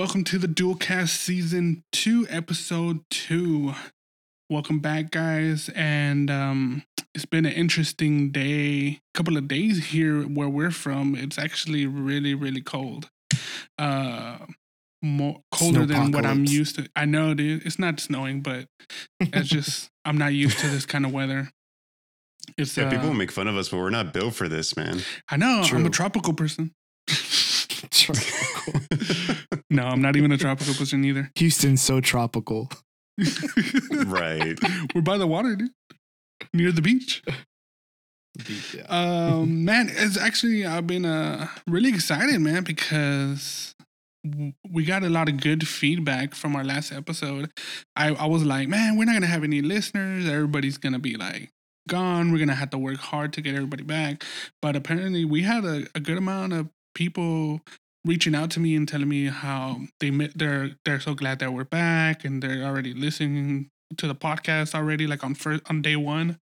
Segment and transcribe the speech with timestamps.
[0.00, 3.74] Welcome to the Dualcast Season 2, Episode 2.
[4.48, 5.68] Welcome back, guys.
[5.74, 11.14] And um, it's been an interesting day, couple of days here where we're from.
[11.14, 13.10] It's actually really, really cold.
[13.78, 14.38] Uh,
[15.02, 16.88] more colder than what I'm used to.
[16.96, 17.66] I know, dude.
[17.66, 18.68] It's not snowing, but
[19.20, 21.50] it's just I'm not used to this kind of weather.
[22.56, 24.78] It's Yeah, uh, people will make fun of us, but we're not built for this,
[24.78, 25.00] man.
[25.28, 26.72] I know I'm a tropical person.
[27.90, 28.80] Tropical.
[29.70, 31.30] No, I'm not even a tropical person either.
[31.36, 32.70] Houston's so tropical.
[34.06, 34.58] right.
[34.94, 35.70] We're by the water, dude.
[36.52, 37.22] Near the beach.
[38.46, 38.86] Beach, Yeah.
[38.88, 43.74] Um, man, it's actually I've been uh really excited, man, because
[44.70, 47.50] we got a lot of good feedback from our last episode.
[47.96, 50.28] I I was like, man, we're not gonna have any listeners.
[50.28, 51.50] Everybody's gonna be like
[51.88, 52.32] gone.
[52.32, 54.24] We're gonna have to work hard to get everybody back.
[54.62, 57.60] But apparently, we had a, a good amount of people
[58.04, 61.64] reaching out to me and telling me how they they're they're so glad that we're
[61.64, 66.38] back and they're already listening to the podcast already, like on first on day one.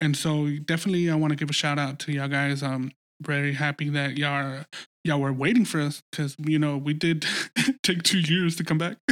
[0.00, 2.62] And so definitely I want to give a shout out to y'all guys.
[2.62, 4.66] I'm very happy that y'all are,
[5.04, 7.26] y'all were waiting for us because you know we did
[7.82, 8.96] take two years to come back.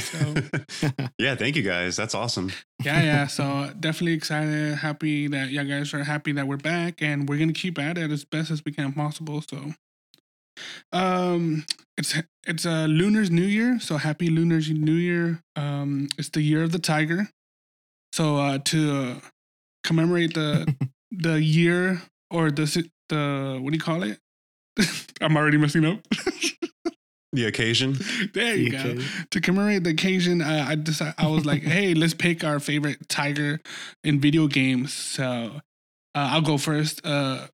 [0.00, 0.34] so
[1.18, 1.96] yeah, thank you guys.
[1.96, 2.52] That's awesome.
[2.82, 3.26] yeah, yeah.
[3.26, 7.52] So definitely excited, happy that y'all guys are happy that we're back and we're gonna
[7.52, 9.42] keep at it as best as we can possible.
[9.42, 9.74] So
[10.92, 11.64] um
[11.96, 12.14] it's
[12.46, 15.42] it's a lunar's new year so happy lunar's new year.
[15.56, 17.28] Um it's the year of the tiger.
[18.12, 19.20] So uh to uh,
[19.84, 20.74] commemorate the
[21.10, 24.18] the year or the si- the what do you call it?
[25.20, 26.00] I'm already messing up.
[27.32, 27.96] The occasion.
[28.34, 28.78] there you go.
[28.78, 29.04] Okay.
[29.30, 33.08] to commemorate the occasion uh, i decided i was like hey let's pick our favorite
[33.08, 33.60] tiger
[34.02, 34.92] in video games.
[34.92, 35.22] So
[36.16, 37.06] uh, i'll go first.
[37.06, 37.46] Uh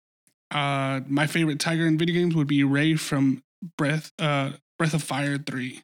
[0.52, 3.42] uh my favorite tiger in video games would be ray from
[3.78, 5.82] breath uh breath of fire 3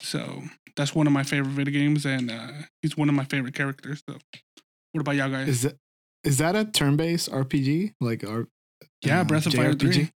[0.00, 0.42] so
[0.76, 4.02] that's one of my favorite video games and uh he's one of my favorite characters
[4.08, 4.16] so
[4.92, 5.76] what about y'all guys Is that
[6.24, 7.94] is that a turn-based RPG?
[8.00, 8.48] Like our
[9.02, 10.10] yeah uh, breath of fire 3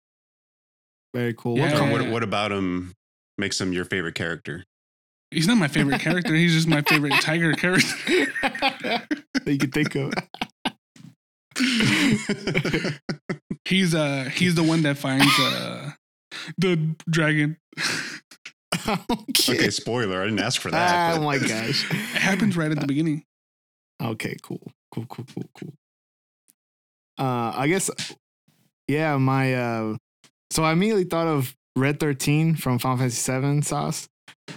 [1.14, 1.58] Very cool.
[1.58, 1.80] Yeah.
[1.92, 2.94] What what, what about him
[3.38, 4.66] makes him your favorite character?
[5.30, 7.96] he's not my favorite character he's just my favorite tiger character
[8.42, 9.08] that
[9.46, 10.14] you could think of.
[13.66, 15.92] he's uh he's the one that finds uh
[16.58, 17.58] the dragon
[18.88, 19.54] okay.
[19.54, 20.22] okay, spoiler.
[20.22, 21.14] I didn't ask for that.
[21.14, 21.90] Oh but- my gosh.
[21.92, 23.24] It happens right at the beginning.
[24.02, 24.72] Okay, cool.
[24.94, 25.74] Cool, cool, cool, cool.
[27.20, 27.90] Uh I guess
[28.88, 29.98] yeah, my uh
[30.50, 34.08] so I immediately thought of Red 13 from Final Fantasy 7 Sasso.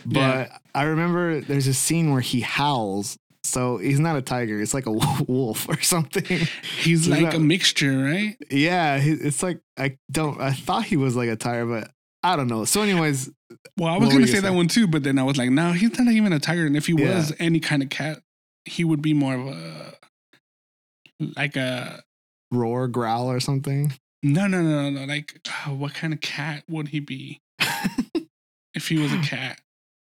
[0.06, 0.58] But Yeah.
[0.74, 3.16] I remember there's a scene where he howls.
[3.44, 4.92] So he's not a tiger, it's like a
[5.28, 6.46] wolf or something.
[6.82, 8.36] He's like that- a mixture, right?
[8.50, 11.90] yeah, it's like I don't I thought he was like a tiger, but
[12.22, 12.64] I don't know.
[12.64, 13.30] So anyways,
[13.76, 15.98] Well, I was gonna say that one too, but then I was like, no, he's
[15.98, 16.64] not even a tiger.
[16.66, 17.16] And if he Yeah.
[17.16, 18.20] was any kind of cat,
[18.64, 19.94] he would be more of a
[21.36, 22.02] like a
[22.50, 23.92] roar, growl or something.
[24.22, 25.04] no, no, no, no, no.
[25.04, 27.40] Like, uh, what kind of cat would he be
[28.74, 29.60] if he was a cat?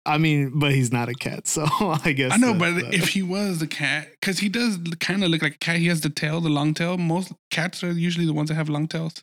[0.10, 1.66] I mean, but he's not a cat, so
[2.04, 4.78] I guess I know, that- but that- if he was a cat, because he does
[5.00, 5.78] kind of look like a cat.
[5.78, 6.98] He has the tail, the long tail.
[6.98, 9.14] Most cats are usually the ones that have long tails.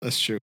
[0.00, 0.38] That's true.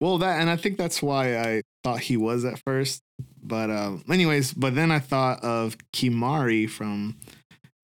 [0.00, 3.00] Well, that and I think that's why I thought he was at first.
[3.42, 7.16] But um, anyways, but then I thought of Kimahri from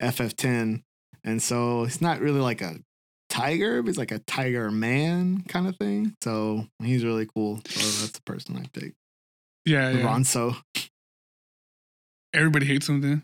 [0.01, 0.81] FF10,
[1.23, 2.79] and so it's not really like a
[3.29, 6.15] tiger, but it's like a tiger man kind of thing.
[6.23, 7.61] So he's really cool.
[7.67, 8.95] So that's the person I picked.
[9.65, 10.03] Yeah, yeah.
[10.05, 10.55] Ronso.
[12.35, 13.23] Everybody hates him then.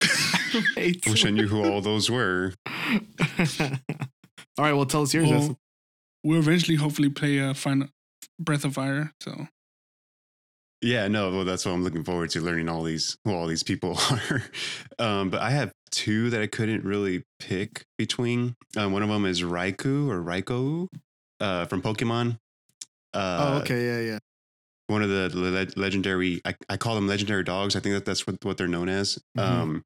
[0.76, 2.54] Hates Wish I knew who all those were.
[4.58, 5.28] All right, well, tell us yours.
[5.28, 5.56] Well, Justin.
[6.22, 7.88] we'll eventually, hopefully, play a final
[8.38, 9.12] Breath of Fire.
[9.20, 9.46] So
[10.82, 13.62] Yeah, no, well, that's what I'm looking forward to learning all these who all these
[13.62, 14.42] people are.
[14.98, 18.54] Um, but I have two that I couldn't really pick between.
[18.76, 20.88] Uh, one of them is Raikou or Raikou
[21.40, 22.38] uh, from Pokemon.
[23.14, 24.18] Uh, oh, okay, yeah, yeah.
[24.92, 27.74] One of the le- legendary, I, I call them legendary dogs.
[27.76, 29.18] I think that that's what, what they're known as.
[29.38, 29.42] Mhm.
[29.42, 29.82] Um,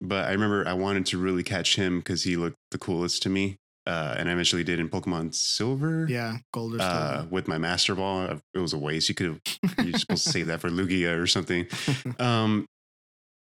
[0.00, 3.28] but I remember I wanted to really catch him because he looked the coolest to
[3.28, 3.56] me.
[3.86, 7.94] Uh, and I eventually did in Pokemon Silver Yeah, gold or uh, with my Master
[7.94, 8.40] Ball.
[8.52, 9.08] It was a waste.
[9.08, 9.40] You could have
[9.86, 11.66] you're supposed to save that for Lugia or something.
[12.18, 12.66] Um,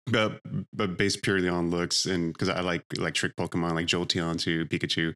[0.07, 0.39] but
[0.73, 5.13] but based purely on looks and because I like electric Pokemon like Jolteon to Pikachu.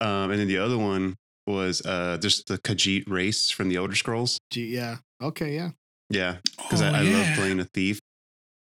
[0.00, 1.16] Um, and then the other one
[1.46, 4.38] was uh just the Khajiit race from the Elder Scrolls.
[4.54, 4.96] Yeah.
[5.22, 5.70] Okay, yeah.
[6.10, 7.16] Yeah, because Oh, I, I yeah.
[7.18, 7.98] love playing a thief.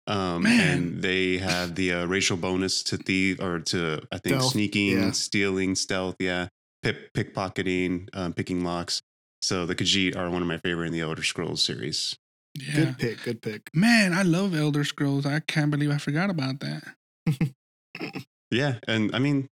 [0.09, 0.61] Um, Man.
[0.79, 4.99] and they have the uh, racial bonus to thief or to I think Stealth, sneaking,
[4.99, 5.11] yeah.
[5.13, 6.49] stealing, stealth, yeah,
[6.83, 9.01] Pip, pickpocketing, um, picking locks.
[9.43, 12.17] So the Khajiit are one of my favorite in the Elder Scrolls series.
[12.59, 12.75] Yeah.
[12.75, 13.23] Good pick.
[13.23, 13.71] Good pick.
[13.73, 15.25] Man, I love Elder Scrolls.
[15.25, 16.83] I can't believe I forgot about that.
[18.51, 19.49] Yeah, and I mean,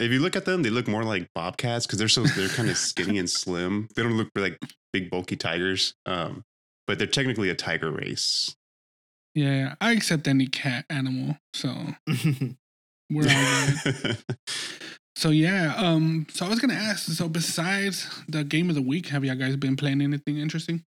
[0.00, 2.70] if you look at them, they look more like bobcats because they're so they're kind
[2.70, 3.88] of skinny and slim.
[3.94, 4.58] They don't look like
[4.92, 5.94] big bulky tigers.
[6.06, 6.44] Um,
[6.86, 8.54] but they're technically a tiger race.
[9.34, 11.36] Yeah, I accept any cat animal.
[11.52, 11.74] So
[13.10, 14.14] we're all.
[15.18, 17.10] So yeah, um, so I was gonna ask.
[17.10, 20.84] So besides the game of the week, have y'all guys been playing anything interesting?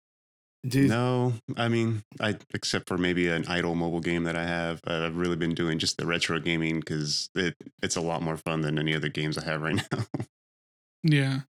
[0.66, 4.80] Dude, no, I mean, I except for maybe an idle mobile game that I have.
[4.86, 8.38] Uh, I've really been doing just the retro gaming because it it's a lot more
[8.38, 10.06] fun than any other games I have right now.
[11.02, 11.40] Yeah,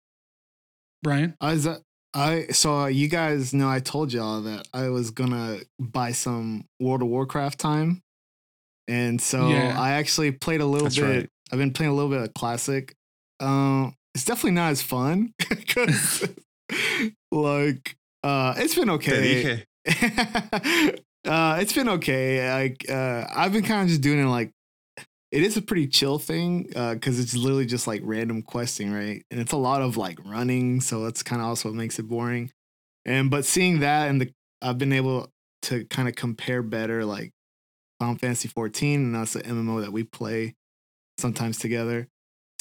[1.02, 1.36] Bryan.
[1.40, 1.80] I was, uh,
[2.14, 7.02] I so you guys know I told y'all that I was gonna buy some World
[7.02, 8.02] of Warcraft time,
[8.88, 9.80] and so Yeah.
[9.80, 11.06] I actually played a little That's bit.
[11.06, 11.30] right.
[11.52, 12.94] I've been playing a little bit of classic.
[13.40, 16.28] Um, it's definitely not as fun because,
[17.32, 19.64] like, uh, it's been okay.
[21.26, 22.52] uh, it's been okay.
[22.52, 24.52] Like uh, I've been kind of just doing it like
[25.32, 29.24] it is a pretty chill thing because it's literally just like random questing, right?
[29.30, 32.08] And it's a lot of like running, so that's kind of also what makes it
[32.08, 32.52] boring.
[33.06, 35.30] And but seeing that and the I've been able
[35.64, 37.32] to kind of compare better like
[38.00, 40.56] Final Fantasy 14, and that's the MMO that we play
[41.20, 42.08] sometimes together.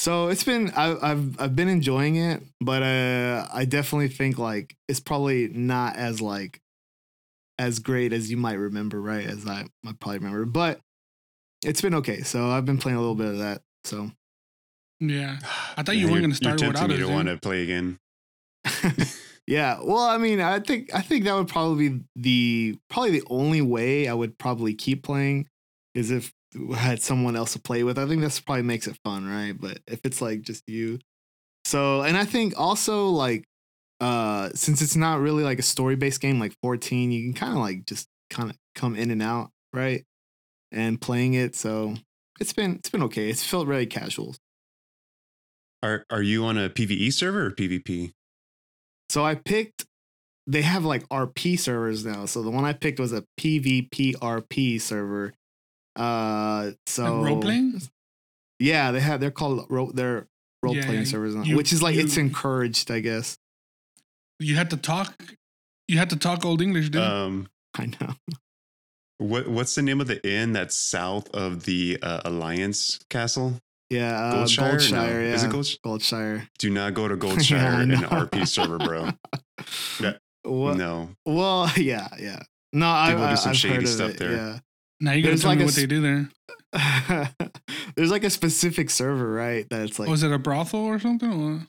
[0.05, 4.75] So it's been I, I've I've been enjoying it, but uh, I definitely think like
[4.87, 6.61] it's probably not as like
[7.57, 9.25] as great as you might remember, right?
[9.25, 10.79] As I might probably remember, but
[11.63, 12.21] it's been okay.
[12.21, 13.63] So I've been playing a little bit of that.
[13.83, 14.11] So
[14.99, 15.39] Yeah,
[15.75, 17.15] I thought you Yeah, weren't gonna start you're without tempting me to dude.
[17.15, 17.97] want to play again.
[19.47, 23.23] yeah, well, I mean, I think I think that would probably be the probably the
[23.27, 25.47] only way I would probably keep playing
[25.95, 26.34] is if I
[26.75, 27.97] had someone else to play with.
[27.97, 29.53] I think that's probably makes it fun, right?
[29.59, 30.99] But if it's like just you,
[31.65, 33.45] so and I think also like
[34.01, 37.53] uh since it's not really like a story based game like 14, you can kind
[37.53, 40.03] of like just kind of come in and out, right?
[40.71, 41.95] And playing it, so
[42.39, 43.29] it's been it's been okay.
[43.29, 44.35] It's felt really casual.
[45.83, 48.11] Are are you on a PVE server or PvP?
[49.09, 49.85] So I picked.
[50.47, 52.25] They have like RP servers now.
[52.25, 55.33] So the one I picked was a PvP RP server.
[55.95, 57.81] Uh, so Like role playing.
[58.59, 59.19] Yeah, they have.
[59.19, 60.27] They're called ro- they're
[60.63, 63.37] role Yeah, playing servers you- which is like it's encouraged, I guess.
[64.39, 65.15] You had to talk.
[65.87, 67.01] You had to talk old English, dude.
[67.01, 67.47] Um,
[67.77, 68.15] I know.
[69.17, 73.59] what what's the name of the inn that's south of the uh, Alliance Castle?
[73.89, 74.71] Yeah, uh, Goldshire?
[74.73, 74.91] Goldshire.
[74.91, 75.05] No.
[75.05, 76.47] Yeah, Is it Goldsh- Goldshire?
[76.57, 78.03] Do not go to Goldshire I in an.
[78.03, 79.09] RP server, bro.
[79.99, 80.77] That- What?
[80.77, 82.39] No, Well, yeah, yeah.
[82.73, 84.31] No, I, People do I, some I've shady heard of stuff it, there.
[84.31, 84.59] Yeah.
[84.99, 86.29] Now you gotta tell like me a what they do there.
[87.95, 89.67] There's like a specific server, right?
[89.69, 91.31] That it's like Was it a brothel or something?
[91.31, 91.67] Or?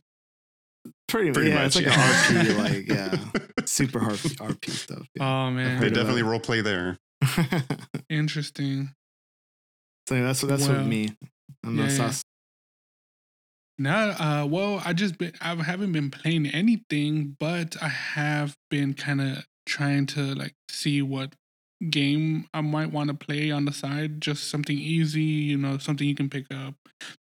[1.09, 1.77] pretty, pretty yeah, much.
[1.77, 2.39] it's like yeah.
[2.39, 5.07] an RP, like yeah, super hard RP stuff.
[5.15, 5.47] Yeah.
[5.47, 6.99] Oh man, they definitely role play there.
[8.11, 8.91] interesting.
[10.09, 11.11] so that's what that's Well, what me.
[11.65, 11.97] I'm yeah, not yeah.
[11.97, 12.23] Sasso.
[13.79, 18.95] No, uh, well, I just been, I haven't been playing anything, but I have been
[18.95, 21.35] kind of trying to like see what
[21.91, 24.21] game I might want to play on the side.
[24.21, 26.75] Just something easy, you know, something you can pick up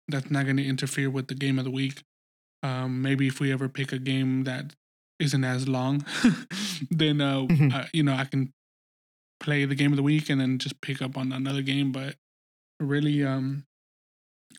[0.07, 2.03] that's not going to interfere with the game of the week.
[2.61, 4.73] Um, maybe if we ever pick a game that
[5.19, 6.05] isn't as long,
[6.91, 8.53] then uh, uh, you know, I can
[9.39, 11.91] play the game of the week and then just pick up on another game.
[11.91, 12.15] But
[12.79, 13.65] really, um,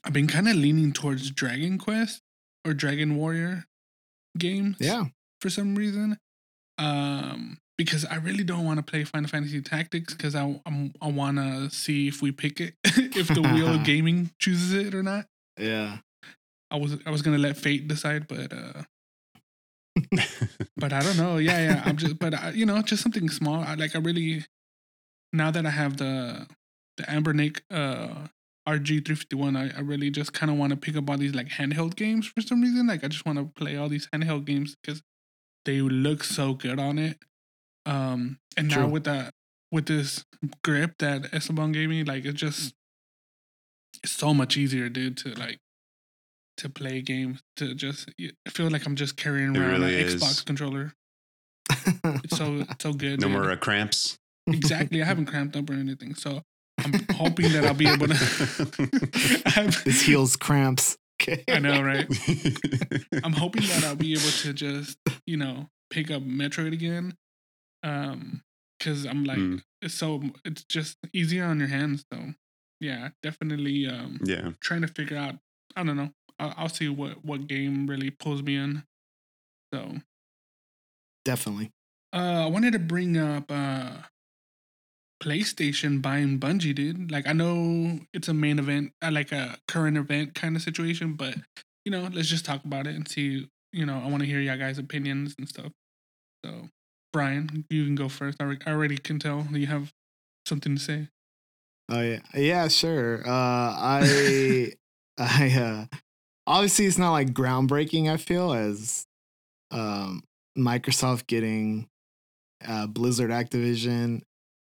[0.04, 2.20] I've been kind of leaning towards Dragon Quest
[2.64, 3.64] or Dragon Warrior
[4.36, 4.76] games.
[4.80, 5.04] Yeah.
[5.40, 6.18] For some reason,
[6.78, 11.08] um, because I really don't want to play Final Fantasy Tactics because I I'm, I
[11.08, 15.02] want to see if we pick it, if the Wheel of Gaming chooses it or
[15.02, 15.26] not.
[15.58, 15.98] Yeah.
[16.70, 18.82] I was I was gonna let fate decide, but uh,
[20.76, 21.36] but I don't know.
[21.36, 21.82] Yeah, yeah.
[21.84, 23.62] I'm just, but I, you know, just something small.
[23.62, 23.94] I like.
[23.94, 24.44] I really
[25.32, 26.46] now that I have the
[26.96, 28.26] the Anbernic uh
[28.68, 31.96] RG351, I, I really just kind of want to pick up all these like handheld
[31.96, 32.86] games for some reason.
[32.86, 35.02] Like I just want to play all these handheld games because
[35.64, 37.18] they look so good on it.
[37.86, 39.32] Um, and now with that
[39.70, 40.24] with this
[40.62, 42.74] grip that Esteban gave me, like it's just
[44.02, 45.58] it's so much easier, dude, to like
[46.58, 47.40] to play games.
[47.56, 50.14] To just I feel like I'm just carrying It around really an is.
[50.22, 50.92] Xbox controller.
[52.24, 53.20] It's so so good.
[53.20, 53.32] no dude.
[53.32, 54.18] more uh, cramps.
[54.46, 55.02] exactly.
[55.02, 56.42] I haven't cramped up or anything, so
[56.78, 58.14] I'm hoping that I'll be able to.
[59.84, 60.96] this heals cramps.
[61.22, 61.44] Okay.
[61.48, 62.06] I know, right?
[63.22, 67.14] I'm hoping that I'll be able to just, you know, pick up Metroid again.
[67.84, 68.42] Um,
[68.78, 69.62] because I'm like, Mm.
[69.82, 72.04] it's so it's just easier on your hands.
[72.12, 72.34] So,
[72.80, 73.86] yeah, definitely.
[73.86, 74.50] Um, yeah.
[74.60, 75.36] trying to figure out.
[75.76, 76.10] I don't know.
[76.38, 78.84] I'll, I'll see what what game really pulls me in.
[79.72, 80.00] So,
[81.24, 81.70] Definitely.
[82.12, 84.02] Uh, I wanted to bring up uh,
[85.22, 87.10] PlayStation buying Bungie, dude.
[87.10, 91.14] Like, I know it's a main event, uh, like a current event kind of situation,
[91.14, 91.36] but
[91.84, 93.48] you know, let's just talk about it and see.
[93.72, 95.72] You know, I want to hear y'all guys' opinions and stuff.
[96.44, 96.68] So,
[97.14, 98.42] Bryan, you can go first.
[98.42, 99.92] I, re- I already can tell you have
[100.46, 101.08] something to say.
[101.88, 103.22] Oh yeah, yeah, sure.
[103.24, 104.72] Uh, I,
[105.18, 105.96] I, uh,
[106.44, 108.10] obviously it's not like groundbreaking.
[108.10, 109.06] I feel as,
[109.70, 110.24] um,
[110.58, 111.86] Microsoft getting,
[112.66, 114.22] uh, Blizzard, Activision,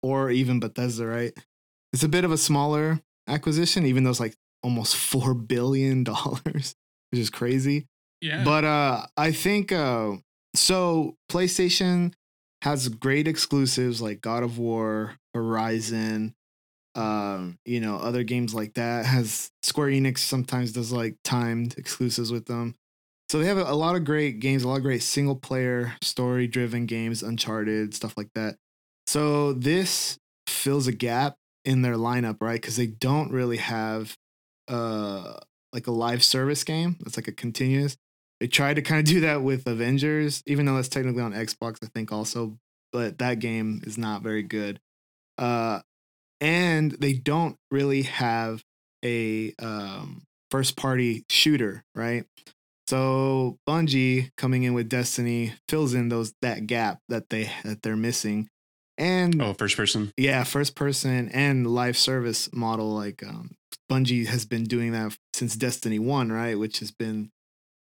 [0.03, 1.33] or even Bethesda, right?
[1.93, 6.75] It's a bit of a smaller acquisition, even though it's like almost four billion dollars,
[7.13, 7.87] which is crazy.
[8.21, 8.43] Yeah.
[8.43, 10.15] But uh, I think uh,
[10.57, 11.15] so.
[11.31, 12.13] PlayStation
[12.65, 16.35] has great exclusives like God of War, Horizon,
[16.95, 19.05] um, you know, other games like that.
[19.05, 22.75] Has Square Enix sometimes does like timed exclusives with them.
[23.29, 26.47] So they have a, lot of great games, a lot of great single player story
[26.47, 28.57] driven games, Uncharted stuff like that.
[29.07, 32.61] So this fills a gap in their lineup, right?
[32.61, 34.17] Because they don't really have
[34.69, 35.35] uh
[35.75, 36.97] like a live service game.
[37.05, 37.99] It's like a continuous.
[38.45, 41.83] They tried to kind of do that with Avengers, even though that's technically on Xbox,
[41.83, 42.59] I think also,
[42.93, 44.81] but that game is not very good.
[45.39, 45.81] Uh,
[46.43, 48.63] and they don't really have
[49.03, 52.27] a um, first party shooter, right?
[52.87, 57.97] So Bungie coming in with Destiny fills in those that gap that they that they're
[57.97, 58.51] missing.
[58.99, 60.13] And Oh, first person.
[60.19, 62.91] yeah, first person and live service model.
[62.95, 63.53] Like um,
[63.91, 66.59] Bungie has been doing that since Destiny One, right?
[66.59, 67.31] Which has been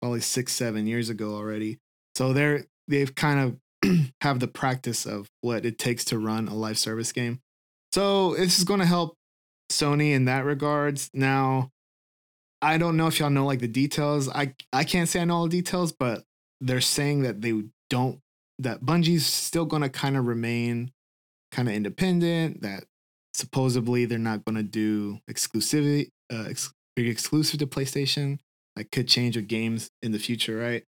[0.04, 1.80] probably six, seven years ago already.
[2.16, 3.90] So they're they've kind of
[4.22, 7.40] have the practice of what it takes to run a live service game.
[7.94, 9.16] So this is going to help
[9.72, 11.10] Sony in that regards.
[11.14, 11.70] Now,
[12.62, 14.28] I don't know if y'all know like the details.
[14.28, 16.26] I I can't say I know all the details, but
[16.60, 18.20] they're saying that they don't
[18.60, 20.92] that Bungie's still going to kind of remain
[21.54, 22.62] kind of independent.
[22.62, 22.84] That
[23.34, 28.40] supposedly they're not going to do exclusivity, uh, ex- exclusive to PlayStation.
[28.76, 30.84] That could change with games in the future, right?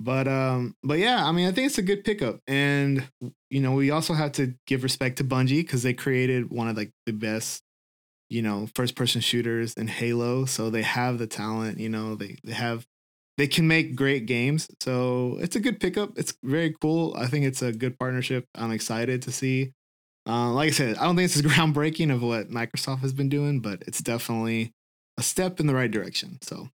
[0.00, 3.08] But um, but yeah, I mean, I think it's a good pickup, and
[3.50, 6.76] you know, we also have to give respect to Bungie because they created one of
[6.76, 7.62] like the best,
[8.28, 10.44] you know, first person shooters in Halo.
[10.44, 12.84] So they have the talent, you know, they they have
[13.38, 14.68] they can make great games.
[14.80, 16.18] So it's a good pickup.
[16.18, 17.14] It's very cool.
[17.16, 18.46] I think it's a good partnership.
[18.54, 19.72] I'm excited to see.
[20.26, 23.28] Uh, like I said, I don't think it's as groundbreaking of what Microsoft has been
[23.28, 24.72] doing, but it's definitely
[25.16, 26.38] a step in the right direction.
[26.42, 26.68] So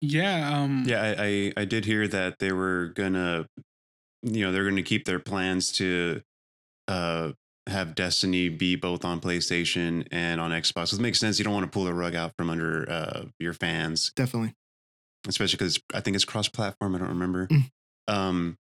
[0.00, 0.62] yeah.
[0.62, 3.46] Um, Yeah, I, I I did hear that they were gonna,
[4.22, 6.22] you know, they're gonna keep their plans to,
[6.88, 7.32] uh,
[7.68, 10.92] have Destiny be both on PlayStation and on Xbox.
[10.92, 11.38] It makes sense.
[11.38, 14.54] You don't want to pull the rug out from under uh, your fans, definitely,
[15.26, 16.94] especially because I think it's cross-platform.
[16.94, 17.48] I don't remember.
[17.48, 17.70] Mm.
[18.06, 18.58] Um,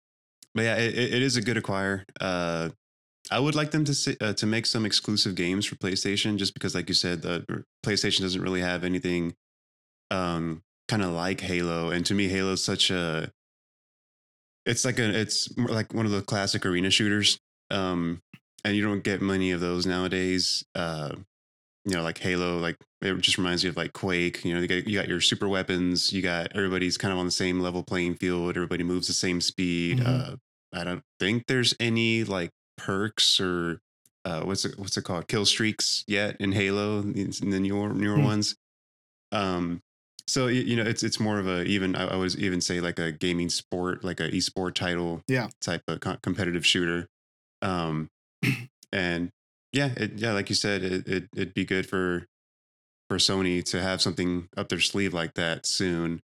[0.55, 2.05] but yeah, it, it is a good acquire.
[2.21, 2.69] Uh,
[3.29, 6.53] I would like them to si- uh, to make some exclusive games for PlayStation, just
[6.53, 9.35] because, like you said, the PlayStation doesn't really have anything
[10.11, 13.31] um, kind of like Halo, and to me, Halo is such a
[14.65, 17.37] it's like a it's like one of the classic arena shooters,
[17.69, 18.21] um,
[18.63, 20.63] and you don't get many of those nowadays.
[20.75, 21.11] Uh,
[21.85, 24.45] you know, like Halo, like it just reminds me of like Quake.
[24.45, 26.13] You know, you got, you got your super weapons.
[26.13, 28.55] You got everybody's kind of on the same level playing field.
[28.55, 29.99] Everybody moves the same speed.
[29.99, 30.33] Mhm.
[30.33, 30.35] Uh,
[30.73, 33.79] I don't think there's any like perks or
[34.23, 38.15] uh, what's it what's it called kill streaks yet in Halo in the newer newer
[38.17, 38.23] Hmm.
[38.23, 38.55] ones.
[39.33, 39.81] Um,
[40.27, 42.99] so you know it's it's more of a even I, I would even say like
[42.99, 45.49] a gaming sport like a esport title Yeah.
[45.61, 47.07] type of co- competitive shooter.
[47.61, 48.09] Um,
[48.91, 49.29] and
[49.71, 52.25] yeah, it, yeah, like you said, it, it it'd be good for
[53.09, 56.21] for Sony to have something up their sleeve like that soon.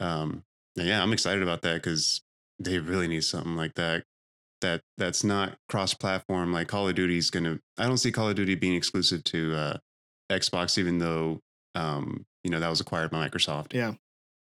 [0.00, 0.44] Um,
[0.76, 2.20] yeah, I'm excited about that because
[2.58, 4.04] they really need something like that.
[4.60, 7.60] That that's not cross platform like Call of Duty is gonna.
[7.78, 9.76] I don't see Call of Duty being exclusive to uh,
[10.30, 11.40] Xbox, even though
[11.76, 13.92] um, you know that was acquired by Microsoft yeah,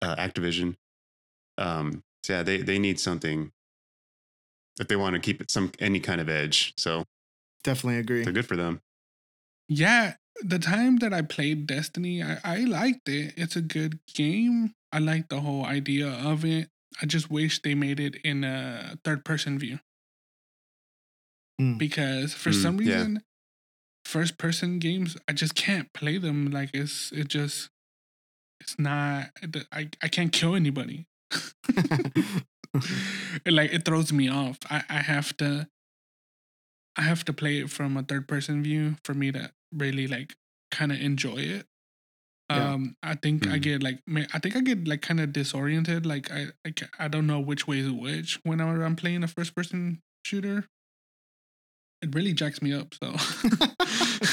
[0.02, 0.76] uh, Activision.
[1.58, 3.52] Um, so yeah, they they need something
[4.80, 6.72] if they want to keep it some any kind of edge.
[6.78, 7.04] So
[7.64, 8.24] definitely agree.
[8.24, 8.80] they're good for them.
[9.68, 13.34] Yeah, the time that I played Destiny, I, I liked it.
[13.36, 14.74] It's a good game.
[14.92, 16.70] I like the whole idea of it.
[17.00, 19.80] I just wish they made it in a third person view.
[21.60, 21.78] Mm.
[21.78, 22.94] Because for Mm, some yeah.
[22.94, 23.22] reason,
[24.06, 26.50] first person games, I just can't play them.
[26.50, 27.70] Like it's it just
[28.62, 29.30] it's not
[29.72, 31.06] I, I can't kill anybody.
[33.46, 34.58] Like it throws me off.
[34.70, 35.68] I, I have to
[36.96, 40.34] I have to play it from a third person view for me to really like
[40.70, 41.66] kind of enjoy it.
[42.50, 42.74] Yeah.
[42.74, 43.62] Um, I think I Mhm.
[43.62, 44.00] get like,
[44.34, 46.04] I think I get like kind of disoriented.
[46.04, 49.54] Like I, I, I don't know which way is which whenever I'm playing a first
[49.54, 50.66] person shooter.
[52.02, 52.94] It really jacks me up.
[52.94, 53.12] So,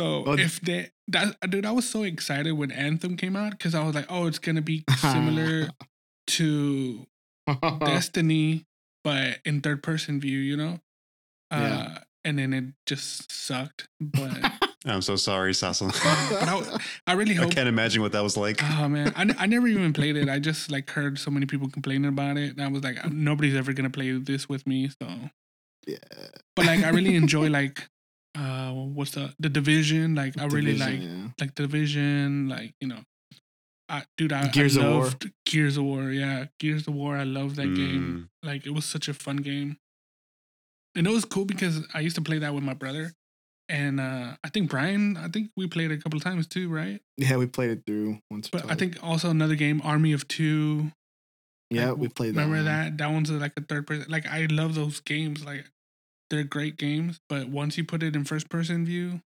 [0.00, 3.74] so Well, if they that dude, I was so excited when Anthem came out because
[3.74, 5.70] I was like, oh, it's gonna be similar
[6.28, 7.06] to
[7.80, 8.64] Destiny,
[9.02, 10.80] but in third person view, you know.
[11.50, 11.98] Uh, Yeah.
[12.22, 13.88] And then it just sucked.
[13.98, 14.52] But,
[14.84, 15.86] I'm so sorry, Sasso.
[15.86, 15.96] but
[16.48, 18.62] I, I really I can't imagine what that was like.
[18.62, 20.28] Oh man, I, I never even played it.
[20.28, 23.56] I just like heard so many people complaining about it, and I was like, nobody's
[23.56, 24.90] ever gonna play this with me.
[25.02, 25.08] So,
[25.86, 25.96] yeah.
[26.54, 27.88] but like, I really enjoy like,
[28.36, 30.14] uh, what's the the division?
[30.14, 32.48] Like, I really like Division, like division.
[32.48, 33.00] Like, you know,
[33.88, 35.02] I dude, I Gears I of War.
[35.04, 36.10] loved Gears of War.
[36.10, 37.16] Yeah, Gears of War.
[37.16, 38.28] I love that game.
[38.44, 38.46] Mm.
[38.48, 39.76] Like, it was such a fun game,
[40.94, 43.12] and it was cool because I used to play that with my brother.
[43.68, 47.00] And uh, I think Bryan, I think we played a couple of times too, right?
[47.16, 48.48] Yeah, we played it through once.
[48.48, 50.90] But I think also another game, Army of Two.
[51.70, 52.40] yeah, like, we played that.
[52.40, 52.98] Remember that?
[52.98, 54.06] That one's like a third person.
[54.08, 55.44] Like I love those games.
[55.44, 55.70] Like
[56.30, 59.20] they're great games, but once you put it in first person view,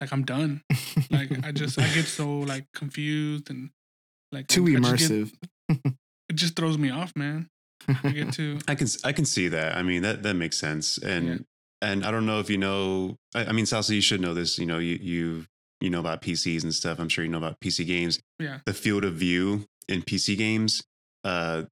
[0.00, 0.62] like I'm done.
[1.10, 3.70] Like I just I get so like confused and
[4.32, 5.32] like too I- I just get- immersive.
[6.28, 7.48] it just throws me off, man.
[8.02, 8.58] I get too.
[8.68, 9.76] I can I can see that.
[9.76, 10.98] I mean that that makes sense.
[10.98, 11.36] And Yeah.
[11.82, 13.16] and I don't know if you know.
[13.34, 14.58] I, I mean, Sasso, you should know this.
[14.58, 15.46] You know, you you
[15.80, 16.98] you know about PCs and stuff.
[16.98, 18.18] I'm sure you know about PC games.
[18.38, 18.58] Yeah.
[18.66, 20.82] The field of view in PC games,
[21.24, 21.62] uh,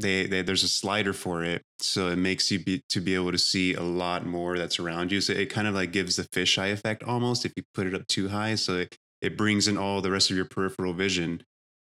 [0.00, 3.32] they, they there's a slider for it, so it makes you be to be able
[3.32, 5.20] to see a lot more that's around you.
[5.20, 8.06] So it kind of like gives the fisheye effect almost if you put it up
[8.06, 8.54] too high.
[8.54, 11.42] So it, it brings in all the rest of your peripheral vision.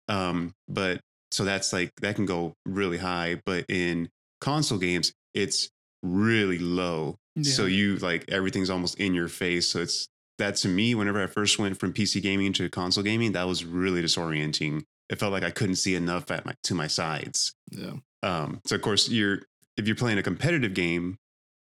[0.08, 4.08] Um, but so that's like that can go really high, but in
[4.40, 5.70] console games, it's
[6.02, 7.16] really low.
[7.42, 9.70] So you like everything's almost in your face.
[9.70, 10.08] So it's
[10.38, 13.64] that to me, whenever I first went from PC gaming to console gaming, that was
[13.64, 14.82] really disorienting.
[15.10, 17.52] It felt like I couldn't see enough at my to my sides.
[17.70, 17.94] yeah.
[18.22, 19.40] Um, so of course you're
[19.76, 21.18] if you're playing a competitive game,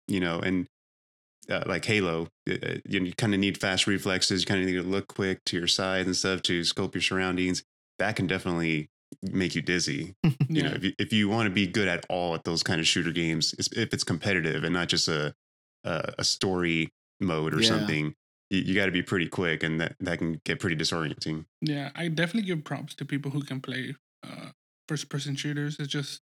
[0.08, 0.68] you know, and
[1.50, 2.56] uh, like Halo, uh,
[2.86, 4.42] you, you kind of need fast reflexes.
[4.42, 7.02] You kind of need to look quick to your side and stuff to scope your
[7.02, 7.64] surroundings.
[8.00, 8.90] That can definitely
[9.22, 10.14] make you dizzy.
[10.50, 12.80] You know, if you, if you want to be good at all at those kind
[12.80, 15.36] of shooter games, if it's competitive and not just a
[15.84, 17.68] a, a story mode or Yeah.
[17.68, 18.16] something,
[18.50, 21.46] you, you got to be pretty quick, and that that can get pretty disorienting.
[21.62, 24.52] Yeah, I definitely give props to people who can play uh,
[24.88, 25.78] first person shooters.
[25.80, 26.22] It's just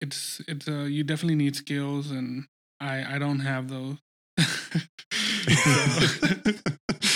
[0.00, 2.46] it's it's uh you definitely need skills and
[2.80, 3.96] I I don't have those.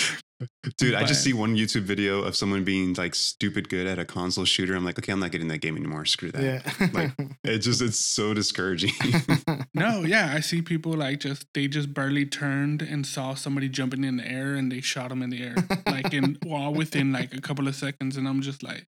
[0.77, 4.05] Dude, I just see one YouTube video of someone being like stupid good at a
[4.05, 4.75] console shooter.
[4.75, 6.05] I'm like, okay, I'm not getting that game anymore.
[6.05, 6.43] Screw that.
[6.43, 6.89] Yeah.
[6.93, 7.13] Like,
[7.45, 8.93] It just it's so discouraging.
[9.75, 14.05] no, yeah, I see people like just they just barely turned and saw somebody jumping
[14.05, 15.55] in the air and they shot them in the air
[15.87, 18.87] like in well within like a couple of seconds and I'm just like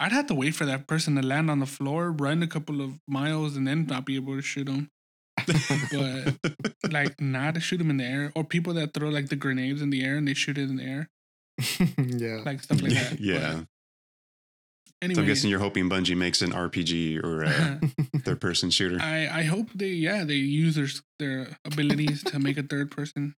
[0.00, 2.80] I'd have to wait for that person to land on the floor, run a couple
[2.80, 4.90] of miles, and then not be able to shoot them.
[5.92, 9.36] But like not to shoot them in the air, or people that throw like the
[9.36, 11.08] grenades in the air and they shoot it in the air,
[11.98, 12.42] yeah.
[12.44, 13.20] like stuff like that.
[13.20, 13.60] yeah.
[13.60, 13.66] But So
[15.02, 17.80] anyway, I'm guessing you're hoping Bungie makes an RPG or a
[18.20, 18.98] third person shooter.
[19.00, 23.34] I I hope they yeah they use their their abilities to make a third person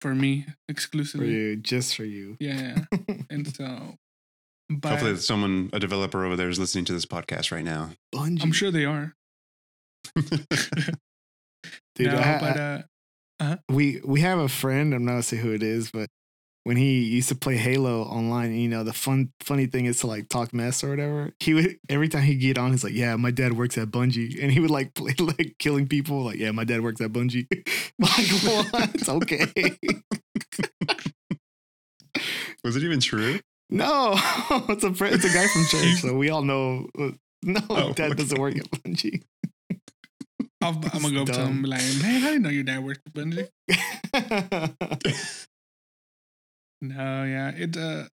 [0.00, 1.30] for me for exclusively.
[1.30, 2.36] you, just for you.
[2.40, 2.84] Yeah,
[3.30, 3.98] and so,
[4.68, 7.90] but Hopefully, someone, a developer over there, is listening to this podcast right now.
[8.14, 8.42] Bungie.
[8.42, 9.14] I'm sure they are.
[11.94, 12.56] Dude, no, I- but
[13.40, 14.94] uh, we we have a friend.
[14.94, 16.08] I'm not gonna say who it is, but
[16.64, 20.06] when he used to play Halo online, you know, the fun funny thing is to
[20.06, 21.32] like talk mess or whatever.
[21.40, 24.40] He would every time he get on, he's like, "Yeah, my dad works at Bungie,"
[24.40, 26.22] and he would like play like killing people.
[26.24, 27.46] Like, "Yeah, my dad works at Bungie."
[27.98, 28.94] like, what?
[28.94, 29.46] It's okay.
[32.64, 33.40] Was it even true?
[33.70, 34.12] no,
[34.68, 36.86] it's a it's a guy from church, so we all know.
[36.98, 37.10] uh,
[37.42, 39.22] No, Oh, dad doesn't work at Bungie.
[40.62, 42.62] I'll, I'm gonna go up to him and be like, man, I didn't know your
[42.64, 43.48] dad worked at Bungie.
[46.80, 47.76] No, yeah, it.
[47.76, 48.08] uh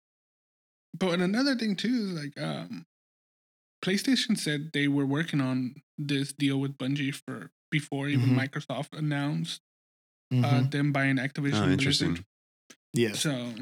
[0.99, 2.87] But another thing too is like, um
[3.85, 8.37] PlayStation said they were working on this deal with Bungie for before even Mhm.
[8.49, 9.61] Microsoft announced
[10.33, 10.71] uh, Mhm.
[10.71, 11.63] them buying Activision.
[11.69, 12.09] Oh, interesting.
[12.15, 12.27] Blizzard.
[12.93, 13.21] Yes.
[13.21, 13.55] So,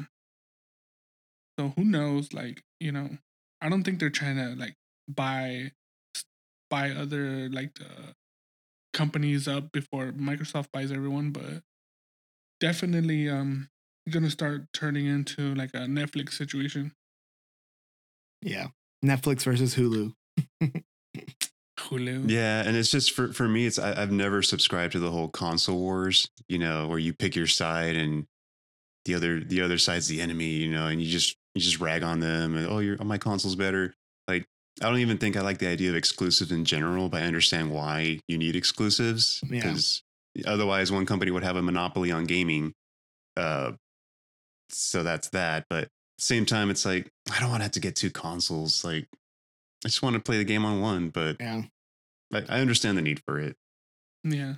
[1.59, 2.33] so who knows?
[2.33, 3.17] Like, you know,
[3.61, 4.75] I don't think they're trying to like
[5.07, 5.71] buy
[6.69, 8.15] buy other like the
[8.93, 11.63] companies up before Microsoft buys everyone, but
[12.59, 13.69] definitely um
[14.09, 16.93] gonna start turning into like a Netflix situation.
[18.41, 18.67] Yeah.
[19.03, 20.13] Netflix versus Hulu.
[21.79, 22.29] Hulu.
[22.29, 25.29] Yeah, and it's just for for me, it's I, I've never subscribed to the whole
[25.29, 26.29] console wars.
[26.47, 28.25] You know, where you pick your side and
[29.05, 32.03] the other the other side's the enemy, you know, and you just you just rag
[32.03, 33.93] on them and oh, your my console's better.
[34.27, 34.47] Like
[34.81, 37.71] I don't even think I like the idea of exclusives in general, but I understand
[37.71, 39.61] why you need exclusives Yeah.
[39.61, 40.03] because
[40.45, 42.73] otherwise one company would have a monopoly on gaming.
[43.35, 43.73] Uh,
[44.69, 45.65] so that's that.
[45.69, 48.83] But same time, it's like I don't want to have to get two consoles.
[48.83, 49.07] Like
[49.85, 51.63] I just want to play the game on one, but Yeah.
[52.33, 53.55] I, I understand the need for it.
[54.23, 54.55] Yeah.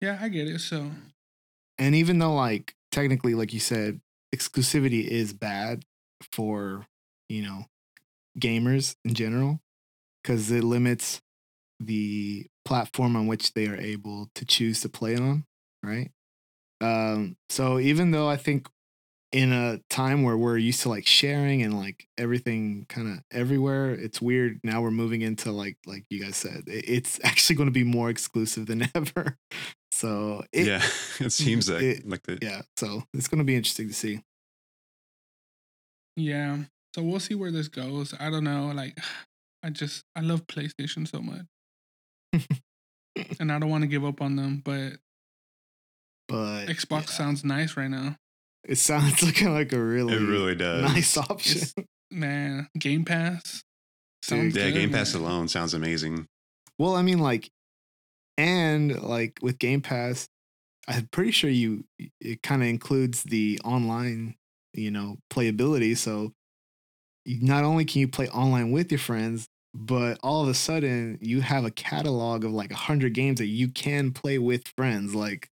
[0.00, 0.60] Yeah, I get it.
[0.60, 0.90] So
[1.78, 4.00] And even though like technically, like you said,
[4.34, 5.84] exclusivity is bad
[6.32, 6.86] for,
[7.28, 7.66] you know,
[8.38, 9.60] gamers in general,
[10.22, 11.20] because it limits
[11.80, 15.44] the platform on which they are able to choose to play on,
[15.82, 16.10] right?
[16.80, 18.68] Um, so even though I think
[19.32, 23.90] in a time where we're used to like sharing and like everything kind of everywhere,
[23.92, 24.60] it's weird.
[24.64, 28.10] Now we're moving into like like you guys said, it's actually going to be more
[28.10, 29.36] exclusive than ever.
[29.92, 30.82] So it, yeah,
[31.20, 34.20] it seems like it- like the yeah so it's going to be interesting to see
[36.16, 36.58] yeah.
[36.94, 38.14] So we'll see where this goes.
[38.18, 38.72] I don't know.
[38.74, 38.98] Like
[39.62, 41.42] I just I love PlayStation so much.
[43.40, 44.94] and I don't want to give up on them, but
[46.28, 48.16] but Xbox yeah, sounds nice right now.
[48.64, 50.92] it sounds looking like a really, it really does.
[50.92, 51.74] nice option It's-
[52.12, 53.62] Man, Game Pass.
[54.26, 55.22] Dude, Yeah, good, Game Pass man.
[55.22, 56.26] alone sounds amazing.
[56.78, 57.50] well i mean like
[58.36, 60.28] and like with game pass
[60.88, 61.84] i'm pretty sure you
[62.20, 64.34] it kind of includes the online
[64.74, 66.32] you know playability so you,
[67.26, 71.40] not only can you play online with your friends but all of a sudden you
[71.40, 75.48] have a catalog of like 100 games that you can play with friends like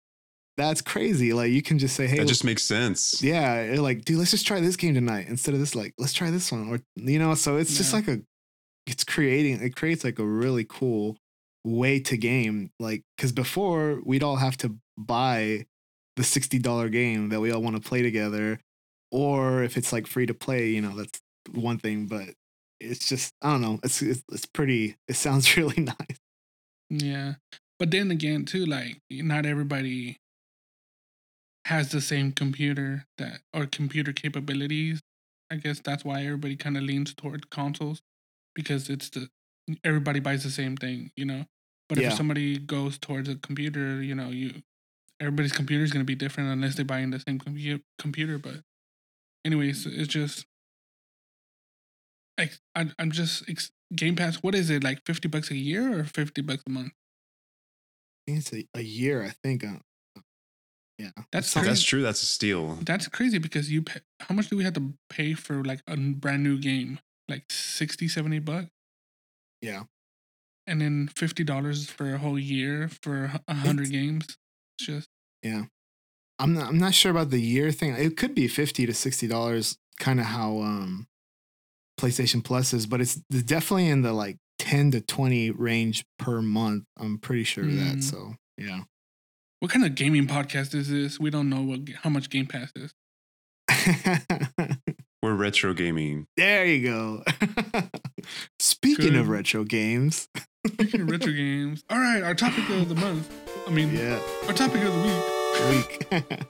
[0.57, 3.21] that's crazy like you can just say hey That just makes sense.
[3.21, 6.29] yeah like dude let's just try this game tonight instead of this like let's try
[6.31, 8.21] this one or you know so it's just like a
[8.87, 11.17] it's creating it creates like a really cool
[11.65, 15.65] way to game like because before we'd all have to buy
[16.15, 18.61] the $60 game that we all want to play together
[19.11, 21.19] or if it's like free to play you know that's
[21.53, 22.29] one thing but
[22.79, 26.19] it's just i don't know it's it's, it's pretty it sounds really nice
[26.89, 27.35] Yeah.
[27.79, 30.17] But then again, too, like not everybody
[31.65, 35.01] has the same computer that or computer capabilities.
[35.51, 38.01] I guess that's why everybody kind of leans toward consoles
[38.55, 39.29] because it's the
[39.83, 41.45] everybody buys the same thing, you know.
[41.89, 42.07] But Yeah.
[42.09, 44.63] if somebody goes towards a computer, you know, you
[45.19, 48.37] everybody's computer is going to be different unless they buy in the same compu- computer.
[48.37, 48.61] But
[49.45, 50.45] anyways, it's just
[52.37, 52.49] I,
[52.99, 54.37] I'm just ex- Game Pass.
[54.37, 55.05] What is it like?
[55.05, 56.91] Fifty bucks a year or fifty bucks a month?
[58.27, 60.19] I think it's a, a year i think uh,
[60.97, 62.01] yeah That's Something- That's true.
[62.01, 62.79] That's a steal.
[62.81, 65.95] That's crazy because you pay, how much do we have to pay for like a
[65.95, 66.99] brand new game?
[67.29, 68.67] Like 60, 70 bucks?
[69.61, 69.83] yeah
[70.67, 74.25] And then $50 for a whole year for a 100 games?
[74.79, 75.09] It's just,
[75.43, 75.63] yeah,
[76.39, 77.93] I'm not, I'm not sure about the year thing.
[77.95, 81.07] It could be fifty to sixty dollars, kind of how um,
[81.99, 86.83] PlayStation Plus is, but it's definitely in the like ten to twenty range per month.
[86.97, 87.97] I'm pretty sure of that.
[87.97, 88.03] Mm.
[88.03, 88.81] So yeah,
[89.59, 91.19] what kind of gaming podcast is this?
[91.19, 92.93] We don't know what how much Game Pass is.
[95.23, 96.27] We're retro gaming.
[96.37, 97.23] there you go.
[98.59, 100.29] Speaking of retro games,
[100.67, 101.83] Speaking of retro games.
[101.89, 103.31] All right, our topic of the month.
[103.67, 106.21] I mean, yeah, our topic of the week.
[106.21, 106.45] week.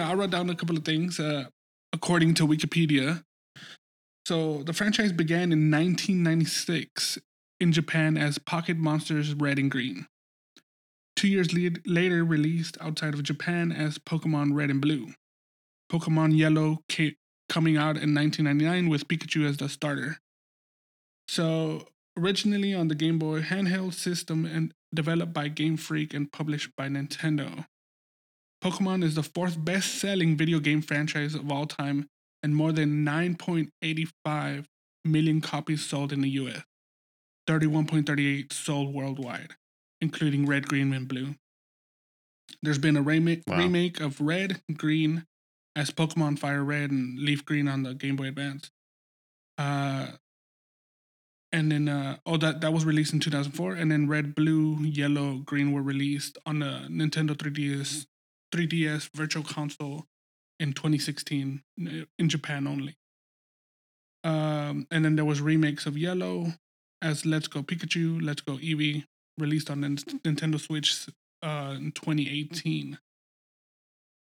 [0.00, 1.46] Know, I wrote down a couple of things uh,
[1.92, 3.22] according to Wikipedia.
[4.26, 7.18] So the franchise began in 1996
[7.60, 10.06] in Japan as Pocket Monsters Red and Green.
[11.16, 15.14] Two years lead, later, released outside of Japan as Pokemon Red and Blue.
[15.90, 17.16] Pokemon Yellow ca-
[17.48, 20.18] coming out in 1999 with Pikachu as the starter.
[21.26, 26.70] So originally on the Game Boy handheld system and developed by Game Freak and published
[26.76, 27.66] by Nintendo.
[28.62, 32.08] Pokemon is the fourth best selling video game franchise of all time
[32.42, 34.66] and more than 9.85
[35.04, 36.62] million copies sold in the US,
[37.48, 39.54] 31.38 sold worldwide,
[40.00, 41.36] including Red, Green, and Blue.
[42.62, 43.58] There's been a remake, Wow.
[43.58, 45.24] remake of Red, Green
[45.76, 48.70] as Pokemon Fire Red and Leaf Green on the Game Boy Advance.
[49.56, 50.12] Uh,
[51.52, 55.38] and then uh, oh that that was released in 2004 and then red blue yellow
[55.38, 58.06] green were released on the nintendo 3ds
[58.54, 60.04] 3ds virtual console
[60.60, 61.62] in 2016
[62.18, 62.96] in japan only
[64.24, 66.52] um, and then there was remakes of yellow
[67.02, 69.04] as let's go pikachu let's go eevee
[69.38, 71.06] released on Nin- nintendo switch
[71.42, 72.98] uh, in 2018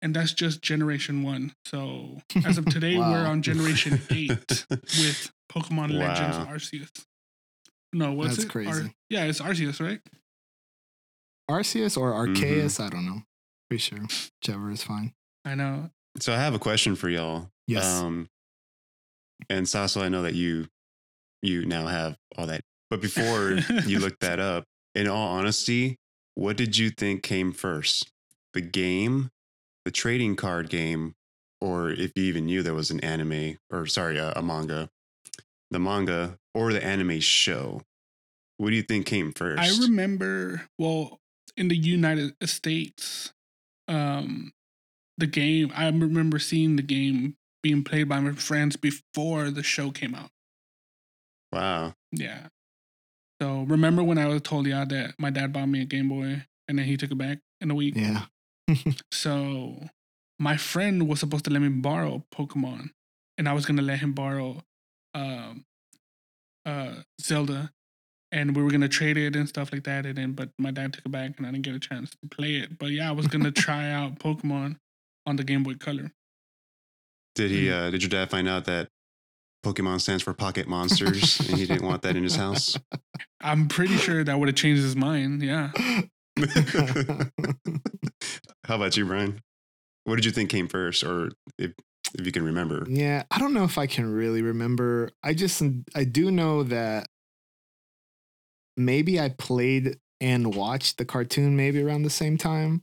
[0.02, 5.96] and that's just generation one so as of today we're on generation eight with Pokemon
[5.96, 6.90] Legends Arceus.
[7.92, 8.50] No, what's That's it?
[8.50, 8.92] crazy.
[9.08, 10.00] yeah, it's Arceus, right?
[11.48, 12.12] Arceus or.
[12.12, 12.80] Arceus?
[12.84, 13.22] I don't know.
[13.68, 13.98] Pretty sure
[14.42, 15.14] whichever is fine.
[15.44, 15.90] I know.
[16.20, 17.50] So I have a question for y'all.
[17.66, 17.84] Yes.
[17.84, 18.28] Um,
[19.48, 20.68] and Sasso, I know that you
[21.42, 25.98] you now have all that, but before you looked that up, in all honesty,
[26.34, 28.10] what did you think came first?
[28.54, 29.30] The game,
[29.84, 31.14] the trading card game,
[31.60, 34.88] or if you even knew there was an anime or sorry, a, a manga,
[35.70, 37.82] the manga or the anime show?
[38.56, 39.60] What do you think came first?
[39.60, 41.18] I remember, well,
[41.56, 43.32] in the United States,
[43.88, 44.52] um,
[45.18, 49.90] the game, I remember seeing the game being played by my friends before the show
[49.90, 50.30] came out.
[51.52, 51.94] wow.
[52.12, 52.48] Yeah.
[53.42, 56.44] So remember when I was told y'all that my dad bought me a Game Boy
[56.68, 57.94] and then he took it back in a week?
[57.96, 58.26] Yeah.
[59.12, 59.88] So
[60.38, 62.90] my friend was supposed to let me borrow Pokemon,
[63.38, 64.62] and I was gonna let him borrow
[65.14, 65.64] um,
[66.66, 67.70] uh, Zelda,
[68.34, 70.04] and we were gonna trade it and stuff like that.
[70.04, 72.28] And then, but my dad took it back, and I didn't get a chance to
[72.28, 72.76] play it.
[72.78, 74.76] But yeah, I was gonna try out Pokemon
[75.24, 76.12] on the Game Boy Color.
[77.36, 77.66] Did he?
[77.66, 77.72] Mm.
[77.72, 78.88] Uh, did your dad find out that
[79.64, 82.76] Pokemon stands for Pocket Monsters, and he didn't want that in his house?
[83.40, 85.40] I'm pretty sure that would have changed his mind.
[85.42, 85.70] Yeah.
[88.66, 89.40] How about you, Bryan?
[90.04, 91.72] What did you think came first, or if
[92.18, 92.84] if you can remember?
[92.88, 95.10] Yeah, I don't know if I can really remember.
[95.22, 95.62] I just
[95.94, 97.06] I do know that
[98.76, 102.82] maybe I played and watched the cartoon maybe around the same time.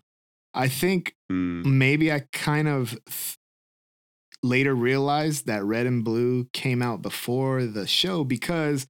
[0.54, 1.78] I think Hmm.
[1.78, 3.38] maybe I kind of th-
[4.44, 8.88] later realized that Red and Blue came out before the show because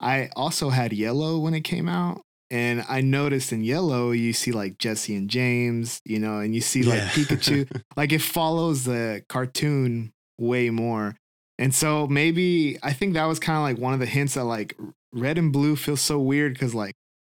[0.00, 2.22] I also had Yellow when it came out.
[2.50, 6.60] And I noticed in Yellow, you see like Jessie and James, you know, and you
[6.60, 7.08] see like Yeah.
[7.08, 7.82] Pikachu.
[7.96, 11.16] like it follows the cartoon way more.
[11.58, 14.44] And so maybe I think that was kind of like one of the hints that
[14.44, 14.76] like
[15.12, 16.94] red and blue feels so weird because like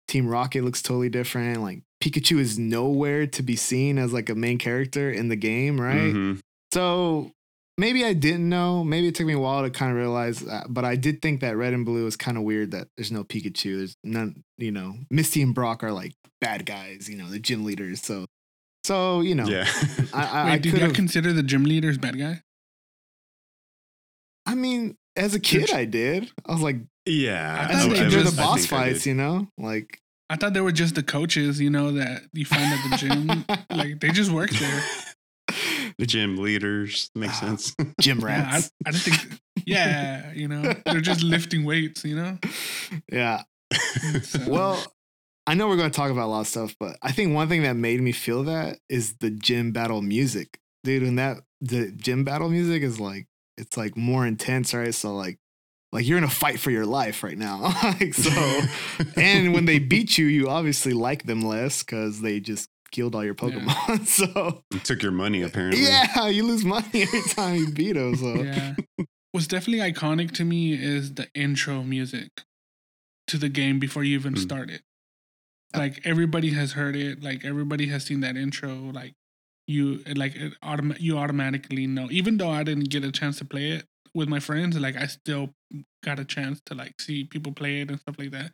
[0.08, 1.62] Team Rocket looks totally different.
[1.62, 5.80] Like Pikachu is nowhere to be seen as like a main character in the game,
[5.80, 6.12] right?
[6.12, 6.40] Mhm.
[6.72, 7.32] So
[7.78, 8.84] maybe I didn't know.
[8.84, 10.66] Maybe it took me a while to kind of realize that.
[10.72, 13.24] But I did think that red and blue is kind of weird that there's no
[13.24, 13.76] Pikachu.
[13.78, 17.64] There's none, you know, Misty and Brock are like bad guys, you know, the gym
[17.64, 18.02] leaders.
[18.02, 18.26] So,
[18.84, 19.66] so, you know, Yeah.
[20.12, 22.42] I, I, Wait, I did y'all consider the gym leaders bad guy?
[24.44, 26.30] I mean, as a kid, I did.
[26.46, 27.56] I was like, yeah.
[27.60, 29.48] I I thought think they they're the boss fights, you know?
[29.58, 32.96] Like, I thought they were just the coaches, you know, that you find at the
[32.96, 33.44] gym.
[33.76, 34.82] like they just work there.
[35.98, 37.46] the gym leaders makes Ah.
[37.56, 37.74] sense.
[38.00, 38.70] gym Yeah, I, rats.
[38.86, 39.40] I didn't think.
[39.64, 42.04] Yeah, you know, they're just lifting weights.
[42.04, 42.38] You know.
[43.12, 43.42] yeah.
[44.22, 44.82] So- Well,
[45.46, 47.48] I know we're going to talk about a lot of stuff, but I think one
[47.48, 51.02] thing that made me feel that is the gym battle music, dude.
[51.04, 54.94] And that the gym battle music is like it's like more intense, right?
[54.94, 55.38] So like,
[55.92, 57.60] like you're in a fight for your life right now.
[57.84, 58.60] like so,
[59.16, 63.24] and when they beat you, you obviously like them less because they just killed all
[63.24, 64.06] your Pokemon.
[64.06, 65.82] so You took your money apparently.
[65.82, 68.16] yeah, you lose money every time you beat them.
[68.16, 68.74] So yeah,
[69.32, 72.30] what's definitely iconic to me is the intro music
[73.28, 74.38] to the game before you even Mm.
[74.38, 74.82] start it.
[75.74, 77.22] Like everybody has heard it.
[77.22, 78.74] Like everybody has seen that intro.
[78.92, 79.14] Like
[79.66, 82.08] you, like it autom- you automatically know.
[82.10, 85.06] Even though I didn't get a chance to play it with my friends, like I
[85.06, 85.50] still
[86.04, 88.52] got a chance to like see people play it and stuff like that.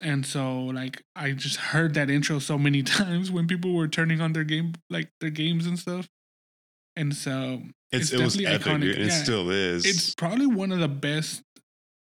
[0.00, 4.20] And so like I just heard that intro so many times when people were turning
[4.20, 6.08] on their game like their games and stuff.
[6.96, 9.84] And so It's, It's it was definitely epic, iconic, dude, and it still is.
[9.86, 11.42] it's probably one of the best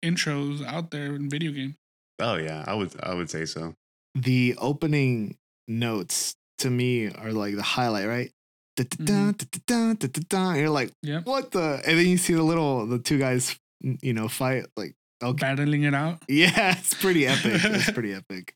[0.04, 1.76] intros out there in video games.
[2.20, 3.74] oh yeah, I would I would say so.
[4.14, 8.32] the opening notes to me are like the highlight, right?
[8.78, 11.22] And You're like, Yeah.
[11.24, 11.82] what the?
[11.86, 14.66] And then you see the little, the two guys, you know, fight.
[14.76, 15.40] Like, okay.
[15.42, 16.20] Battling it out.
[16.28, 17.62] Yeah, it's pretty epic.
[17.64, 18.54] It's pretty epic.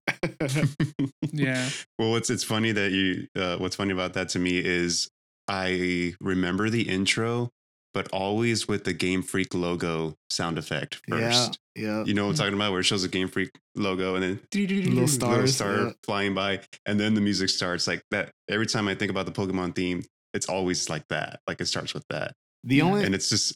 [1.31, 1.69] Yeah.
[1.99, 5.09] well, what's it's funny that you uh, what's funny about that to me is
[5.47, 7.51] I remember the intro,
[7.93, 11.59] but always with the Game Freak logo sound effect first.
[11.75, 12.03] yeah.
[12.05, 12.37] You know what I'm mm.
[12.37, 15.91] talking about, where it shows a Game Freak logo and then Little stars, star yeah.
[16.03, 18.31] flying by, and then the music starts like that.
[18.49, 21.39] Every time I think about the Pokemon theme, it's always like that.
[21.47, 22.83] Like it starts with that, The Yeah.
[22.83, 23.55] only, and it's just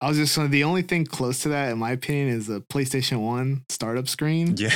[0.00, 2.60] I was just saying, the only thing close to that, in my opinion, is the
[2.60, 4.54] PlayStation One startup screen.
[4.58, 4.68] yeah.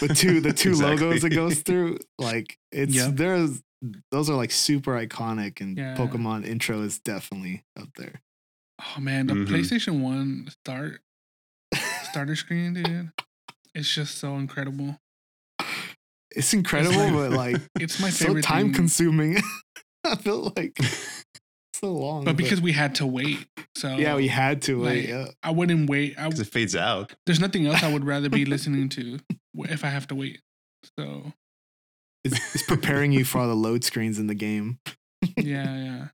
[0.00, 1.06] The two, the two Exactly.
[1.06, 1.98] logos it goes through.
[2.18, 3.14] Like, it's Yep.
[3.16, 3.62] there's
[4.12, 5.96] those are like super iconic, and Yeah.
[5.96, 8.22] Pokemon intro is definitely up there.
[8.94, 9.46] Oh man, the Mhm.
[9.48, 11.00] PlayStation One start
[12.04, 13.10] starter screen, dude.
[13.74, 14.98] It's just so incredible.
[16.30, 18.44] It's incredible, my- but like It's my favorite.
[18.44, 18.74] so time thing.
[18.74, 19.36] consuming.
[20.04, 20.78] I feel like
[21.74, 22.24] so long.
[22.24, 23.46] but because we had to wait,
[23.76, 25.08] so yeah, we had to wait.
[25.08, 25.26] yeah.
[25.42, 26.16] I wouldn't wait.
[26.18, 27.12] I, Because it fades out.
[27.26, 29.18] there's nothing else I would rather be listening to
[29.58, 30.40] if I have to wait.
[30.98, 31.32] So
[32.24, 34.78] It's, it's preparing you for all the load screens in the game.
[35.36, 36.08] yeah, yeah.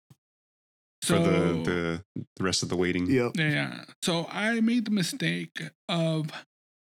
[1.03, 3.07] For the, the the rest of the waiting.
[3.07, 3.33] Yep.
[3.37, 3.85] Yeah, yeah.
[4.03, 6.31] So I made the mistake of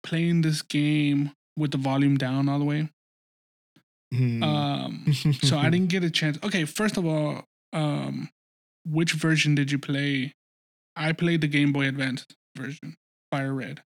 [0.04, 2.90] playing this game with the volume down all the way.
[4.14, 4.44] Hmm.
[4.44, 6.38] Um, so I didn't get a chance.
[6.44, 8.30] Okay, first of all, um,
[8.86, 10.34] which version did you play?
[10.96, 12.26] I played the Game Boy Advance
[12.58, 12.96] version,
[13.32, 13.82] Fire Red.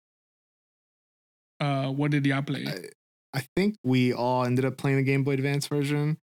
[1.60, 2.66] Uh, what did y'all play?
[2.68, 6.18] I, I think we all ended up playing the Game Boy Advance version.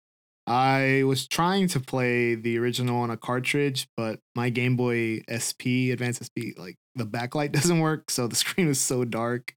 [0.48, 5.92] I was trying to play the original on a cartridge, but my Game Boy SP,
[5.92, 9.54] Advance SP, like the backlight doesn't work, so the screen was so dark.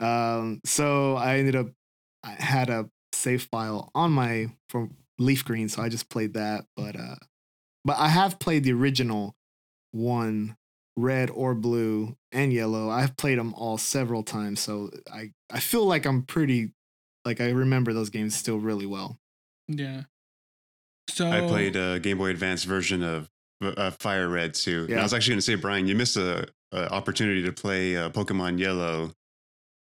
[0.00, 1.68] Um, so I ended up
[2.24, 6.64] I had a save file on my from Leaf Green, so I just played that.
[6.76, 7.16] But uh,
[7.84, 9.36] but I have played the original
[9.92, 10.56] one,
[10.96, 12.90] red or blue and yellow.
[12.90, 16.72] I've played them all several times, so I I feel like I'm pretty
[17.24, 19.18] like I remember those games still really well.
[19.68, 20.02] yeah.
[21.08, 23.28] So I played a Game Boy Advance version of
[23.62, 24.86] uh, Fire Red too.
[24.90, 27.96] And I was actually going to say, Bryan, you missed a, a opportunity to play
[27.96, 29.12] uh, Pokemon Yellow.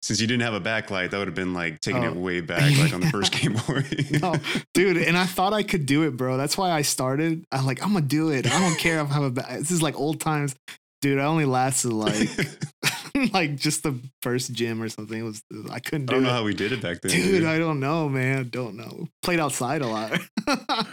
[0.03, 2.09] Since you didn't have a backlight, that would have been like taking Oh.
[2.09, 3.83] it way back, like on the first Game Boy.
[4.21, 4.35] No,
[4.73, 6.37] dude, and I thought I could do it, bro.
[6.37, 7.45] That's why I started.
[7.51, 8.45] I'm like I'm gonna do it.
[8.45, 9.31] I don't care if I have a.
[9.31, 10.55] Ba- this is like old times,
[11.01, 11.19] dude.
[11.19, 12.29] I only lasted like
[13.33, 15.19] like just the first gym or something.
[15.19, 16.33] It was I couldn't I do don't know it.
[16.33, 17.11] how we did it back then.
[17.11, 18.49] Dude, I don't know, man.
[18.49, 19.07] Don't know.
[19.21, 20.19] Played outside a lot.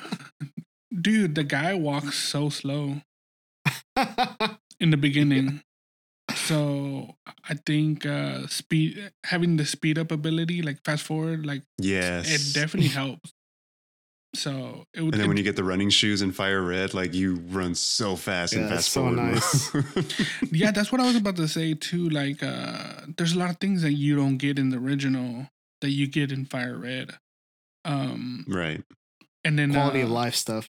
[1.00, 3.02] dude, the guy walks so slow
[4.80, 5.62] in the beginning.
[6.34, 7.16] So
[7.48, 12.30] I think uh speed having the speed up ability, like fast forward, like yes.
[12.30, 13.32] it definitely helps.
[14.35, 16.92] So it would And then it- when you get the running shoes in Fire Red,
[16.94, 19.16] like you run so fast Yeah, and fast so forward.
[19.16, 19.75] nice.
[20.53, 22.09] yeah, that's what I was about to say too.
[22.09, 25.49] Like, uh, there's a lot of things that you don't get in the original
[25.81, 27.12] that you get in Fire Red.
[27.85, 28.83] Um, right.
[29.44, 30.68] and then Quality of uh, life stuff.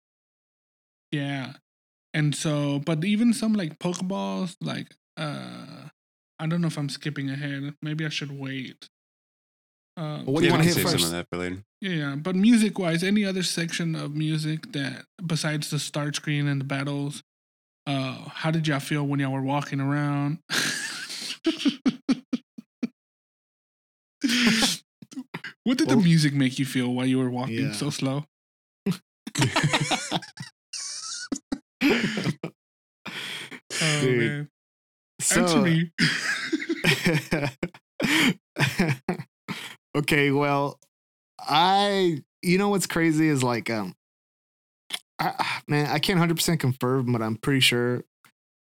[1.11, 1.53] Yeah,
[2.13, 5.89] and so, but even some like Pokeballs, like, uh,
[6.39, 7.75] I don't know if I'm skipping ahead.
[7.81, 8.89] Maybe I should wait.
[10.01, 11.05] Uh, What do yeah, you we want to can hit save some first?
[11.05, 11.63] of that for later.
[11.79, 16.47] yeah, yeah, but music wise, any other section of music that besides the start screen
[16.47, 17.21] and the battles,
[17.85, 20.39] uh, how did y'all feel when y'all were walking around?
[25.63, 27.71] what did the music make you feel while you were walking Yeah.
[27.73, 28.25] so slow?
[33.83, 34.49] Oh Dude, man,
[35.19, 35.91] So, answer me.
[39.95, 40.79] okay, well,
[41.39, 43.95] I you know what's crazy is like um
[45.19, 48.03] I, man, I can't 100% confirm, but I'm pretty sure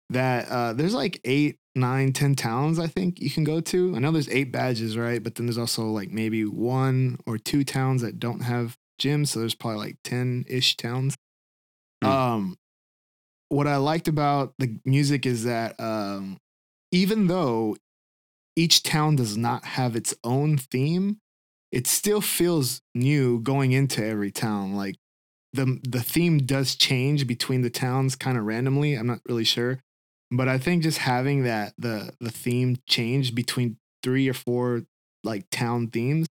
[0.10, 3.96] that uh there's like eight, nine, ten towns I think you can go to.
[3.96, 5.22] I know there's eight badges, right?
[5.22, 9.40] But then there's also like maybe one or two towns that don't have gyms, so
[9.40, 11.16] there's probably like 10-ish towns.
[12.04, 12.10] Hmm.
[12.10, 12.58] Um
[13.50, 16.38] what I liked about the music is that um
[16.92, 17.76] even though
[18.58, 21.20] each town does not have its own theme,
[21.72, 24.74] it still feels new going into every town.
[24.76, 24.96] Like
[25.54, 28.96] the the theme does change between the towns kind of randomly.
[28.96, 29.80] I'm not really sure,
[30.32, 34.84] but I think just having that the the theme change between three or four
[35.24, 36.26] like town themes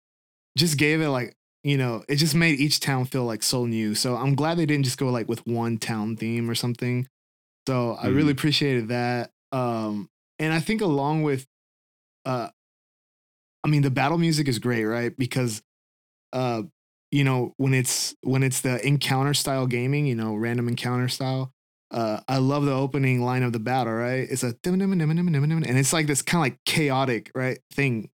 [0.56, 3.96] just gave it like you know it just made each town feel like so new.
[3.96, 7.08] So I'm glad they didn't just go like with one town theme or something.
[7.66, 9.30] So I really appreciated that.
[9.52, 10.08] Um,
[10.38, 11.46] and I think along with
[12.24, 12.48] uh
[13.64, 15.16] I mean the battle music is great, right?
[15.16, 15.62] Because
[16.32, 16.62] uh
[17.10, 21.52] you know, when it's when it's the encounter style gaming, you know, random encounter style,
[21.90, 24.26] uh I love the opening line of the battle, right?
[24.30, 28.10] It's a and it's like this kind of like chaotic, right, thing.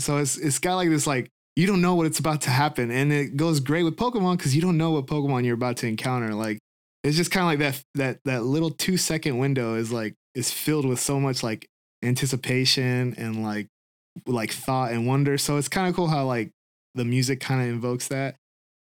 [0.00, 2.90] So it's it's got like this like you don't know what it's about to happen
[2.90, 5.86] and it goes great with Pokemon cuz you don't know what Pokemon you're about to
[5.86, 6.34] encounter.
[6.34, 6.58] Like
[7.04, 10.50] it's just kind of like that that that little 2 second window is like is
[10.52, 11.68] filled with so much like
[12.02, 13.68] anticipation and like
[14.26, 15.38] like thought and wonder.
[15.38, 16.50] So it's kind of cool how like
[16.94, 18.36] the music kind of invokes that.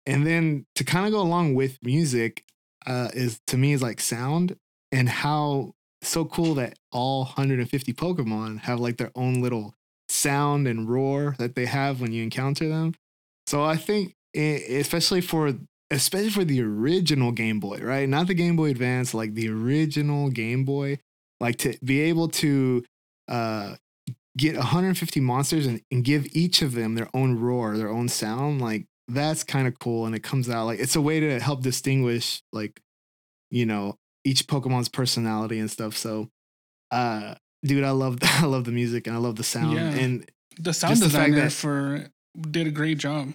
[0.06, 2.44] And then to kind of go along with music
[2.86, 4.56] uh, is to me is like sound
[4.92, 9.74] and how so cool that all 150 Pokemon have like their own little
[10.08, 12.94] sound and roar that they have when you encounter them.
[13.46, 15.54] So I think e- especially for
[15.90, 18.08] especially for the original Game Boy, right?
[18.08, 20.98] Not the Game Boy Advance, like the original Game Boy,
[21.40, 22.84] like to be able to
[23.28, 23.76] uh
[24.36, 28.60] get 150 monsters and, and give each of them their own roar, their own sound,
[28.60, 30.06] like that's kind of cool.
[30.06, 32.80] And it comes out like it's a way to help distinguish like,
[33.50, 35.96] you know, each Pokemon's personality and stuff.
[35.96, 36.30] So,
[36.90, 39.90] uh, dude, I love I love the music and I love the sound Yeah.
[39.90, 42.10] and The sound Just the fact designer that- for
[42.50, 43.34] did a great job.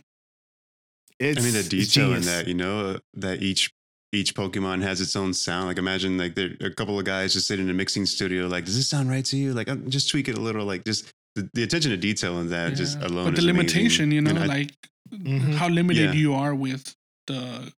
[1.20, 3.72] it's I mean, the it's detail in that, you know, that each
[4.12, 5.68] each Pokemon has its own sound.
[5.68, 8.48] Like imagine like there a couple of guys just sitting in a mixing studio.
[8.48, 9.54] Like, does this sound right to you?
[9.54, 10.66] Like, um, just tweak it a little.
[10.66, 13.08] Like, just the, the attention to detail in that just Yeah.
[13.08, 13.26] alone.
[13.26, 13.58] But the is amazing.
[13.58, 14.72] limitation, you know, I- like
[15.14, 15.54] Mhm.
[15.56, 16.14] how limited Yeah.
[16.14, 16.96] you are with
[17.28, 17.72] the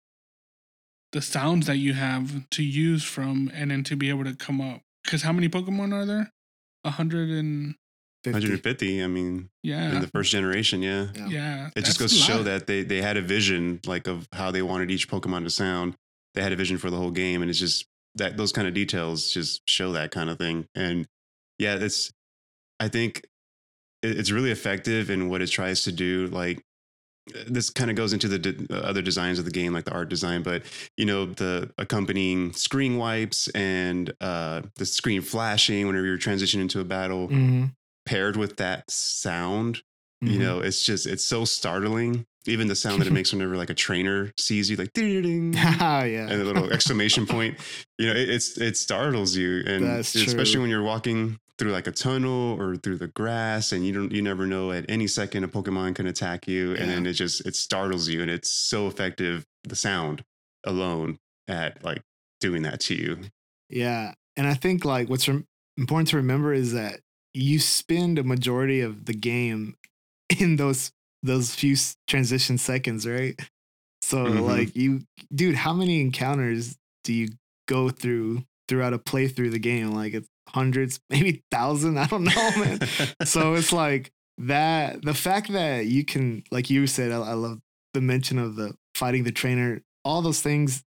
[1.13, 4.61] the sounds that you have to use from and then to be able to come
[4.61, 4.81] up.
[5.03, 6.31] Because how many Pokemon are there?
[6.85, 7.75] A hundred and
[8.23, 8.31] 50.
[8.39, 9.03] 150.
[9.03, 11.07] I mean, yeah, in the first generation, yeah.
[11.13, 11.27] Yeah.
[11.27, 11.69] yeah.
[11.75, 14.61] It just goes to show that they they had a vision like of how they
[14.61, 15.95] wanted each Pokemon to sound.
[16.33, 18.73] They had a vision for the whole game, and it's just that those kind of
[18.73, 20.67] details just show that kind of thing.
[20.75, 21.07] And
[21.59, 22.11] yeah, it's
[22.79, 23.25] I think
[24.03, 26.27] it's really effective in what it tries to do.
[26.27, 26.61] Like
[27.47, 30.09] this kind of goes into the de- other designs of the game, like the art
[30.09, 30.63] design, but
[30.97, 36.79] you know the accompanying screen wipes and uh, the screen flashing whenever you're transitioning into
[36.79, 37.73] a battle, Mhm.
[38.05, 39.83] paired with that sound
[40.23, 40.31] Mhm.
[40.33, 43.69] you know it's just it's so startling even the sound that it makes whenever like
[43.69, 46.27] a trainer sees you like ding Ah, yeah.
[46.29, 47.57] and a little exclamation point
[47.97, 50.61] you know it, it's it startles you and That's especially true.
[50.61, 54.21] when you're walking through like a tunnel or through the grass and you don't you
[54.21, 57.55] never know at any second a pokemon can attack you and then it just it
[57.55, 60.23] startles you and it's so effective the sound
[60.65, 62.01] alone at like
[62.39, 63.19] doing that to you
[63.69, 64.13] Yeah.
[64.37, 65.45] And I think like what's rem-
[65.77, 67.01] important to remember is that
[67.33, 69.75] you spend a majority of the game
[70.39, 70.91] in those
[71.23, 71.75] those few
[72.07, 73.39] transition seconds, right?
[74.01, 74.45] So Mhm.
[74.47, 75.01] like you
[75.33, 77.29] dude, how many encounters do you
[77.67, 79.91] go through throughout a playthrough the game?
[79.93, 82.79] Like it's hundreds, maybe thousand, I don't know, man.
[83.25, 87.59] so it's like that the fact that you can like you said I, I love
[87.93, 90.83] the mention of the fighting the trainer all those things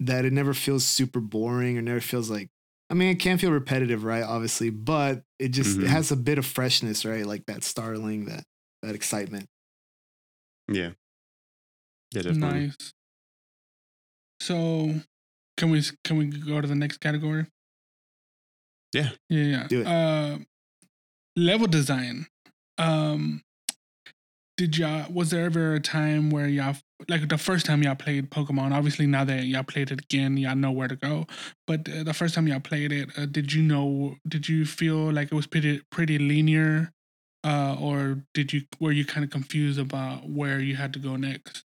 [0.00, 2.50] that it never feels super boring or never feels like
[2.90, 5.84] i mean it can feel repetitive right obviously but it just Mhm.
[5.84, 8.44] it has a bit of freshness right like that startling that
[8.86, 9.48] that excitement
[10.68, 10.90] yeah
[12.12, 12.92] yeah definitely nice.
[14.40, 14.94] So,
[15.56, 17.46] can we can we go to the next category?
[18.92, 19.10] Yeah.
[19.28, 19.42] Yeah.
[19.42, 19.66] yeah.
[19.68, 19.86] Do it.
[19.86, 20.38] Uh,
[21.36, 22.26] level design.
[22.78, 23.42] Um,
[24.56, 25.10] did y'all?
[25.12, 26.76] Was there ever a time where y'all
[27.08, 28.72] like the first time y'all played Pokemon?
[28.72, 31.26] Obviously, now that y'all played it again, y'all know where to go.
[31.66, 34.16] But uh, the first time y'all played it, uh, did you know?
[34.28, 36.92] Did you feel like it was pretty pretty linear?
[37.46, 41.14] Uh, or did you were you kind of confused about where you had to go
[41.14, 41.62] next?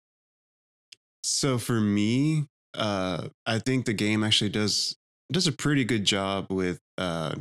[1.22, 4.96] So for me, uh, I think the game actually does
[5.32, 7.36] does a pretty good job with uh,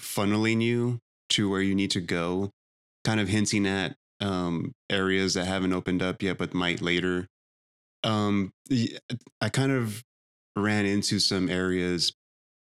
[0.00, 1.00] funneling you
[1.30, 2.50] to where you need to go,
[3.04, 7.28] kind of hinting at um, areas that haven't opened up yet but might later.
[8.04, 8.52] Um,
[9.42, 10.02] I kind of
[10.56, 12.14] ran into some areas,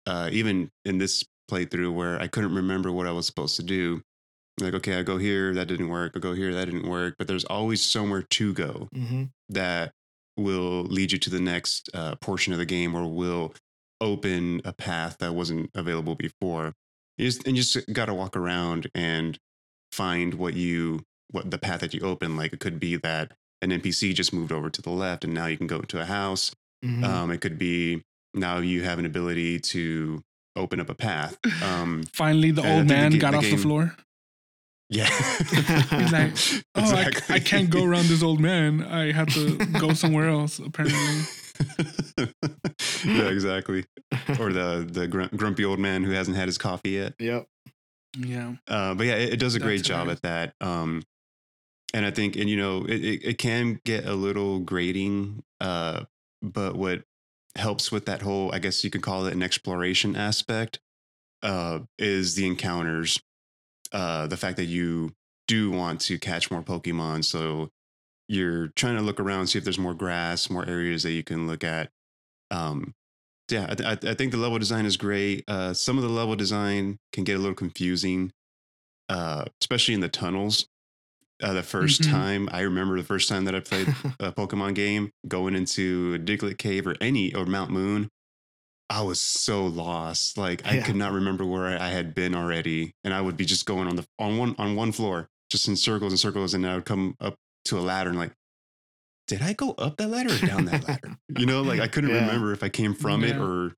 [0.07, 4.03] uh, even in this playthrough, where I couldn't remember what I was supposed to do.
[4.61, 6.13] Like, okay, I go here, that didn't work.
[6.17, 7.15] I go here, that didn't work.
[7.19, 9.25] But there's always somewhere to go mm-hmm.
[9.51, 9.93] that
[10.37, 13.55] will lead you to the next uh, portion of the game or will
[14.01, 16.73] open a path that wasn't available before.
[17.17, 19.39] You just, and you just got to walk around and
[19.93, 21.01] find what you
[21.31, 22.37] what the path that you open.
[22.37, 25.47] Like it could be that an NPC just moved over to the left and now
[25.47, 26.53] you can go to a house.
[26.85, 27.05] Mm-hmm.
[27.05, 28.03] Um, it could be
[28.35, 30.23] now you have an ability to
[30.57, 31.39] open up a path.
[31.63, 33.97] Um, Finally, the old think the man got the off the floor.
[34.91, 36.33] Yeah, He's like,
[36.75, 38.83] Oh, I, I can't go around this old man.
[38.83, 40.59] I have to go somewhere else.
[40.59, 40.99] Apparently,
[43.05, 43.85] yeah, exactly.
[44.39, 47.15] Or the the gr- grumpy old man who hasn't had his coffee yet.
[47.19, 47.47] yep
[48.17, 48.55] yeah.
[48.67, 50.19] Uh, but yeah, it, it does a great That's job hilarious.
[50.19, 50.23] at
[50.61, 50.67] that.
[50.67, 51.03] Um,
[51.95, 55.43] and I think, and you know, it, it, it can get a little grating.
[55.61, 56.05] Uh,
[56.43, 57.03] but what
[57.57, 60.81] helps with that whole, I guess you could call it an exploration aspect,
[61.43, 63.21] uh, is the encounters.
[63.93, 65.13] Uh, the fact that you
[65.47, 67.71] do want to catch more Pokemon, so
[68.29, 71.47] you're trying to look around, see if there's more grass, more areas that you can
[71.47, 71.89] look at.
[72.51, 72.95] Um,
[73.51, 75.45] yeah, I, th- I, think the level design is great.
[75.49, 78.31] Uh, some of the level design can get a little confusing,
[79.09, 80.67] uh, especially in the tunnels.
[81.43, 82.11] Uh, the 1st Mhm.
[82.11, 83.87] time I remember the first time that I played
[84.21, 88.09] a Pokemon game, going into a Diglett Cave or any or Mount Moon,
[88.91, 90.39] I was so lost.
[90.39, 90.85] Like I Yeah.
[90.85, 93.97] could not remember where I had been already, and I would be just going on
[93.97, 97.15] the on one on one floor, just in circles and circles, and I would come
[97.21, 97.35] up
[97.67, 98.33] to a ladder and like,
[99.27, 101.19] did I go up that ladder or down that ladder?
[101.37, 102.21] You know, like I couldn't Yeah.
[102.21, 103.75] remember if I came from it or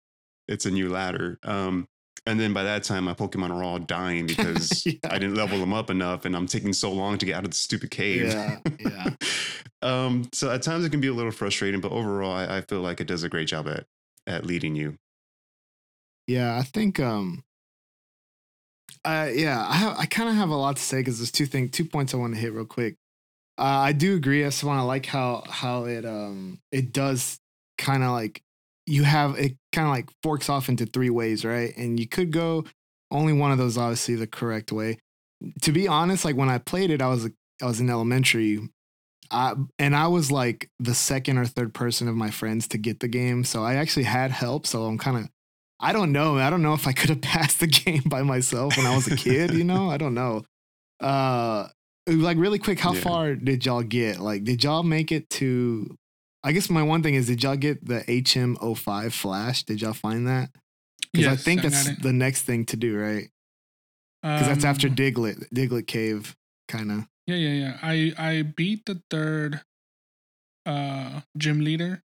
[0.47, 1.39] it's a new ladder.
[1.43, 1.89] Um,
[2.27, 4.93] and then by that time, my Pokemon are all dying because Yeah.
[5.09, 7.51] I didn't level them up enough, and I'm taking so long to get out of
[7.51, 8.27] the stupid cave.
[8.27, 9.11] Yeah, yeah.
[9.83, 12.81] um, so at times it can be a little frustrating, but overall, I, I feel
[12.81, 13.87] like it does a great job at
[14.31, 14.97] at leading you.
[16.27, 17.43] Yeah, I think um
[19.05, 21.47] uh yeah, I have I kind of have a lot to say cuz there's two
[21.47, 22.97] things two points I want to hit real quick.
[23.59, 27.39] Uh, I do agree one I like how how it um it does
[27.79, 28.43] kind of like
[28.87, 31.77] you have it kind of like forks off into three ways, right?
[31.77, 32.65] And you could go
[33.11, 34.99] only one of those obviously the correct way.
[35.63, 37.29] To be honest, like when I played it, I was
[37.63, 38.69] I was in elementary.
[39.31, 43.01] I, and I was like the second or third person of my friends to get
[43.01, 43.45] the game.
[43.45, 44.67] So I actually had help.
[44.67, 45.29] So I'm kind of
[45.79, 46.37] I don't know.
[46.39, 49.07] I don't know if I could have passed the game by myself when I was
[49.07, 49.89] a kid, you know?
[49.91, 50.45] I don't know.
[51.01, 51.69] Uh
[52.07, 53.01] like really quick, how Yeah.
[53.01, 54.19] far did y'all get?
[54.21, 55.97] Like did y'all make it to
[56.43, 59.63] I guess my one thing is did y'all get the HM05 flash?
[59.65, 60.51] Did y'all find that?
[61.13, 63.29] Because I think I that's the next thing to do, right?
[64.23, 66.37] Because that's after Um, Diglett, Diglett Cave,
[66.69, 67.07] kind of.
[67.31, 67.79] Yeah, yeah, yeah.
[67.83, 69.61] I I beat the third
[70.67, 72.03] uh gym leader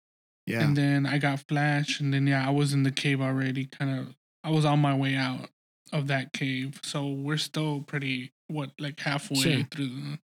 [0.46, 0.60] Yeah.
[0.62, 3.98] and then I got flash and then yeah, I was in the cave already kind
[3.98, 4.14] of
[4.44, 5.48] I was on my way out
[5.92, 6.80] of that cave.
[6.82, 9.62] So we're still pretty what like halfway Sure.
[9.70, 10.18] through the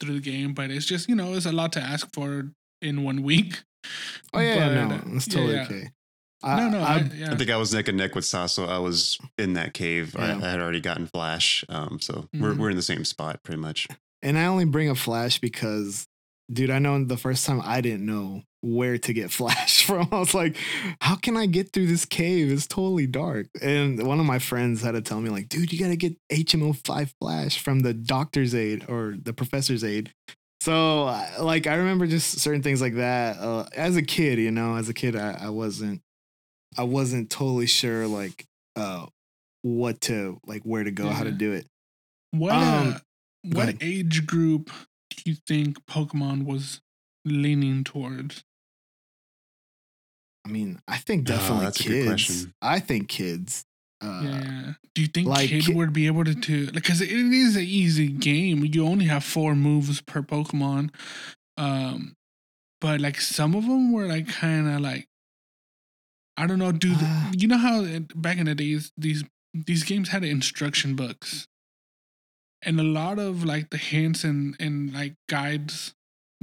[0.00, 3.02] through the game, but it's just, you know, it's a lot to ask for in
[3.02, 3.62] one week.
[4.32, 5.64] oh yeah, yeah, But, no, it's totally yeah.
[5.64, 5.88] okay.
[6.44, 7.32] no, no, I, I, yeah.
[7.32, 8.66] I think I was neck and neck with Sasso.
[8.66, 10.14] I was in that cave.
[10.16, 10.36] I, Yeah.
[10.46, 11.64] I had already gotten flash.
[11.68, 12.58] Um, so we're Mhm.
[12.58, 13.88] we're in the same spot pretty much.
[14.22, 16.06] And I only bring up Flash because,
[16.52, 20.08] dude, I know the first time I didn't know where to get Flash from.
[20.10, 20.56] I was like,
[21.00, 22.50] how can I get through this cave?
[22.50, 23.46] It's totally dark.
[23.62, 26.16] And one of my friends had to tell me, like, dude, you got to get
[26.32, 30.12] HM05 Flash from the doctor's aid or the professor's aid.
[30.60, 33.38] So, uh, like, I remember just certain things like that.
[33.38, 36.00] Uh, as a kid, you know, as a kid, I, I wasn't,
[36.76, 38.44] I wasn't totally sure, like,
[38.74, 39.06] uh,
[39.62, 41.66] what to, like, where to go, how to do it.
[42.32, 42.98] What Um, uh,
[43.54, 44.70] what age group
[45.10, 46.80] do you think Pokemon was
[47.24, 48.44] leaning towards?
[50.46, 52.46] I mean, I think Oh, definitely that's a good kids.
[52.62, 53.64] I think kids.
[54.00, 54.72] Uh, yeah.
[54.94, 57.62] Do you think like kid ki- would be able to do because it is an
[57.64, 58.64] easy game.
[58.64, 60.90] You only have four moves per Pokemon.
[61.56, 62.14] Um
[62.80, 65.08] but like some of them were like kind of like
[66.36, 66.96] I don't know, dude.
[67.00, 67.32] Ah.
[67.36, 67.84] you know how
[68.14, 71.48] back in the days these these games had instruction books.
[72.62, 75.94] And a lot of like the hints and and like guides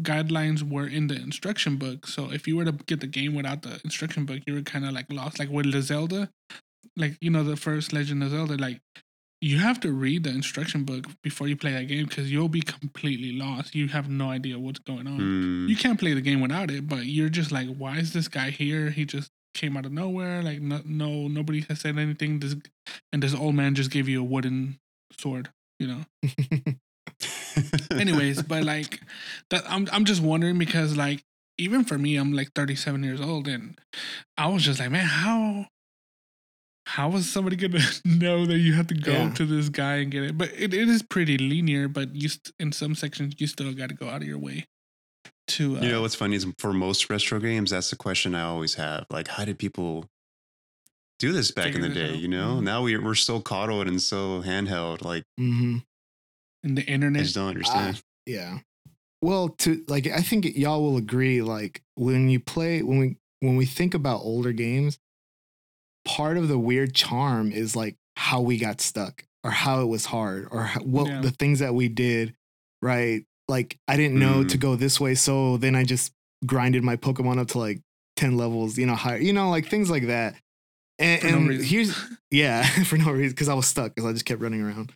[0.02, 2.08] guidelines were in the instruction book.
[2.08, 4.86] So if you were to get the game without the instruction book, you were kind
[4.86, 5.40] of like lost.
[5.40, 6.30] Like with the Zelda,
[6.98, 8.82] like you know the first Legend of Zelda, like
[9.42, 12.62] you have to read the instruction book before you play that game because you'll be
[12.62, 13.76] completely lost.
[13.76, 15.20] You have no idea what's going on.
[15.20, 15.70] Mm.
[15.70, 18.50] You can't play the game without it, but you're just like, why is this guy
[18.50, 18.90] here?
[18.90, 20.42] He just came out of nowhere.
[20.42, 22.40] Like no, no nobody has said anything.
[22.40, 22.56] This
[23.12, 24.78] and this old man just gave you a wooden
[25.18, 25.50] sword.
[25.80, 26.06] You know
[27.92, 29.02] anyways but like
[29.50, 31.24] that i'm i'm just wondering because like
[31.58, 33.80] even for me i'm like 37 years old and
[34.38, 35.66] i was just like man how
[36.88, 39.30] how was somebody gonna know that you have to go Yeah.
[39.34, 42.54] to this guy and get it but it, it is pretty linear but you st-
[42.60, 44.66] in some sections you still got to go out of your way
[45.48, 48.42] to uh, you know what's funny is for most retro games, that's the question I
[48.42, 49.06] always have.
[49.12, 50.10] Like, how did people
[51.20, 52.10] do this back in the day?
[52.12, 52.18] out.
[52.18, 52.64] You know, Mhm.
[52.64, 55.02] now we we're so coddled and so handheld.
[55.04, 55.78] Like, mm-hmm.
[56.64, 57.22] in the internet.
[57.22, 58.02] I just don't understand.
[58.26, 58.60] Yeah.
[59.22, 61.42] Well, to like, I think y'all will agree.
[61.42, 64.98] Like when you play, when we when we think about older games,
[66.06, 70.06] part of the weird charm is like how we got stuck or how it was
[70.06, 71.22] hard or how, what Yeah.
[71.22, 72.36] the things that we did.
[72.82, 73.26] Right.
[73.48, 74.62] Like I didn't know to Mm.
[74.62, 76.12] go this way, so then I just
[76.46, 77.82] grinded my Pokemon up to like
[78.16, 78.78] ten levels.
[78.78, 79.18] You know, higher.
[79.18, 80.36] You know, like things like that.
[80.98, 81.66] And, for no and reason.
[81.68, 84.94] here's yeah, for no reason because I was stuck because I just kept running around.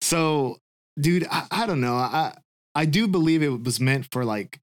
[0.00, 0.58] So,
[1.00, 1.94] dude, I, I don't know.
[1.96, 2.36] I
[2.74, 4.58] I do believe it was meant for like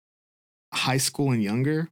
[0.73, 1.89] high school and younger.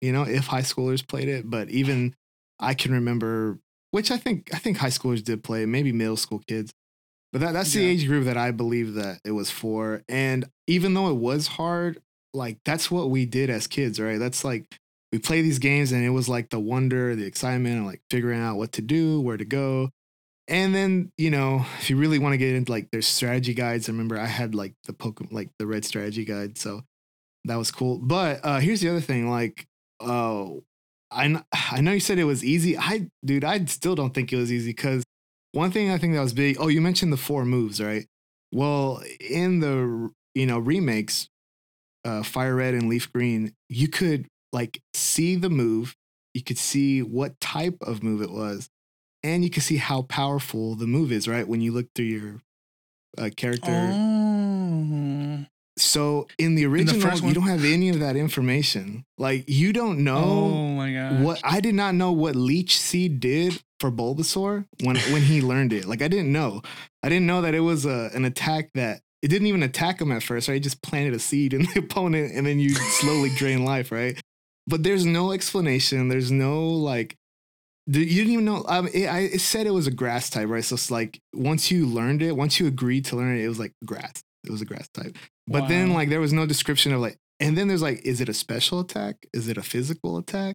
[0.00, 2.14] You know, if high schoolers played it, but even
[2.58, 3.58] I can remember,
[3.90, 6.72] which I think I think high schoolers did play, maybe middle school kids.
[7.32, 7.88] But that, that's the Yeah.
[7.90, 10.02] age group that I believe that it was for.
[10.08, 12.00] And even though it was hard,
[12.34, 14.18] like that's what we did as kids, right?
[14.18, 14.64] That's like
[15.12, 18.40] we play these games and it was like the wonder, the excitement, and like figuring
[18.40, 19.90] out what to do, where to go.
[20.48, 23.88] And then, you know, if you really want to get into like there's strategy guides,
[23.88, 26.58] I remember I had like the Pokemon, like the red strategy guide.
[26.58, 26.82] So
[27.44, 27.98] that was cool.
[27.98, 29.66] But uh here's the other thing, like,
[30.00, 30.62] oh,
[31.10, 32.76] I kn- I know you said it was easy.
[32.78, 35.04] I dude, I still don't think it was easy because
[35.52, 36.56] one thing I think that was big.
[36.60, 38.06] Oh, you mentioned the four moves, right?
[38.52, 41.28] Well, in the you know remakes,
[42.04, 45.96] uh, Fire Red and Leaf Green, you could like see the move,
[46.34, 48.68] you could see what type of move it was,
[49.22, 51.46] and you could see how powerful the move is, right?
[51.46, 52.42] When you look through your
[53.18, 53.70] uh, character.
[53.70, 55.46] oh
[55.76, 59.04] So in the the original, first you don't have any of that information.
[59.18, 63.20] Like you don't know oh my god what I did not know what leech seed
[63.20, 65.86] did for Bulbasaur when when he learned it.
[65.86, 66.62] Like I didn't know.
[67.02, 70.12] I didn't know that it was a, an attack that it didn't even attack him
[70.12, 70.56] at first, right?
[70.56, 74.20] It just planted a seed in the opponent and then you slowly drain life, right?
[74.66, 76.08] But there's no explanation.
[76.08, 77.16] There's no like
[77.86, 78.64] you didn't even know.
[78.68, 80.64] Um, it, I, it said it was a grass type, right?
[80.64, 83.58] So it's like once you learned it, once you agreed to learn it, it was
[83.58, 84.22] like grass.
[84.44, 85.16] It was a grass type.
[85.48, 88.28] But then like there was no description of like, and then there's like, is it
[88.28, 89.16] a special attack?
[89.32, 90.54] Is it a physical attack?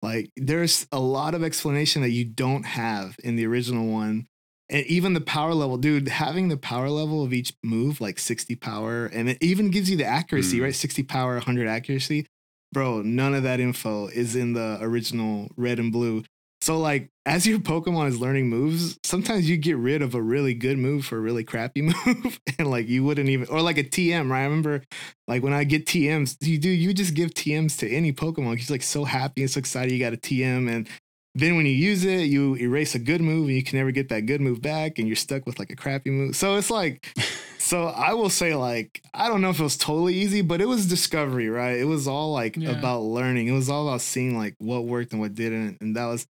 [0.00, 4.26] Like there's a lot of explanation that you don't have in the original one.
[4.70, 8.54] And even the power level, dude, having the power level of each move, like 60
[8.56, 10.62] power, and it even gives you the accuracy, Mm.
[10.62, 10.74] right?
[10.74, 12.26] 60 power, 100 accuracy.
[12.72, 16.22] Bro, none of that info is in the original red and blue.
[16.62, 20.52] So, like, as your Pokemon is learning moves, sometimes you get rid of a really
[20.52, 22.38] good move for a really crappy move.
[22.58, 24.40] and, like, you wouldn't even, or like a TM, right?
[24.40, 24.82] I remember,
[25.26, 28.58] like, when I get TMs, you do, you just give TMs to any Pokemon.
[28.58, 30.70] He's like so happy and so excited you got a TM.
[30.70, 30.86] And
[31.34, 34.10] then when you use it, you erase a good move and you can never get
[34.10, 36.36] that good move back and you're stuck with like a crappy move.
[36.36, 37.10] So, it's like,
[37.70, 40.66] so I will say, like, I don't know if it was totally easy, but it
[40.66, 41.78] was discovery, right?
[41.78, 42.70] It was all like Yeah.
[42.72, 43.46] about learning.
[43.46, 45.80] It was all about seeing like what worked and what didn't.
[45.80, 46.26] And that was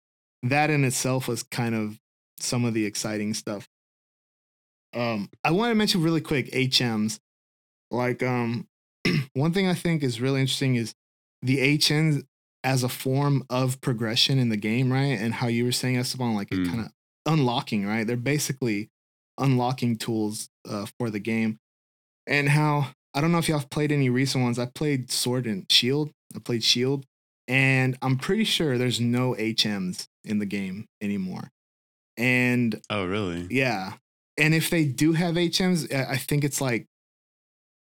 [0.45, 1.99] that in itself was kind of
[2.39, 3.67] some of the exciting stuff.
[4.95, 7.19] Um, I want to mention really quick HMs.
[7.91, 8.69] Like, um,
[9.35, 10.95] one thing I think is really interesting is
[11.43, 12.25] the HMs
[12.63, 15.19] as a form of progression in the game, right?
[15.19, 16.71] And how you were saying Esteban, like it Mm.
[16.71, 16.93] kind of
[17.27, 18.07] unlocking, right?
[18.07, 18.89] They're basically
[19.39, 21.59] unlocking tools uh, for the game.
[22.27, 24.59] And how I don't know if y'all have played any recent ones.
[24.59, 26.11] I played Sword and Shield.
[26.35, 27.05] I played Shield,
[27.47, 31.51] and I'm pretty sure there's no HMs in the game anymore.
[32.17, 33.47] And Oh, really?
[33.51, 33.95] yeah.
[34.37, 36.87] And if they do have HMs, I I think it's like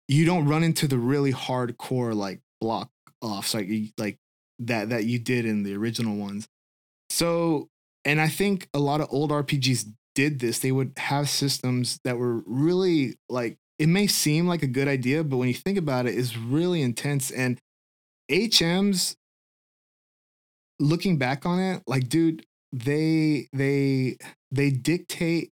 [0.07, 3.68] you don't run into the really hardcore like block offs like
[3.99, 4.16] like
[4.61, 6.49] that that you did in the original ones.
[7.11, 7.68] So,
[8.05, 10.58] and I think a lot of old RPGs did this.
[10.58, 15.22] They would have systems that were really like it may seem like a good idea,
[15.22, 17.60] but when you think about it, it's really intense and
[18.28, 19.14] HMs
[20.80, 24.16] looking back on it, like dude, they they
[24.50, 25.50] they dictate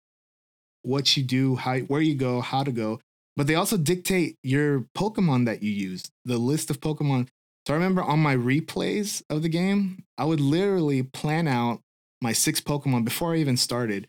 [0.82, 3.00] what you do, how where you go, how to go,
[3.38, 7.28] but they also dictate your Pokemon that you use, the list of Pokemon.
[7.68, 11.82] So I remember on my replays of the game, I would literally plan out
[12.20, 14.08] my six Pokemon before I even started.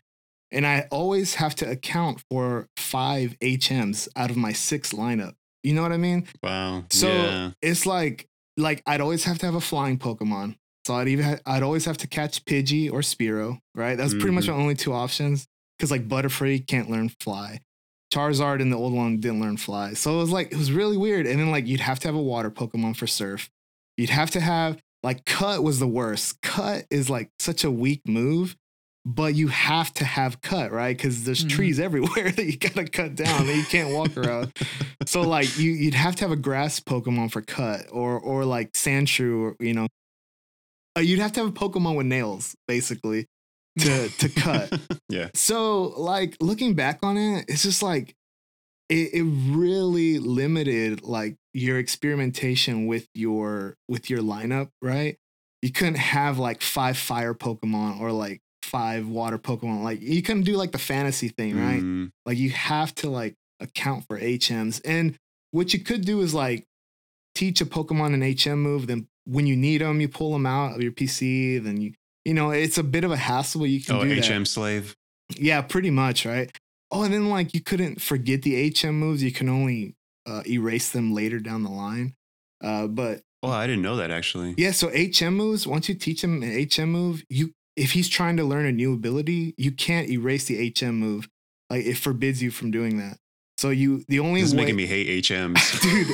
[0.51, 5.33] And I always have to account for five HMs out of my six lineup.
[5.63, 6.27] You know what I mean?
[6.41, 6.85] Wow.
[6.89, 7.51] So yeah.
[7.61, 10.55] it's like like I'd always have to have a flying Pokemon.
[10.85, 13.97] So I'd even ha- I'd always have to catch Pidgey or Spearow, right?
[13.97, 14.61] That's pretty much my mm-hmm.
[14.61, 15.45] only two options.
[15.77, 17.59] Because like Butterfree can't learn fly.
[18.13, 19.93] Charizard in the old one didn't learn fly.
[19.93, 21.27] So it was like it was really weird.
[21.27, 23.49] And then like you'd have to have a water Pokemon for surf.
[23.97, 26.41] You'd have to have like cut was the worst.
[26.41, 28.55] Cut is like such a weak move,
[29.09, 30.95] but you have to have cut, right?
[30.95, 31.49] Because there's Mhm.
[31.49, 34.51] trees everywhere that you gotta cut down that you can't walk around
[35.05, 38.73] so like you you'd have to have a grass Pokemon for cut or or like
[38.73, 39.87] Sandshrew or you know
[40.97, 43.27] uh, you'd have to have a Pokemon with nails basically
[43.79, 44.73] to to cut.
[45.09, 45.29] yeah.
[45.35, 48.13] So like looking back on it, it's just like
[48.89, 55.15] it, it really limited like your experimentation with your with your lineup, right?
[55.61, 59.83] You couldn't have like five fire Pokemon or like five water Pokemon.
[59.83, 61.81] Like you couldn't do like the fantasy thing, right?
[61.81, 64.81] Mm, Like you have to like account for HMs.
[64.85, 65.15] And
[65.51, 66.65] what you could do is like
[67.35, 68.87] teach a Pokemon an HM move.
[68.87, 71.63] Then when you need them, you pull them out of your PC.
[71.63, 71.93] Then you,
[72.25, 74.47] you know, it's a bit of a hassle, but you can oh, do HM that.
[74.47, 74.95] slave.
[75.35, 76.49] Yeah, pretty much, right?
[76.91, 79.21] Oh, and then like you couldn't forget the HM moves.
[79.23, 79.95] You can only
[80.25, 82.13] uh, erase them later down the line.
[82.63, 84.55] Uh, but Oh, I didn't know that actually.
[84.57, 88.35] yeah, so HM moves, once you teach them an HM move, you if he's trying
[88.37, 91.29] to learn a new ability, you can't erase the HM move.
[91.69, 93.17] Like it forbids you from doing that.
[93.57, 95.81] So you the only This is way making me hate HMs.
[95.81, 96.07] dude,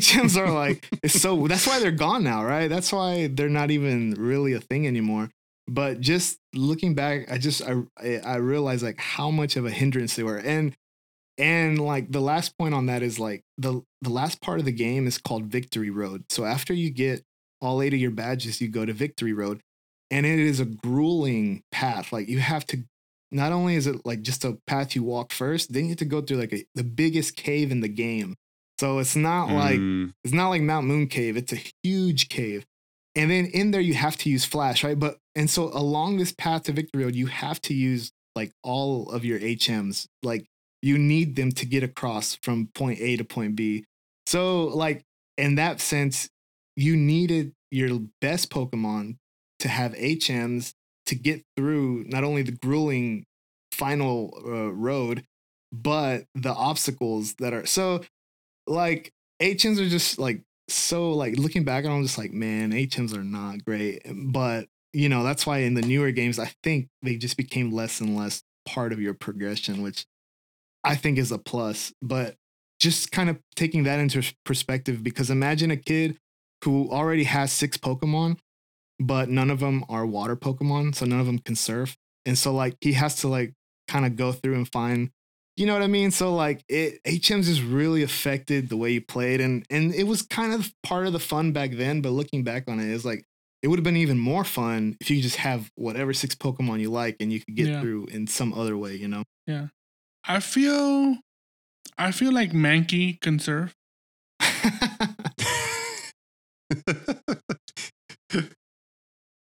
[0.00, 2.68] HMs are like it's so that's why they're gone now, right?
[2.68, 5.30] That's why they're not even really a thing anymore.
[5.66, 10.16] But just looking back, I just I I realized like how much of a hindrance
[10.16, 10.38] they were.
[10.38, 10.74] And
[11.38, 14.72] and like the last point on that is like the the last part of the
[14.72, 16.24] game is called Victory Road.
[16.28, 17.22] So after you get
[17.62, 19.60] all eight of your badges, you go to Victory Road.
[20.14, 22.12] And it is a grueling path.
[22.12, 22.84] Like you have to
[23.32, 26.04] not only is it like just a path you walk first, then you have to
[26.04, 28.36] go through like a, the biggest cave in the game.
[28.78, 31.36] So it's not like Mm, it's not like Mount Moon Cave.
[31.36, 32.64] It's a huge cave.
[33.16, 34.98] And then in there you have to use flash, right?
[34.98, 39.10] But and so along this path to Victory Road, you have to use like all
[39.10, 40.06] of your HMs.
[40.22, 40.46] Like
[40.80, 43.84] you need them to get across from point A to point B.
[44.26, 45.02] So like
[45.36, 46.28] in that sense,
[46.76, 49.16] you needed your best Pokemon
[49.64, 50.74] to have HMs
[51.06, 53.24] to get through not only the grueling
[53.72, 55.24] final uh, road,
[55.72, 58.02] but the obstacles that are so
[58.66, 59.10] like
[59.40, 63.24] HMs are just like so like looking back on them, just like man, HMs are
[63.24, 64.02] not great.
[64.14, 68.02] But you know that's why in the newer games, I think they just became less
[68.02, 70.04] and less part of your progression, which
[70.84, 71.90] I think is a plus.
[72.02, 72.36] But
[72.80, 76.18] just kind of taking that into perspective, because imagine a kid
[76.64, 78.38] who already has six Pokemon,
[78.98, 82.52] but none of them are water Pokemon, so none of them can surf, and so
[82.52, 83.52] like he has to like
[83.88, 85.10] kind of go through and find
[85.56, 86.10] you know what I mean?
[86.10, 90.22] So like it HMs just really affected the way you played and and it was
[90.22, 93.24] kind of part of the fun back then, but looking back on it, it's like
[93.62, 96.90] it would have been even more fun if you just have whatever six Pokemon you
[96.90, 97.80] like and you could get Yeah.
[97.80, 99.22] through in some other way, you know?
[99.46, 99.68] Yeah.
[100.24, 101.18] I feel
[101.96, 103.74] I feel like Mankey can surf.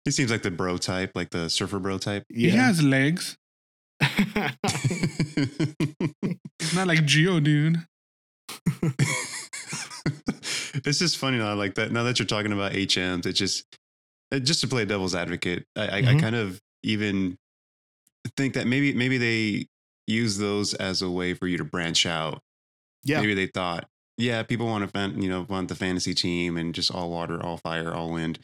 [0.06, 2.24] he seems like the bro type, like the surfer bro type.
[2.30, 3.36] He has legs.
[6.60, 7.86] It's not like Geodude.
[10.86, 11.92] it's just funny now, like that.
[11.92, 13.66] Now that you're talking about HMs, it just
[14.32, 16.20] uh, just to play devil's advocate, I, I, I Mhm.
[16.22, 17.38] kind of even
[18.38, 19.68] think that maybe maybe they
[20.08, 22.42] use those as a way for you to branch out.
[23.04, 23.20] yeah.
[23.22, 23.88] Maybe they thought,
[24.18, 27.44] yeah, people want to fan, you know, want the fantasy team and just all water,
[27.44, 28.40] all fire, all wind.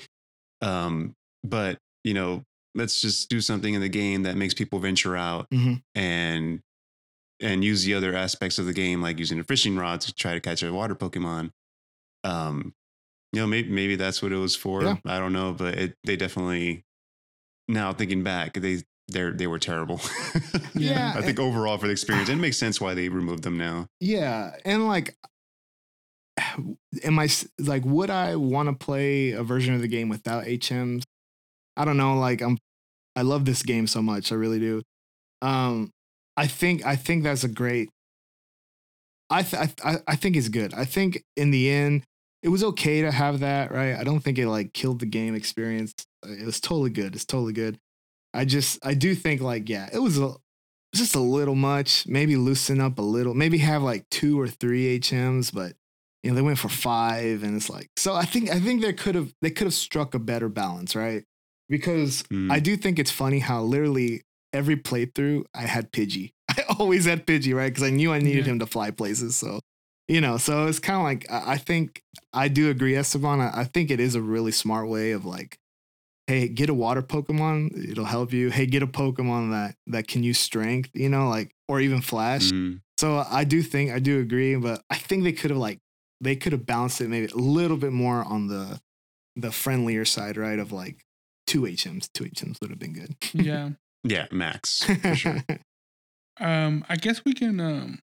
[0.62, 1.14] Um,
[1.44, 2.44] but you know,
[2.76, 5.82] let's just do something in the game that makes people venture out Mhm.
[5.96, 6.62] and
[7.40, 10.34] and use the other aspects of the game, like using a fishing rod to try
[10.34, 11.50] to catch a water Pokemon.
[12.24, 12.74] Um,
[13.34, 14.84] you know, maybe maybe that's what it was for.
[14.84, 14.98] Yeah.
[15.06, 16.84] I don't know, but it they definitely
[17.68, 20.00] now thinking back, they they they were terrible.
[20.76, 23.88] Yeah, I think overall for the experience, it makes sense why they removed them now.
[24.00, 25.16] Yeah, and like,
[27.04, 27.28] am I
[27.60, 31.04] like, would I want to play a version of the game without HMs?
[31.78, 32.18] I don't know.
[32.18, 32.58] Like, I'm,
[33.16, 34.32] I love this game so much.
[34.32, 34.82] I really do.
[35.42, 35.92] Um,
[36.38, 37.90] I think I think that's a great.
[39.30, 40.74] I th- I I think it's good.
[40.74, 42.04] I think in the end,
[42.44, 43.72] it was okay to have that.
[43.72, 43.96] Right.
[43.96, 45.94] I don't think it like killed the game experience.
[46.24, 47.16] It was totally good.
[47.16, 47.78] It's totally good.
[48.34, 50.34] I just I do think like yeah, it was a
[50.96, 52.08] just a little much.
[52.08, 53.34] Maybe loosen up a little.
[53.34, 55.74] Maybe have like two or three HMs, but
[56.24, 58.16] you know they went for five, and it's like so.
[58.16, 61.24] I think I think they could have they could have struck a better balance, right?
[61.72, 62.52] Because Mm.
[62.52, 64.22] I do think it's funny how literally
[64.54, 66.34] every playthrough I had Pidgey.
[66.50, 67.72] I always had Pidgey, right?
[67.74, 68.52] Because I knew I needed Yeah.
[68.54, 69.36] him to fly places.
[69.38, 69.60] So
[70.08, 72.04] you know, so it's kind of like I I think
[72.34, 73.40] I do agree, Esteban.
[73.40, 75.58] I, I think it is a really smart way of like
[76.28, 78.50] hey, get a water Pokemon, it'll help you.
[78.52, 82.52] Hey, get a Pokemon that that can use strength, you know, like or even flash.
[82.52, 82.82] Mhm.
[83.00, 85.80] So I do think I do agree, but I think they could have like
[86.20, 88.80] they could have balanced it maybe a little bit more on the
[89.38, 90.60] the friendlier side, right?
[90.60, 90.98] Of like
[91.48, 93.16] two HMs, two HMs would have been good.
[93.34, 93.70] Yeah.
[94.04, 95.44] Yeah, Max for sure.
[96.40, 98.00] Um, I guess we can um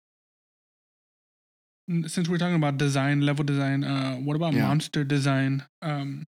[2.08, 4.68] since we're talking about design, level design, uh what about Yeah.
[4.68, 5.66] monster design?
[5.82, 6.26] Um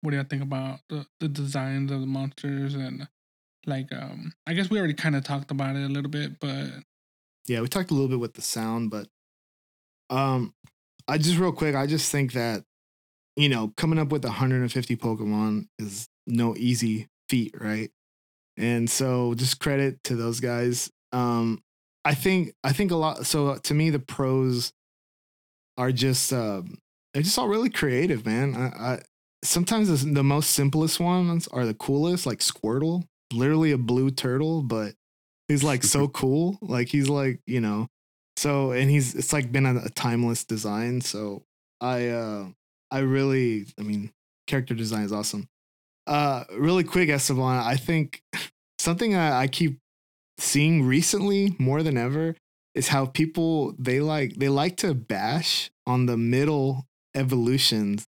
[0.00, 3.06] what do you think about the, the designs of the monsters and
[3.66, 6.66] like um I guess we already kind of talked about it a little bit, but
[7.46, 9.06] yeah, we talked a little bit with the sound, but
[10.08, 10.52] um
[11.06, 12.64] I just real quick, I just think that
[13.36, 17.90] you know, coming up with 150 Pokemon is no easy feat, right?
[18.56, 20.90] And so just credit to those guys.
[21.12, 21.62] Um
[22.04, 24.72] I think I think a lot so to me the pros
[25.76, 26.78] are just um
[27.12, 28.54] they're just all really creative, man.
[28.54, 29.02] I, I
[29.42, 34.62] sometimes the, the most simplest ones are the coolest, like Squirtle, literally a blue turtle,
[34.62, 34.94] but
[35.48, 36.58] he's like so cool.
[36.60, 37.88] Like he's like, you know,
[38.36, 41.00] so and he's it's like been a, a timeless design.
[41.00, 41.42] So
[41.80, 42.48] I uh
[42.90, 44.10] I really I mean
[44.46, 45.48] character design is awesome.
[46.06, 48.22] Uh really quick, Esteban, I think
[48.78, 49.78] something I, I keep
[50.38, 52.34] seeing recently more than ever
[52.74, 58.06] is how people they like they like to bash on the middle evolutions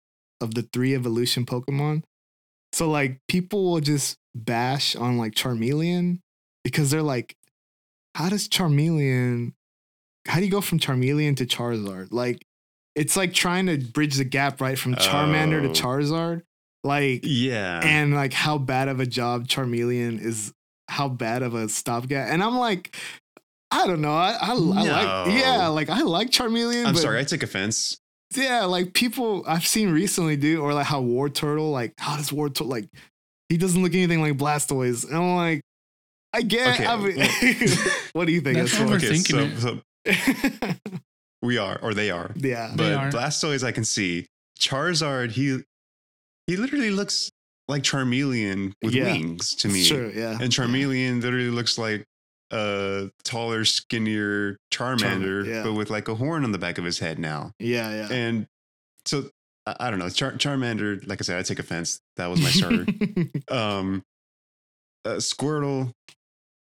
[0.42, 2.04] of the three evolution Pokemon.
[2.74, 6.20] So like people will just bash on like Charmeleon
[6.64, 7.36] because they're like,
[8.16, 9.54] how does Charmeleon
[10.28, 12.08] how do you go from Charmeleon to Charizard?
[12.12, 12.46] Like
[12.96, 15.74] it's like trying to bridge the gap right from Charmander Oh.
[15.74, 16.42] to Charizard.
[16.84, 17.82] Like Yeah.
[17.84, 20.54] and like how bad of a job Charmeleon is
[20.88, 22.30] how bad of a stopgap.
[22.30, 22.96] And I'm like,
[23.72, 24.14] I don't know.
[24.14, 26.86] I, I, I like, yeah, like I like Charmeleon.
[26.86, 27.98] I'm but sorry, I take offense.
[28.36, 32.68] Yeah, like people I've seen recently do, or like how Wartortle, like how does Wartortle,
[32.68, 32.88] like
[33.50, 35.06] he doesn't look anything like Blastoise.
[35.08, 35.62] And I'm like,
[36.34, 36.76] I get.
[36.80, 37.70] Okay, I mean,
[38.14, 38.58] what do you think?
[38.58, 38.94] That's Esteban?
[38.94, 40.18] over- Okay, Overthinking so, it.
[40.54, 41.00] so
[41.46, 42.32] we are, or they are.
[42.36, 43.10] yeah, They But are.
[43.12, 44.28] Blastoise, I can see.
[44.60, 45.62] Charizard, he
[46.48, 47.32] he literally looks
[47.68, 49.06] like Charmeleon with Yeah.
[49.06, 49.84] wings to me.
[49.84, 50.32] Sure, yeah.
[50.40, 52.06] And Charmeleon literally looks like
[52.52, 55.64] a taller, skinnier Charmander, yeah.
[55.64, 57.52] but with like a horn on the back of his head now.
[57.60, 58.08] Yeah, yeah.
[58.14, 58.48] And
[59.06, 59.30] so
[59.66, 60.10] I, I don't know.
[60.10, 62.00] Char- Charmander, like I said, I take offense.
[62.18, 62.86] That was my starter.
[63.50, 64.04] um,
[65.04, 65.92] uh, Squirtle.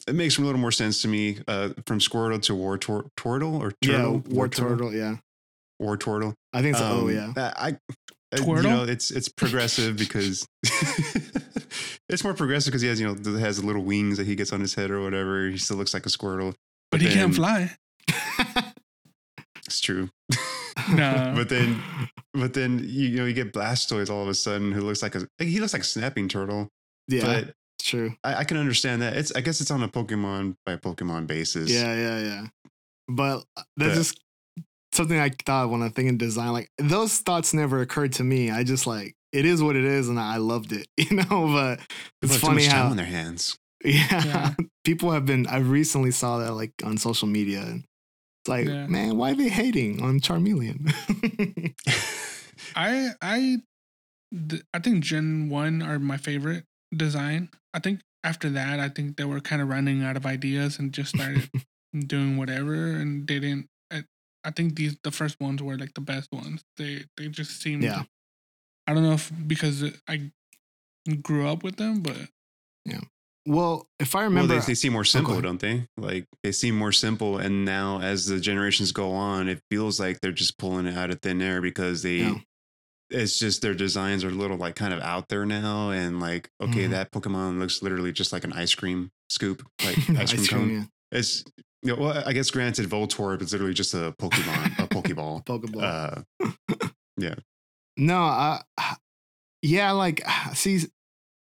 [0.08, 1.39] It makes a little more sense to me.
[1.47, 5.18] Uh, from Squirtle to War Tor- Turtle or yeah, Turtle, Wartortle, yeah.
[5.82, 6.34] Wartortle.
[6.53, 6.84] I think so.
[6.86, 7.34] oh, Um, yeah.
[7.58, 7.78] I,
[8.34, 10.47] I you know it's it's progressive because
[12.10, 14.51] it's more progressive because he has you know has the little wings that he gets
[14.53, 15.47] on his head or whatever.
[15.49, 16.53] He still looks like a Squirtle.
[16.91, 17.76] But he can't fly.
[19.66, 20.10] It's true.
[20.93, 21.34] No.
[21.36, 21.82] but then
[22.34, 25.16] but then you, you know you get Blastoise all of a sudden who looks like
[25.16, 26.70] a he looks like a snapping turtle.
[27.08, 27.53] yeah, But
[27.88, 28.14] true.
[28.24, 29.16] I, I can understand that.
[29.18, 31.72] It's I guess it's on a Pokemon by Pokemon basis.
[31.72, 32.48] Yeah, yeah, yeah.
[33.08, 34.22] But uh, that's The- just
[34.94, 36.52] something I thought when I think in design.
[36.54, 38.52] Like those thoughts never occurred to me.
[38.52, 40.88] I just like it is what it is, and I loved it.
[40.98, 41.80] You know, but
[42.22, 43.58] it's have too funny much time how on their hands.
[43.84, 44.54] yeah, Yeah.
[44.84, 45.48] people have been.
[45.48, 47.84] I recently saw that like on social media, and
[48.42, 48.88] it's like, Yeah.
[48.88, 50.92] man, why are they hating on Charmeleon?
[52.76, 53.58] I I
[54.50, 56.66] th- I think Gen One are my favorite
[56.96, 57.50] design.
[57.78, 60.91] I think after that, I think they were kind of running out of ideas and
[60.91, 61.47] just started
[62.07, 63.67] doing whatever, and they didn't.
[63.91, 64.03] I,
[64.43, 66.63] I think these the first ones were like the best ones.
[66.78, 67.84] They they just seemed.
[67.84, 68.03] Yeah.
[68.88, 70.32] I don't know if because I
[71.21, 72.17] grew up with them, but
[72.84, 73.01] yeah.
[73.45, 75.43] well, if I Well, remember, they, they seem more oh, simple, ahead.
[75.43, 75.86] don't they?
[75.97, 80.19] Like they seem more simple, and now as the generations go on, it feels like
[80.21, 82.17] they're just pulling it out of thin air because they.
[82.17, 82.39] Yeah.
[83.10, 86.49] It's just their designs are a little like kind of out there now, and like
[86.62, 86.91] okay, Mhm.
[86.91, 90.70] that Pokemon looks literally just like an ice cream scoop, like ice cream cone.
[90.72, 90.84] yeah.
[91.12, 91.43] It's
[91.84, 95.45] you know, well, I guess granted, Voltorb is literally just a Pokemon, a Pokeball.
[95.45, 96.26] Pokeball.
[96.41, 96.47] Uh,
[97.18, 97.36] yeah.
[97.95, 98.62] No, I,
[99.62, 100.22] yeah, like,
[100.53, 100.80] see,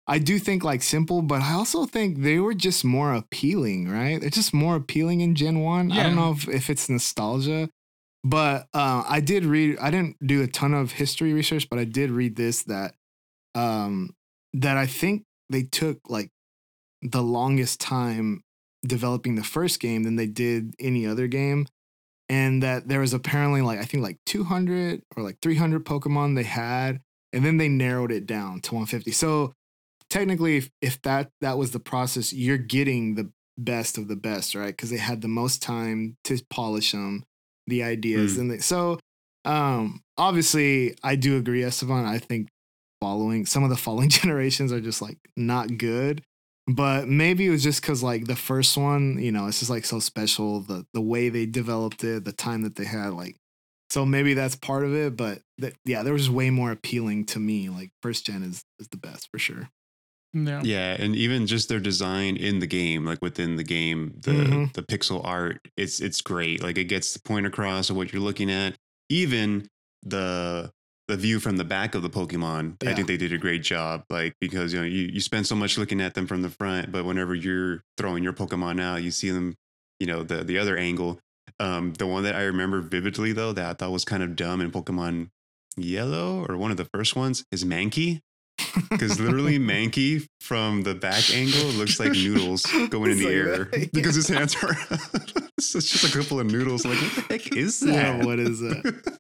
[0.06, 4.20] I do think like simple, but I also think they were just more appealing, right?
[4.20, 5.92] They're just more appealing in Gen 1.
[5.92, 7.68] I don't know if, if it's nostalgia,
[8.24, 11.84] but uh, I did read, I didn't do a ton of history research, but I
[11.84, 12.94] did read this that,
[13.54, 14.14] um,
[14.54, 16.30] that I think they took like
[17.02, 18.42] the longest time
[18.86, 21.66] developing the first game than they did any other game
[22.32, 26.44] and that there was apparently like I think like 200 or like 300 Pokemon they
[26.44, 27.00] had,
[27.32, 29.10] and then they narrowed it down to 150.
[29.12, 29.52] So
[30.08, 34.54] technically, if, if that that was the process, you're getting the best of the best,
[34.54, 34.74] right?
[34.74, 37.24] Because they had the most time to polish them,
[37.66, 38.40] the ideas, Mm.
[38.40, 38.98] and they, so
[39.44, 42.04] um obviously I do agree, Esteban.
[42.04, 42.48] I think
[43.00, 46.22] following some of the following generations are just like not good
[46.68, 49.84] but maybe it was just because like the first one you know it's just like
[49.84, 53.34] so special the the way they developed it the time that they had like
[53.90, 57.40] so maybe that's part of it but that yeah there was way more appealing to
[57.40, 59.68] me like first gen is is the best for sure
[60.32, 64.32] yeah, yeah, and even just their design in the game, like within the game, the
[64.32, 64.72] Mhm.
[64.72, 66.62] the pixel art, it's it's great.
[66.62, 68.76] Like it gets the point across of what you're looking at.
[69.08, 69.68] Even
[70.02, 70.70] the
[71.08, 74.04] the view from the back of the Pokemon, I think they did a great job.
[74.08, 76.90] Like because you know you you spend so much looking at them from the front,
[76.92, 79.54] but whenever you're throwing your Pokemon out, you see them,
[80.00, 81.20] you know, the the other angle.
[81.60, 84.60] Um, the one that I remember vividly though that I thought was kind of dumb
[84.60, 85.28] in Pokemon
[85.76, 88.20] Yellow or one of the first ones is Mankey
[88.90, 93.64] because literally Mankey from the back angle looks like noodles going in the like air
[93.64, 94.76] that, because his hands are
[95.58, 96.84] it's just a couple of noodles.
[96.84, 97.92] Like what the heck is that?
[97.92, 99.18] Yeah, what is that?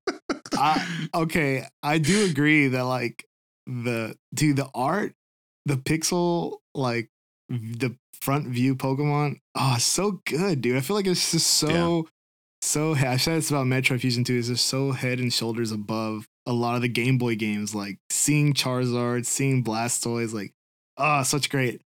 [0.54, 3.24] I, okay, I do agree that like
[3.66, 5.14] the dude, the art,
[5.66, 7.08] the pixel, like
[7.48, 10.76] the front view Pokemon, oh, so good, dude.
[10.76, 12.08] I feel like it's just so,
[12.60, 12.94] so.
[12.94, 14.38] I said it's about Metroid Fusion 2.
[14.38, 17.74] It's just so head and shoulders above a lot of the Game Boy games.
[17.74, 20.52] Like seeing Charizard, seeing Blastoise, like,
[20.96, 21.80] oh, such great.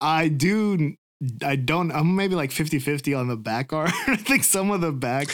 [0.00, 0.94] I do.
[1.42, 1.90] I don't.
[1.90, 3.90] I'm maybe like 50 50 on the back art.
[4.06, 5.28] I think some of the back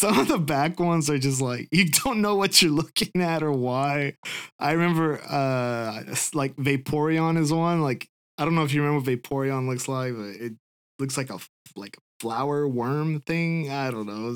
[0.00, 3.42] some of the back ones are just like you don't know what you're looking at
[3.42, 4.14] or why.
[4.58, 7.82] I remember uh like Vaporeon is one.
[7.82, 10.52] Like I don't know if you remember what Vaporeon looks like, but it
[10.98, 11.38] looks like a,
[11.76, 13.70] like a flower worm thing.
[13.70, 14.34] I don't know.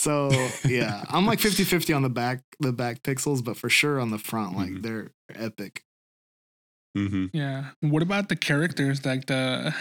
[0.00, 0.30] So
[0.68, 4.18] yeah, I'm like 50-50 on the back the back pixels, but for sure on the
[4.18, 4.82] front, like Mhm.
[4.82, 5.84] they're epic.
[6.96, 7.70] hmm Yeah.
[7.80, 9.74] What about the characters like the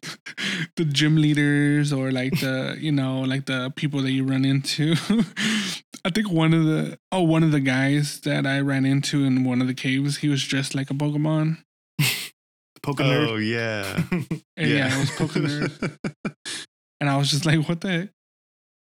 [0.76, 4.94] the gym leaders or like the you know like the people that you run into?
[6.04, 9.44] I think one of the oh one of the guys that I ran into in
[9.44, 11.58] one of the caves, he was dressed like a Pokemon.
[12.82, 13.28] Pokemon.
[13.28, 14.02] Oh yeah,
[14.56, 15.70] And yeah, it was Pokemon,
[17.00, 18.08] and I was just like, what the heck?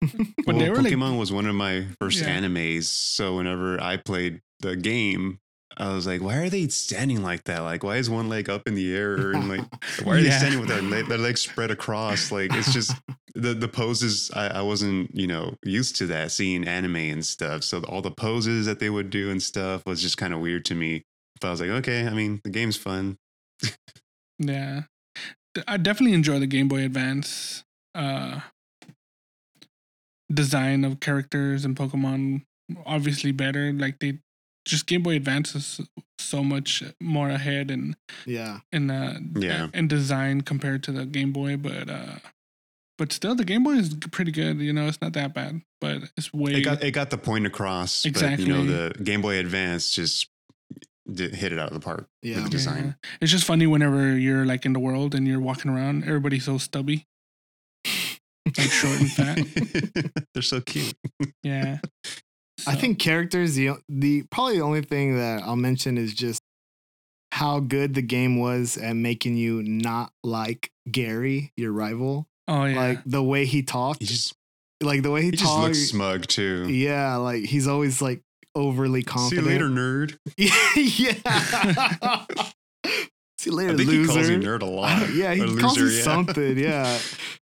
[0.46, 2.38] But well, they were like Pokemon was one of my first Yeah.
[2.38, 2.84] animes.
[2.84, 5.38] So whenever I played the game,
[5.78, 7.60] I was like, why are they standing like that?
[7.60, 9.32] Like, why is one leg up in the air?
[9.32, 9.64] And like,
[10.04, 12.30] why are they standing with their, leg, their legs spread across?
[12.32, 12.94] Like, it's just
[13.34, 14.30] the the poses.
[14.34, 17.62] I, I wasn't, you know, used to that seeing anime and stuff.
[17.64, 20.64] So all the poses that they would do and stuff was just kind of weird
[20.66, 21.02] to me.
[21.40, 23.16] But I was like, okay, I mean, the game's fun.
[24.38, 24.82] Yeah.
[25.66, 28.40] I definitely enjoy the Game Boy Advance uh
[30.32, 32.42] design of characters and Pokemon
[32.84, 33.72] obviously better.
[33.72, 34.18] Like they
[34.64, 35.80] just Game Boy Advance is
[36.18, 37.96] so much more ahead and
[38.26, 38.60] yeah.
[38.72, 39.68] in uh Yeah.
[39.72, 42.18] in design compared to the Game Boy, but uh
[42.98, 46.02] but still the Game Boy is pretty good, you know, it's not that bad, but
[46.16, 48.02] it's way It got it got the point across.
[48.04, 50.28] But, you know, the Game Boy Advance just
[51.06, 52.08] hit it out of the park.
[52.22, 52.40] Yeah.
[52.40, 52.96] the design.
[53.04, 53.10] Yeah.
[53.20, 56.58] It's just funny whenever you're like in the world and you're walking around, everybody's so
[56.58, 57.06] stubby.
[58.46, 60.12] Like short and fat.
[60.34, 60.94] They're so cute.
[61.42, 61.78] Yeah.
[62.66, 66.40] I think characters the the probably the only thing that I'll mention is just
[67.32, 72.26] how good the game was at making you not like Gary, your rival.
[72.48, 72.76] Oh yeah.
[72.76, 74.32] Like the way he talked, He just
[74.82, 75.64] like the way he, he just talked.
[75.68, 76.66] looks smug too.
[76.70, 78.22] yeah, like he's always like
[78.54, 79.46] overly confident.
[79.48, 80.18] See you confident.
[80.38, 80.48] later,
[80.88, 81.16] nerd.
[82.36, 82.46] yeah.
[83.38, 84.00] See you later, I think loser.
[84.00, 85.12] he calls you nerd a lot.
[85.14, 86.02] yeah, he Or calls you yeah.
[86.02, 86.58] something.
[86.58, 86.98] Yeah.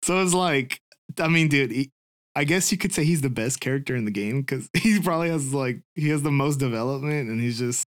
[0.03, 0.81] so it's like,
[1.19, 1.91] I mean, dude, he,
[2.35, 5.29] I guess you could say he's the best character in the game because he probably
[5.29, 7.85] has like he has the most development, and he's just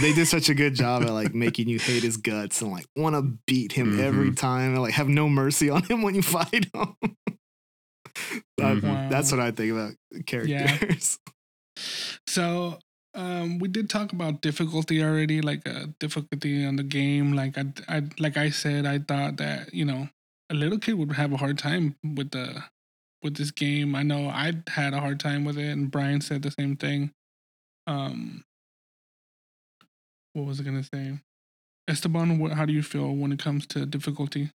[0.00, 2.86] they did such a good job at like making you hate his guts and like
[2.96, 4.36] want to beat him every Mhm.
[4.36, 6.96] time and like have no mercy on him when you fight him.
[8.58, 9.10] That- Mhm.
[9.10, 9.92] That's what I think about
[10.26, 11.18] characters.
[12.28, 12.78] So
[13.14, 17.32] um, we did talk about difficulty already, like uh, difficulty on the game.
[17.32, 20.08] Like I, I, like I said, I thought that you know
[20.54, 22.62] a little kid would have a hard time with the
[23.22, 23.94] with this game.
[23.94, 27.10] I know I had a hard time with it, and Bryan said the same thing.
[27.86, 28.44] Um,
[30.32, 31.18] what was I gonna say?
[31.88, 34.50] Esteban, what, how do you feel when it comes to difficulty?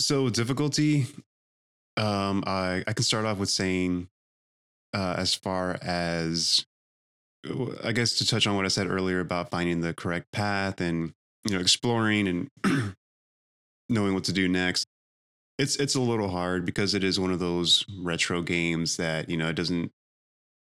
[0.00, 1.06] So difficulty,
[1.96, 4.08] um, I I can start off with saying,
[4.92, 6.66] uh, as far as,
[7.82, 11.12] I guess to touch on what I said earlier about finding the correct path and
[11.48, 12.26] you know exploring
[12.64, 12.96] and
[13.94, 14.86] knowing what to do next.
[15.58, 19.36] It's it's a little hard because it is one of those retro games that you
[19.36, 19.92] know it doesn't.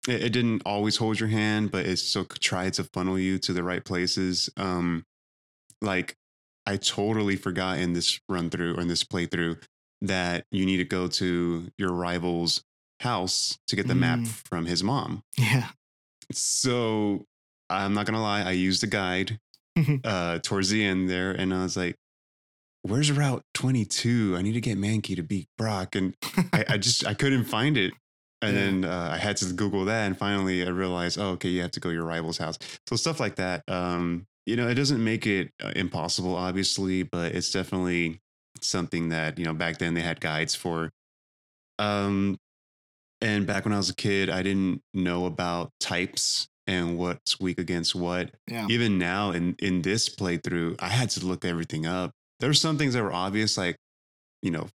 [0.06, 3.52] It, it didn't always hold your hand, but it still tried to funnel you to
[3.54, 4.50] the right places.
[4.58, 5.04] Um,
[5.80, 6.16] like
[6.66, 9.62] I totally forgot in this run through or in this playthrough
[10.02, 12.62] that you need to go to your rival's
[13.00, 14.28] house to get the map Mm.
[14.48, 15.22] from his mom.
[15.38, 15.68] Yeah.
[16.32, 17.24] So
[17.70, 19.38] I'm not gonna lie, I used a guide
[20.04, 21.96] uh towards the end there, and I was like,
[22.84, 24.36] "Where's Route 22?
[24.36, 26.14] I need to get Mankey to beat Brock," and
[26.52, 27.92] I, I just I couldn't find it.
[28.42, 28.60] And Yeah.
[28.64, 31.70] then uh, I had to Google that, and finally I realized, oh, okay, you have
[31.70, 32.58] to go to your rival's house.
[32.86, 33.62] So stuff like that.
[33.68, 38.20] Um, you know, it doesn't make it uh, impossible, obviously, but it's definitely
[38.60, 40.90] something that you know back then they had guides for.
[41.78, 42.38] Um,
[43.22, 47.58] and back when I was a kid, I didn't know about types and what's weak
[47.58, 48.32] against what.
[48.50, 48.66] Yeah.
[48.68, 52.10] Even now, in in this playthrough, I had to look everything up.
[52.40, 53.76] There were some things that were obvious, like
[54.42, 54.68] you know,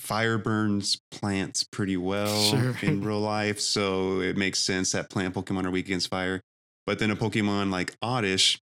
[0.00, 2.76] fire burns plants pretty well Sure.
[2.82, 6.40] in real life, so it makes sense that plant Pokemon are weak against fire.
[6.86, 8.58] But then a Pokemon like Oddish,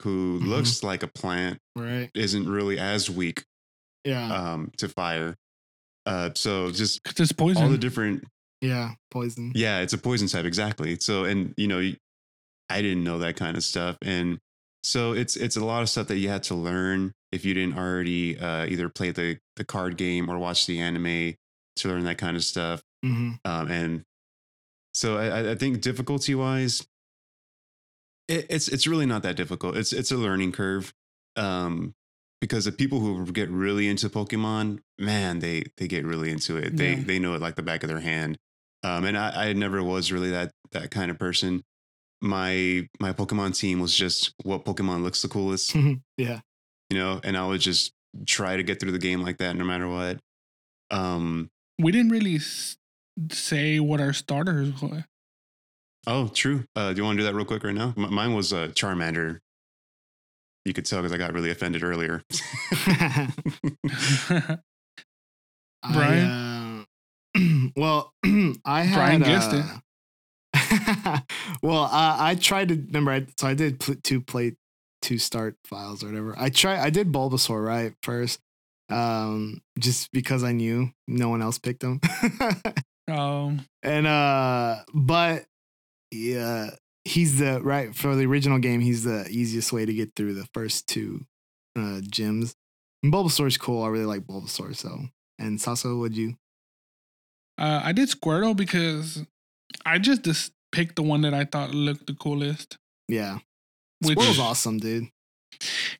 [0.00, 0.46] who Mhm.
[0.48, 2.10] looks like a plant, Right.
[2.14, 3.44] isn't really as weak
[4.04, 4.26] Yeah.
[4.32, 5.36] um, to fire.
[6.04, 7.62] Uh, so just it's poison.
[7.62, 8.24] all the different
[8.60, 8.94] yeah.
[9.10, 9.52] Poison.
[9.54, 10.98] yeah, it's a poison type exactly.
[10.98, 11.92] So and you know,
[12.68, 14.38] I didn't know that kind of stuff, and
[14.82, 17.78] so it's it's a lot of stuff that you had to learn if you didn't
[17.78, 21.34] already uh, either play the the card game or watch the anime
[21.76, 22.82] to learn that kind of stuff.
[23.04, 24.02] hmm Um, and
[24.94, 26.86] so I, I- I think difficulty wise,
[28.28, 29.76] it, it's it's really not that difficult.
[29.76, 30.92] It's it's a learning curve.
[31.36, 31.94] Um,
[32.40, 36.76] because the people who get really into Pokemon, man, they they get really into it.
[36.76, 37.02] They Yeah.
[37.04, 38.36] they know it like the back of their hand.
[38.82, 41.62] Um, and I, I never was really that that kind of person.
[42.20, 45.74] My my Pokemon team was just what Pokemon looks the coolest,
[46.16, 46.40] Yeah.
[46.90, 47.92] You know, and I would just
[48.26, 50.18] try to get through the game like that no matter what.
[50.90, 52.76] Um, we didn't really s-
[53.30, 55.04] say what our starters were.
[56.06, 56.64] Oh, true.
[56.76, 57.92] Uh, do you want to do that real quick right now?
[57.96, 59.40] M- mine was uh, Charmander.
[60.64, 62.22] You could tell because I got really offended earlier.
[65.92, 66.30] Bryan?
[66.30, 66.84] I,
[67.36, 68.12] uh, well,
[68.64, 68.94] I had.
[68.96, 69.64] Bryan guessed it.
[70.54, 71.20] uh,
[71.62, 73.10] well, I, I tried to remember.
[73.10, 74.56] I, so I did pl- two play,
[75.06, 76.34] two start files or whatever.
[76.36, 76.80] I try.
[76.80, 78.40] I did Bulbasaur right first,
[78.90, 82.00] um, just because I knew no one else picked him.
[83.08, 85.44] um, and uh, but
[86.10, 86.70] yeah,
[87.04, 88.80] he's the right for the original game.
[88.80, 91.24] He's the easiest way to get through the first two
[91.76, 92.54] uh, gyms.
[93.04, 93.84] And Bulbasaur's cool.
[93.84, 94.74] I really like Bulbasaur.
[94.74, 95.04] So,
[95.38, 96.34] and Sasso, would you?
[97.58, 99.24] Uh, I did Squirtle because
[99.86, 102.76] I just just picked the one that I thought looked the coolest.
[103.08, 103.38] Yeah,
[104.00, 105.08] Which Squirtle's awesome, dude.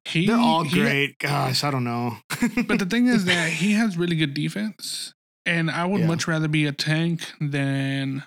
[0.05, 1.19] he, They're all he- great.
[1.19, 2.19] Gosh, I don't know.
[2.67, 5.15] but the thing is that he has really good defense,
[5.47, 6.07] and I would Yeah.
[6.07, 8.25] much rather be a tank than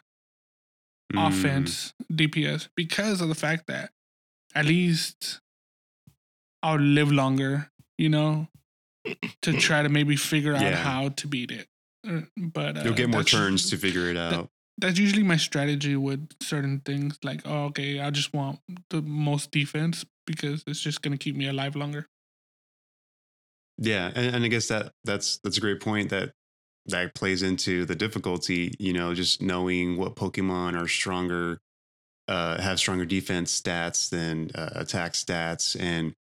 [1.13, 1.27] Mm.
[1.27, 3.91] offense DPS because of the fact that
[4.53, 5.39] at least
[6.61, 8.47] I'll live longer, you know,
[9.41, 10.75] to try to maybe figure out Yeah.
[10.75, 11.67] how to beat it.
[12.07, 14.49] Uh, But uh, You'll get more turns to figure it that- out.
[14.79, 17.17] That's usually my strategy with certain things.
[17.23, 18.59] Like, oh, okay, I just want
[18.89, 22.07] the most defense because it's just gonna keep me alive longer.
[23.77, 26.33] Yeah, and, and I guess that that's that's a great point that
[26.87, 28.73] that plays into the difficulty.
[28.79, 31.59] You know, just knowing what Pokemon are stronger,
[32.27, 36.13] uh, have stronger defense stats than uh, attack stats, and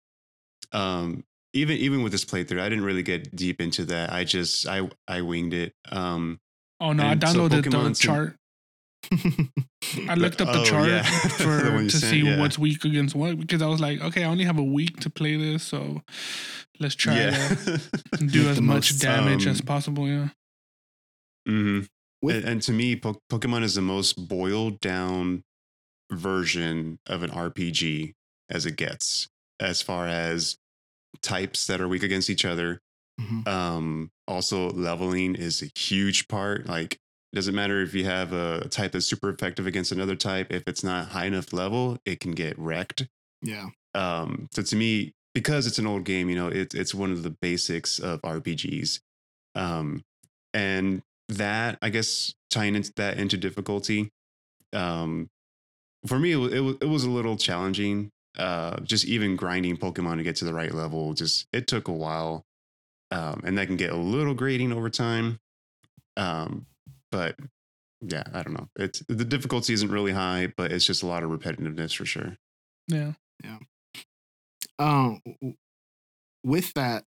[0.72, 4.12] um, even even with this playthrough, I didn't really get deep into that.
[4.12, 5.72] I just I I winged it.
[5.90, 6.40] Um,
[6.80, 8.36] Oh no, I so downloaded the chart.
[10.08, 11.02] I looked up the Oh, chart yeah.
[11.38, 12.38] For one to sent, see yeah.
[12.40, 15.10] what's weak against what because I was like, okay, I only have a week to
[15.10, 16.02] play this, so
[16.80, 17.48] let's try yeah.
[17.48, 17.80] to
[18.26, 20.06] do as much most, damage as um, possible.
[20.08, 20.28] Yeah.
[21.46, 21.80] hmm
[22.22, 25.42] With- and, and to me, po- Pokemon is the most boiled down
[26.12, 28.12] version of an RPG
[28.50, 29.28] as it gets,
[29.60, 30.56] as far as
[31.22, 32.80] types that are weak against each other.
[33.20, 33.48] Mhm.
[33.48, 36.66] Um, also, leveling is a huge part.
[36.66, 36.98] Like,
[37.32, 40.46] it doesn't matter if you have a type that's super effective against another type.
[40.50, 43.08] If it's not high enough level, it can get wrecked.
[43.42, 47.12] yeah, Um, so to me, because it's an old game, you know, it's it's one
[47.12, 49.00] of the basics of RPGs.
[49.54, 50.02] Um,
[50.54, 54.10] and that I guess tying into that into difficulty,
[54.72, 55.28] um,
[56.06, 58.10] for me it was, it was it was a little challenging.
[58.38, 61.92] Uh, just even grinding Pokemon to get to the right level, just it took a
[61.92, 62.44] while,
[63.10, 65.38] um, and that can get a little grating over time.
[66.18, 66.66] Um,
[67.10, 67.36] but
[68.02, 68.68] yeah, I don't know.
[68.76, 72.36] It's the difficulty isn't really high, but it's just a lot of repetitiveness for sure.
[72.88, 73.12] Yeah.
[73.42, 73.58] Yeah.
[74.78, 75.20] Um
[76.46, 77.04] with that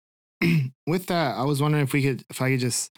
[0.87, 2.93] with that i was wondering if we could if i could just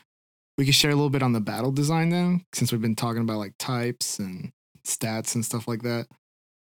[0.58, 3.22] we could share a little bit on the battle design then since we've been talking
[3.22, 4.50] about like types and
[4.86, 6.06] stats and stuff like that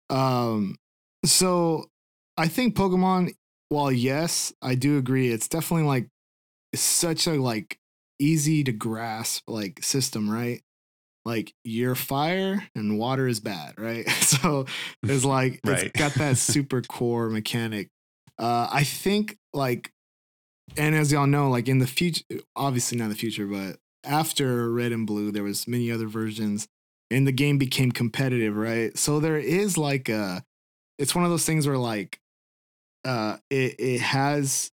[0.09, 0.75] um
[1.25, 1.85] so
[2.39, 3.31] i think pokemon
[3.69, 6.09] while yes i do agree it's definitely like
[6.73, 7.79] it's such a like
[8.21, 10.63] easy to grasp like system right
[11.25, 14.67] like you're fire and water is bad right so
[15.03, 15.85] it's like Right.
[15.87, 17.89] it's got that super core mechanic.
[18.39, 19.93] Uh, I think like,
[20.77, 22.25] and as y'all know, like in the future,
[22.57, 26.67] obviously not the future, but after Red and Blue, there was many other versions,
[27.11, 28.97] and the game became competitive, right?
[28.97, 30.43] So there is like a,
[30.99, 32.19] it's one of those things where like,
[33.05, 34.71] uh, it it has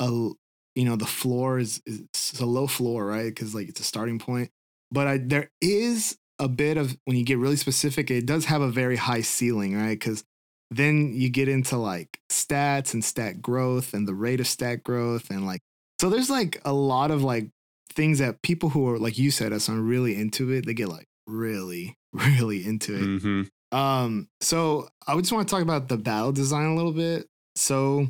[0.00, 0.30] a
[0.76, 3.26] you know the floor is, is it's a low floor, right?
[3.26, 4.50] Because like it's a starting point,
[4.90, 8.60] but I there is a bit of when you get really specific, it does have
[8.60, 9.98] a very high ceiling, right?
[9.98, 10.22] Because
[10.70, 15.30] then you get into like stats and stat growth and the rate of stat growth
[15.30, 15.60] and like
[16.00, 17.48] so there's like a lot of like
[17.92, 20.88] things that people who are like you said us are really into it they get
[20.88, 23.42] like really really into it hmm
[23.72, 27.26] um, so I would just want to talk about the battle design a little bit.
[27.56, 28.08] So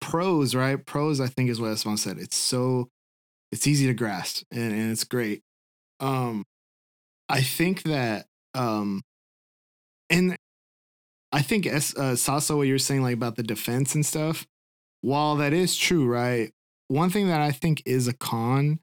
[0.00, 0.84] pros, right?
[0.84, 2.18] Pros, I think is what Esmond said.
[2.18, 2.88] It's so
[3.52, 5.42] it's easy to grasp and, and it's great.
[6.00, 6.44] Um,
[7.28, 9.02] I think that um
[10.10, 10.36] and
[11.32, 14.46] I think S uh Sasso, what you're saying like about the defense and stuff,
[15.00, 16.52] while that is true, right?
[16.88, 18.78] One thing that I think is a con,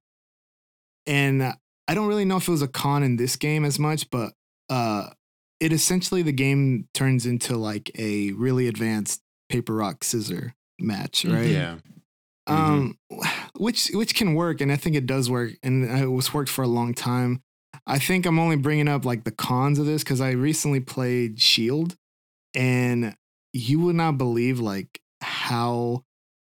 [1.08, 1.44] and
[1.88, 4.34] I don't really know if it was a con in this game as much, but
[4.70, 5.10] uh
[5.60, 11.34] it essentially the game turns into like a really advanced paper rock scissor match, Mhm.
[11.34, 11.50] right?
[11.50, 11.78] Yeah.
[12.48, 12.98] Um,
[13.58, 16.64] which which can work, and I think it does work, and it was worked for
[16.64, 17.42] a long time.
[17.88, 21.42] I think I'm only bringing up like the cons of this because I recently played
[21.42, 21.96] Shield,
[22.56, 23.16] and
[23.54, 26.04] you would not believe like how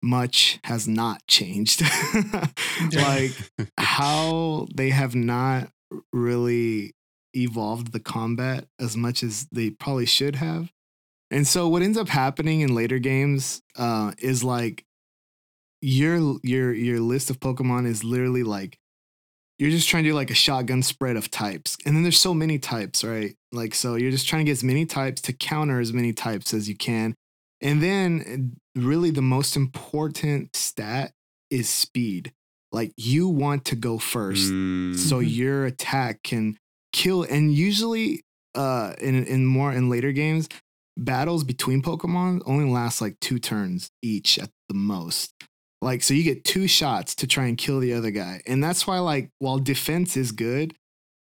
[0.02, 1.82] much has not changed.
[2.94, 3.32] like
[3.78, 5.70] how they have not
[6.12, 6.94] really
[7.34, 10.70] evolved the combat as much as they probably should have.
[11.34, 14.84] And so what ends up happening in later games uh, is like
[15.80, 18.78] your your your list of Pokemon is literally like
[19.58, 21.76] you're just trying to do like a shotgun spread of types.
[21.86, 23.34] And then there's so many types, right?
[23.52, 26.54] Like so you're just trying to get as many types to counter as many types
[26.54, 27.14] as you can.
[27.60, 31.12] And then really the most important stat
[31.50, 32.32] is speed.
[32.72, 34.96] Like you want to go first Mm.
[34.96, 35.34] so Mhm.
[35.36, 36.56] your attack can
[36.92, 38.22] kill and usually
[38.54, 40.48] uh in in more in later games,
[40.96, 45.32] battles between Pokemon only last like two turns each at the most.
[45.82, 48.42] Like so you get two shots to try and kill the other guy.
[48.46, 50.74] And that's why like while defense is good,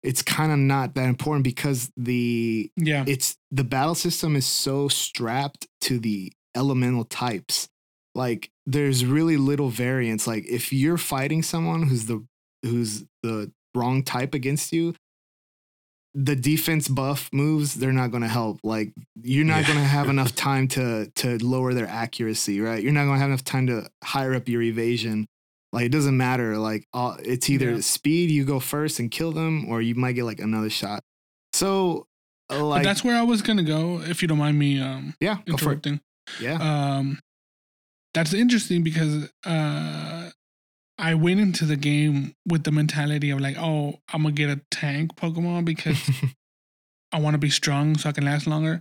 [0.03, 3.05] it's kind of not that important because the Yeah.
[3.07, 7.69] it's the battle system is so strapped to the elemental types
[8.15, 12.23] like there's really little variance like if you're fighting someone who's the
[12.63, 14.95] who's the wrong type against you
[16.15, 18.59] the defense buff moves they're not going to help.
[18.63, 19.67] Like you're not Yeah.
[19.69, 22.83] going to have enough time to to lower their accuracy right?
[22.83, 25.27] You're not going to have enough time to higher up your evasion.
[25.73, 26.59] Like it doesn't matter.
[26.59, 27.81] Like uh, it's either Yeah.
[27.81, 31.03] speed you go first and kill them or you might get like another shot.
[31.55, 32.07] So
[32.51, 35.15] uh, But like that's where I was gonna go, if you don't mind me um
[35.21, 35.87] yeah go for it.
[35.87, 36.01] interrupting.
[36.41, 36.59] yeah.
[36.99, 37.21] Um
[38.13, 40.29] that's interesting because uh
[41.03, 44.61] I went into the game with the mentality of like, oh, I'm gonna get a
[44.71, 45.99] tank Pokemon because
[47.13, 48.81] I want to be strong so I can last longer.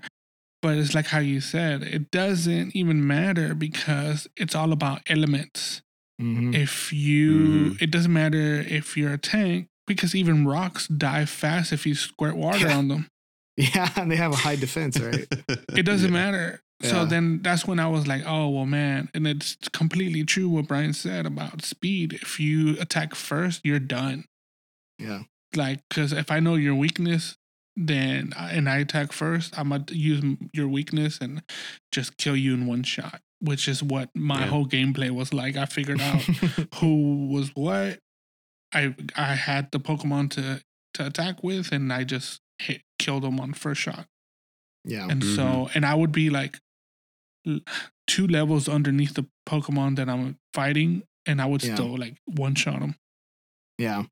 [0.62, 5.82] But it's like how you said, it doesn't even matter because it's all about elements.
[6.22, 6.54] Mhm.
[6.54, 11.88] If you, it doesn't matter if you're a tank because even rocks die fast if
[11.88, 12.78] you squirt water Yeah.
[12.78, 13.08] on them.
[13.58, 15.28] Yeah, and they have a high defense, right?
[15.76, 16.22] It doesn't Yeah.
[16.24, 16.62] matter.
[16.90, 19.10] So then that's when I was like, oh, well, man.
[19.14, 22.14] And it's completely true what Bryan said about speed.
[22.14, 24.26] If you attack first, you're done.
[25.00, 25.24] Yeah.
[25.56, 27.38] Like, because if I know your weakness,
[27.76, 31.42] then and I attack first, I'm going to use your weakness and
[31.92, 34.48] just kill you in one shot, which is what my Yeah.
[34.48, 35.56] whole gameplay was like.
[35.58, 36.22] I figured out
[36.76, 38.00] who was what.
[38.74, 40.62] I I had the Pokemon to
[40.96, 44.06] to attack with, and I just hit killed them on first shot.
[44.86, 45.08] yeah.
[45.10, 45.72] And so, mm-hmm.
[45.76, 46.60] and I would be like l-
[48.08, 51.76] two levels underneath the Pokemon that I'm fighting, and I would Yeah.
[51.76, 52.96] still like one shot them.
[53.78, 54.04] Yeah.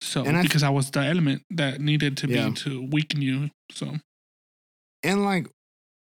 [0.00, 2.48] So And I th- because I was the element that needed to Yeah.
[2.48, 3.50] be to weaken you.
[3.70, 3.98] So
[5.02, 5.48] And like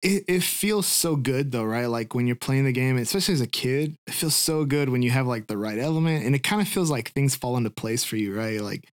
[0.03, 1.87] it, it feels so good though, right?
[1.87, 5.03] Like when you're playing the game, especially as a kid, it feels so good when
[5.03, 7.71] you have like the right element and it kind of feels like things fall into
[7.71, 8.61] place for you, right?
[8.61, 8.85] Like,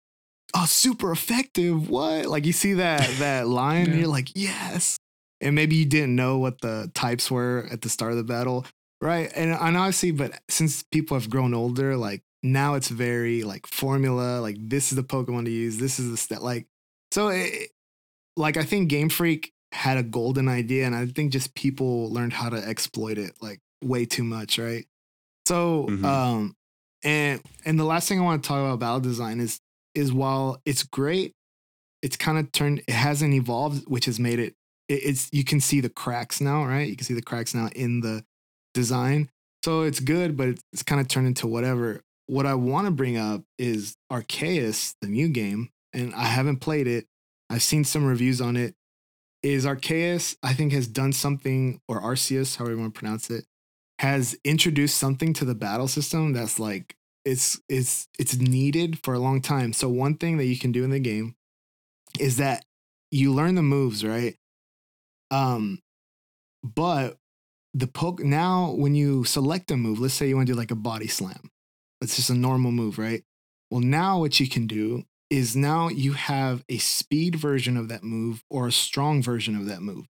[0.56, 1.90] oh, super effective.
[1.90, 2.26] What?
[2.26, 4.98] Like you see that that line and you're like, yes.
[5.42, 8.66] And maybe you didn't know what the types were at the start of the battle,
[9.02, 9.32] right?
[9.36, 14.40] And and obviously, but since people have grown older, like now it's very like formula,
[14.40, 16.68] like this is the Pokemon to use, this is the step, like
[17.12, 17.72] so it,
[18.38, 22.34] like I think Game Freak had a golden idea, and I think just people learned
[22.34, 24.86] how to exploit it like way too much, right?
[25.48, 26.06] So, Mhm.
[26.06, 26.56] um,
[27.04, 29.60] and and the last thing I want to talk about battle design is
[29.94, 31.34] is while it's great,
[32.02, 32.80] it's kind of turned.
[32.88, 34.56] It hasn't evolved, which has made it.
[34.88, 36.88] It's you can see the cracks now, right?
[36.88, 38.24] You can see the cracks now in the
[38.74, 39.30] design.
[39.64, 42.02] So it's good, but it's, kind of turned into whatever.
[42.28, 46.88] What I want to bring up is Arceus, the new game, and I haven't played
[46.88, 47.08] it.
[47.50, 48.76] I've seen some reviews on it.
[49.42, 53.46] Is Arceus, I think, has done something, or Arceus, however you want to pronounce it,
[54.00, 56.96] has introduced something to the battle system that's like
[57.26, 59.74] it's it's it's needed for a long time.
[59.74, 61.36] So one thing that you can do in the game
[62.20, 62.66] is that
[63.12, 64.36] you learn the moves, right?
[65.32, 65.80] Um,
[66.64, 67.18] but
[67.74, 70.72] the poke now when you select a move, let's say you want to do like
[70.72, 71.50] a body slam.
[72.02, 73.24] It's just a normal move, right?
[73.70, 78.04] Well, now what you can do is now you have a speed version of that
[78.04, 80.06] move or a strong version of that move.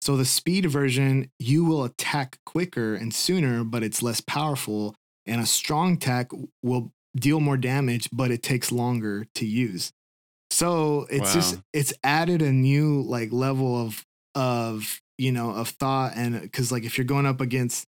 [0.00, 4.94] So the speed version, you will attack quicker and sooner, but it's less powerful.
[5.26, 6.30] And a strong attack
[6.62, 9.92] will deal more damage, but it takes longer to use.
[10.50, 16.12] So it's just it's added a new like level of of you know of thought
[16.16, 17.84] and because like if you're going up against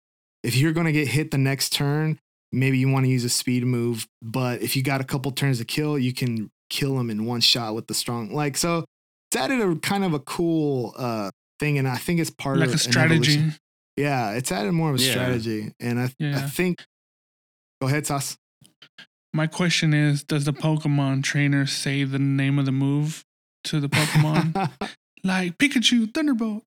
[0.42, 2.18] if you're going to get hit the next turn
[2.52, 5.58] maybe you want to use a speed move but if you got a couple turns
[5.58, 8.84] to kill you can kill them in one shot with the strong like so
[9.30, 12.68] it's added a kind of a cool uh thing and i think it's part like
[12.68, 13.32] of a strategy.
[13.34, 13.54] evolution.
[13.96, 15.10] yeah it's added more of a Yeah.
[15.10, 16.84] strategy and i, I think
[17.82, 18.36] go ahead Sas.
[19.34, 23.24] My question is, does the Pokemon trainer say the name of the move
[23.64, 24.70] to the Pokemon?
[25.24, 26.62] like Pikachu, Thunderbolt.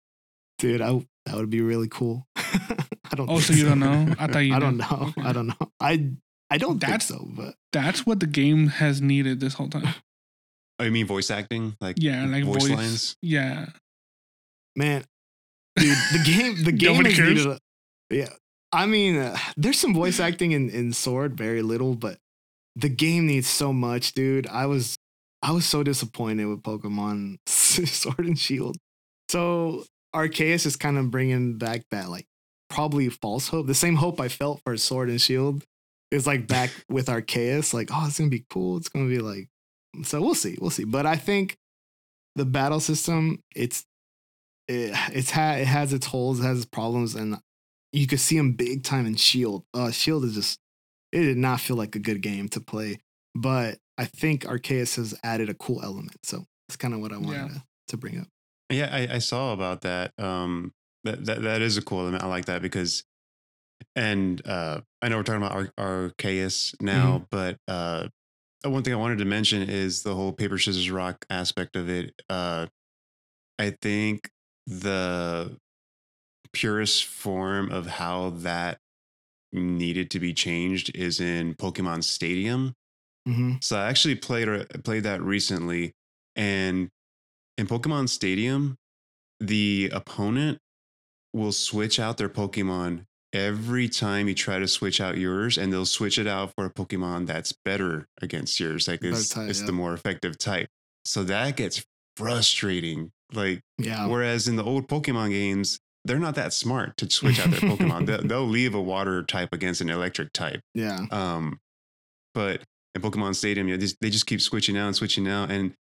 [0.57, 4.14] dude I, that would be really cool i don't Oh, think so you don't know?
[4.19, 5.22] I thought you i don't know Okay.
[5.22, 6.10] i don't know i
[6.49, 9.88] i don't That's- think so but That's what the game has needed this whole time.
[10.80, 11.76] Oh, you mean voice acting?
[11.80, 12.72] Like Yeah, like voice, voice.
[12.72, 13.15] lines?
[13.22, 13.68] Yeah.
[14.76, 15.03] man
[15.76, 17.45] dude the game the game Nobody has cares.
[17.45, 18.30] needed a- yeah
[18.73, 22.18] i mean uh, there's some voice acting in, in sword very little but
[22.76, 24.98] the game needs so much dude i was
[25.42, 28.78] i was so disappointed with pokemon sword and shield.
[29.30, 29.86] So
[30.16, 32.26] arceus is kind of bringing back that like
[32.70, 33.68] probably false hope.
[33.68, 35.64] The same hope i felt for sword and shield
[36.12, 38.78] is like back with arceus like oh it's gonna be cool.
[38.78, 39.50] It's gonna be like
[40.04, 40.86] so we'll see we'll see.
[40.86, 41.58] But i think
[42.36, 43.86] the battle system, it's
[44.68, 47.38] it, it's ha- it has its holes, it has its problems, and
[47.92, 49.64] you could see them big time in Shield.
[49.74, 50.60] Uh, Shield is just
[51.12, 53.00] it did not feel like a good game to play,
[53.36, 57.18] but I think Arceus has added a cool element, so that's kind of what I
[57.18, 57.48] wanted Yeah.
[57.48, 58.28] to, to bring up.
[58.70, 60.12] Yeah, I, I saw about that.
[60.18, 60.72] Um,
[61.03, 62.24] that, that that is a cool element.
[62.24, 63.03] I like that because,
[63.95, 68.08] and uh, I know we're talking about Ar- Arceus now, but uh,
[68.64, 72.14] one thing I wanted to mention is the whole paper scissors rock aspect of it.
[72.30, 72.68] Uh,
[73.60, 74.30] I think
[74.68, 75.58] the
[76.53, 78.78] purest form of how that
[79.52, 82.74] needed to be changed is in Pokemon Stadium.
[83.26, 84.48] Hmm So I actually played
[84.84, 85.93] played that recently,
[86.35, 86.89] and
[87.57, 88.77] in Pokemon Stadium,
[89.39, 90.60] the opponent
[91.34, 95.85] will switch out their Pokemon every time you try to switch out yours, and they'll
[95.85, 98.88] switch it out for a Pokemon that's better against yours.
[98.88, 99.68] Like it's, type, it's yeah.
[99.68, 100.68] the more effective type.
[101.06, 101.84] So that gets
[102.18, 103.11] frustrating.
[103.34, 107.52] Like Yeah, whereas in the old Pokemon games, they're not that smart to switch out
[107.52, 108.06] their Pokemon.
[108.06, 110.60] they'll, they'll leave a water type against an electric type.
[110.73, 111.60] yeah, Um,
[112.34, 112.61] but
[112.96, 115.52] in Pokemon Stadium, you know, they just, they just keep switching out and switching out.
[115.52, 115.74] And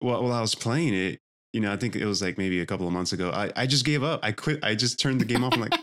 [0.00, 1.20] while, while I was playing it,
[1.52, 3.66] you know, I think it was like maybe a couple of months ago, I, I
[3.66, 4.20] just gave up.
[4.22, 4.62] I quit.
[4.62, 5.54] I just turned the game off.
[5.54, 5.74] I'm like,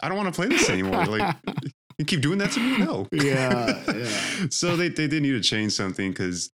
[0.00, 1.06] I don't want to play this anymore.
[1.06, 1.36] Like,
[1.98, 2.78] you keep doing that to me?
[2.78, 3.08] No.
[3.10, 4.46] Yeah, yeah.
[4.50, 6.50] so they, they did need to change something because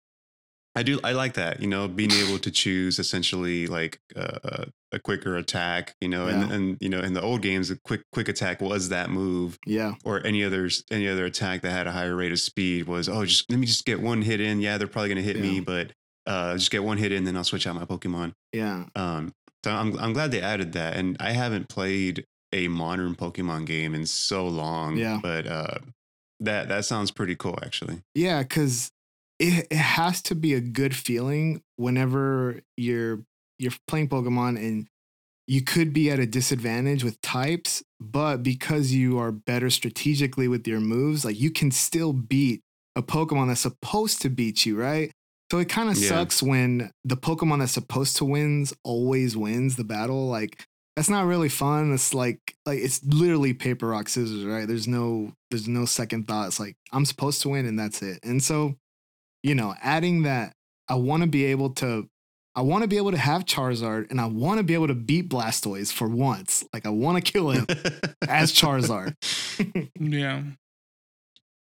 [0.74, 4.98] I do, I like that, you know, being able to choose essentially like uh, a
[4.98, 6.54] quicker attack, you know, and, Yeah.
[6.54, 9.94] and, you know, in the old games, a quick, quick attack was that move yeah,
[10.04, 13.24] or any others any other attack that had a higher rate of speed was oh
[13.24, 15.60] just let me just get one hit in yeah they're probably going to hit me
[15.60, 15.92] but
[16.26, 18.84] uh just get one hit in then i'll switch out my pokemon yeah.
[18.94, 19.32] um
[19.64, 23.94] so i'm, I'm glad they added that and i haven't played a modern pokemon game
[23.94, 25.18] in so long Yeah.
[25.22, 25.78] but uh
[26.40, 28.90] that that sounds pretty cool actually Yeah, because
[29.38, 33.24] it, it has to be a good feeling whenever you're
[33.62, 34.88] you're playing Pokemon and
[35.46, 40.66] you could be at a disadvantage with types, but because you are better strategically with
[40.66, 42.62] your moves, like you can still beat
[42.96, 45.10] a Pokemon that's supposed to beat you, right?
[45.50, 46.08] So it kind of Yeah.
[46.08, 50.28] sucks when the Pokemon that's supposed to wins always wins the battle.
[50.28, 50.64] Like
[50.96, 51.92] that's not really fun.
[51.92, 54.66] It's like like it's literally paper rock scissors, right?
[54.68, 56.48] There's no there's no second thought.
[56.48, 58.20] It's like I'm supposed to win and that's it.
[58.22, 58.76] And so,
[59.42, 60.54] you know, adding that,
[60.88, 62.08] I want to be able to
[62.54, 64.94] I want to be able to have Charizard and I want to be able to
[64.94, 66.64] beat Blastoise for once.
[66.74, 67.66] Like I want to kill him
[68.28, 69.14] as Charizard.
[69.98, 70.42] Yeah.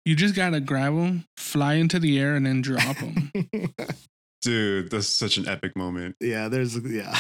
[0.06, 3.32] You just gotta grab him, fly into the air, and then drop him.
[4.42, 7.16] dude that's such an epic moment yeah, there's yeah.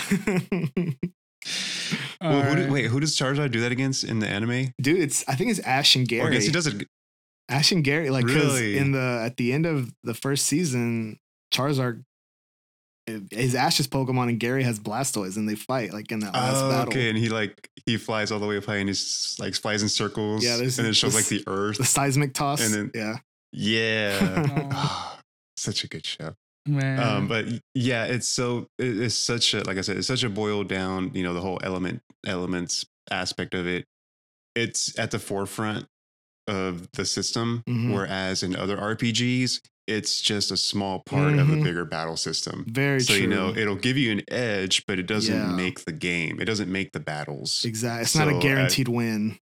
[2.19, 5.23] well, who did, wait who does charizard do that against in the anime Dude, it's
[5.27, 6.33] I think it's Ash and or i Gary.
[6.33, 6.87] guess he does it
[7.49, 8.77] Ash and Gary, like 'cause Really?
[8.77, 11.19] in the at the end of the first season,
[11.53, 12.03] Charizard
[13.31, 16.69] is Ash's Pokemon and Gary has Blastoise and they fight like in that last Oh,
[16.69, 16.93] battle.
[16.93, 19.81] okay, and he like he flies all the way up high and he's like flies
[19.83, 20.43] in circles.
[20.43, 21.77] Yeah, there's and it shows like the Earth.
[21.77, 22.61] The seismic toss.
[22.63, 23.17] And then- yeah.
[23.51, 25.19] yeah, Oh, Ah,
[25.57, 26.35] such a good show.
[26.67, 26.99] man.
[26.99, 30.29] Um, but yeah, it's so it- it's such a like I said, it's such a
[30.29, 31.11] boiled down.
[31.13, 33.85] You know, the whole element elements aspect of it.
[34.55, 35.87] It's at the forefront
[36.47, 37.93] of the system, Mhm.
[37.93, 41.63] whereas in other RPGs, it's just a small part of a Mhm.
[41.63, 42.65] bigger battle system.
[42.67, 43.21] Very so true.
[43.23, 45.51] you know it'll give you an edge, but it doesn't Yeah.
[45.51, 46.39] make the game.
[46.39, 47.65] It doesn't make the battles.
[47.65, 48.03] exactly.
[48.03, 49.37] It's not a guaranteed win.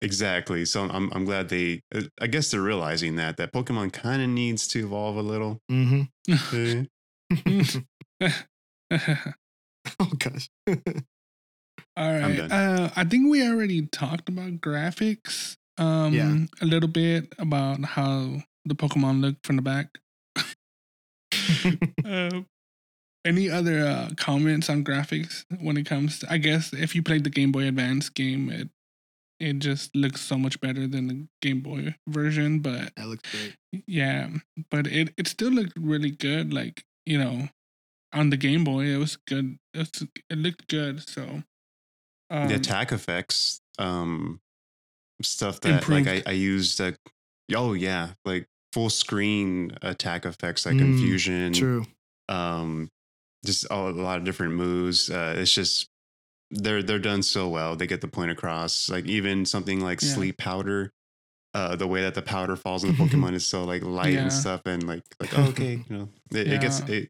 [0.00, 0.64] Exactly.
[0.64, 1.82] So I'm I'm glad they.
[1.94, 5.60] uh, I guess they're realizing that that Pokemon kind of needs to evolve a little.
[5.70, 6.84] Mm-hmm.
[8.20, 8.30] Eh.
[10.00, 10.48] oh gosh.
[11.96, 12.40] All right.
[12.40, 15.56] Uh, I think we already talked about graphics.
[15.78, 16.36] Um, Yeah.
[16.60, 19.98] a little bit about how the Pokemon look from the back.
[22.04, 22.42] uh,
[23.24, 26.20] any other uh, comments on graphics when it comes?
[26.20, 28.68] To, I guess if you played the Game Boy Advance game, it
[29.40, 32.60] it just looks so much better than the Game Boy version.
[32.60, 33.84] But that looks great.
[33.86, 34.28] yeah,
[34.70, 36.52] but it it still looked really good.
[36.52, 37.48] Like you know,
[38.12, 39.58] on the Game Boy, it was good.
[39.74, 41.08] It, was, it looked good.
[41.08, 41.42] So
[42.30, 44.40] um, the attack effects, um,
[45.22, 46.80] stuff that like I, I used.
[46.80, 46.92] Uh,
[47.54, 51.52] oh yeah, like full screen attack effects like Mm, confusion.
[51.52, 51.84] True.
[52.28, 52.90] Um,
[53.44, 55.10] just a, a lot of different moves.
[55.10, 55.88] Uh, it's just
[56.50, 57.76] they're they're done so well.
[57.76, 58.88] They get the point across.
[58.90, 60.08] Like even something like Yeah.
[60.14, 60.92] sleep powder.
[61.54, 64.20] Uh, the way that the powder falls on the Pokemon is so like light Yeah.
[64.22, 67.08] and stuff, and like like oh, okay, you know, it, it gets it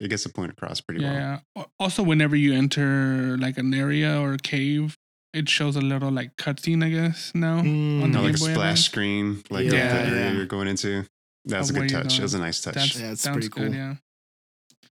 [0.00, 1.42] it gets the point across pretty yeah, well.
[1.56, 1.64] yeah.
[1.78, 4.96] Also, whenever you enter like an area or a cave,
[5.32, 7.32] it shows a little like cutscene, I guess.
[7.34, 8.84] Now, Mm, on the No, like a Game Boy splash Advance?
[8.86, 10.32] screen, like Yeah, of the yeah.
[10.32, 11.04] you're going into.
[11.44, 12.16] That's Of a good touch.
[12.16, 12.74] That was a nice touch.
[12.74, 13.72] that's Yeah, it's sounds pretty good.
[13.72, 13.74] cool.
[13.74, 13.94] Yeah.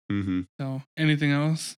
[0.09, 1.75] hmm So, anything else?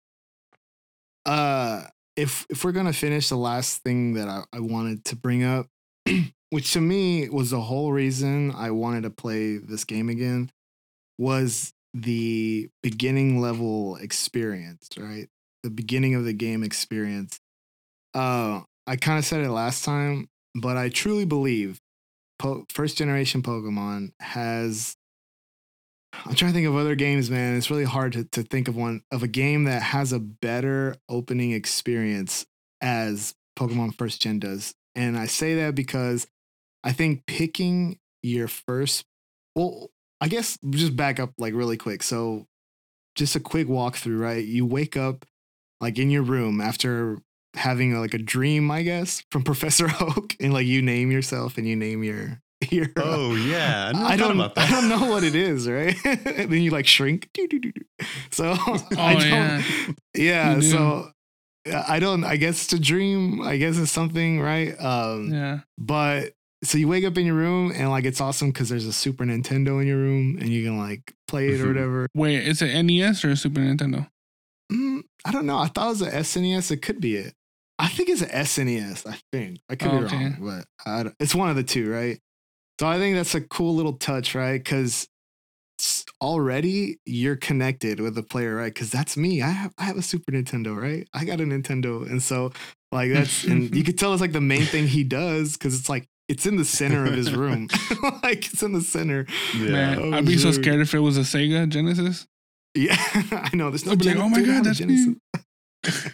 [1.26, 1.84] Uh,
[2.16, 5.66] if if we're gonna finish the last thing that I, I wanted to bring up,
[6.50, 10.50] which to me was the whole reason I wanted to play this game again,
[11.18, 15.28] was the beginning level experience, right?
[15.62, 17.39] The beginning of the game experience.
[18.14, 21.80] Uh, I kind of said it last time, but I truly believe
[22.38, 24.96] po- first generation Pokemon has
[26.12, 27.56] I'm trying to think of other games, man.
[27.56, 30.96] It's really hard to, to think of one of a game that has a better
[31.08, 32.46] opening experience
[32.80, 34.74] as Pokemon First Gen does.
[34.94, 36.26] And I say that because
[36.82, 39.04] I think picking your first,
[39.54, 42.02] well, I guess just back up like really quick.
[42.02, 42.46] So,
[43.14, 44.44] just a quick walkthrough, right?
[44.44, 45.24] You wake up
[45.80, 47.18] like in your room after
[47.54, 51.66] having like a dream, I guess, from Professor Oak, and like you name yourself and
[51.66, 52.40] you name your
[52.70, 54.32] your uh, Oh yeah, I, I don't.
[54.38, 55.96] about I don't know what it is, right?
[56.04, 56.20] and
[56.52, 57.28] then you like shrink.
[58.30, 59.24] So I don't.
[59.30, 59.62] yeah.
[60.14, 60.54] Yeah.
[60.56, 60.62] Do.
[60.62, 61.10] so
[61.88, 62.24] I don't.
[62.24, 63.42] I guess it's a dream.
[63.42, 64.74] I guess it's something, right?
[64.80, 65.60] Um, Yeah.
[65.78, 66.32] But
[66.62, 69.24] so you wake up in your room and like it's awesome because there's a Super
[69.24, 71.68] Nintendo in your room and you can like play it or Mhm.
[71.68, 72.06] whatever.
[72.14, 74.08] Wait, is it NES or Super Nintendo?
[74.70, 75.58] Mm, I don't know.
[75.58, 76.70] I thought it was a SNES.
[76.70, 77.34] It could be it.
[77.80, 79.06] I think it's an SNES.
[79.06, 80.16] I think I could Oh, be okay.
[80.16, 82.18] wrong, but I don't- it's one of the two, right?
[82.78, 84.62] So I think that's a cool little touch, right?
[84.62, 85.08] Because
[86.20, 88.72] already you're connected with the player, right?
[88.72, 89.40] Because that's me.
[89.42, 91.08] I have I have a Super Nintendo, right?
[91.14, 92.52] I got a Nintendo, and so
[92.92, 95.88] like that's and you could tell it's like the main thing he does because it's
[95.88, 97.68] like it's in the center of his room,
[98.22, 99.26] like it's in the center.
[99.56, 99.70] Yeah.
[99.70, 102.26] Man, Oh, I'd be so scared if it was a Sega Genesis.
[102.74, 102.96] Yeah,
[103.32, 103.70] I know.
[103.70, 103.92] There's no.
[103.92, 105.06] I'd be like, oh my god, that's Genesis.
[105.06, 106.10] me.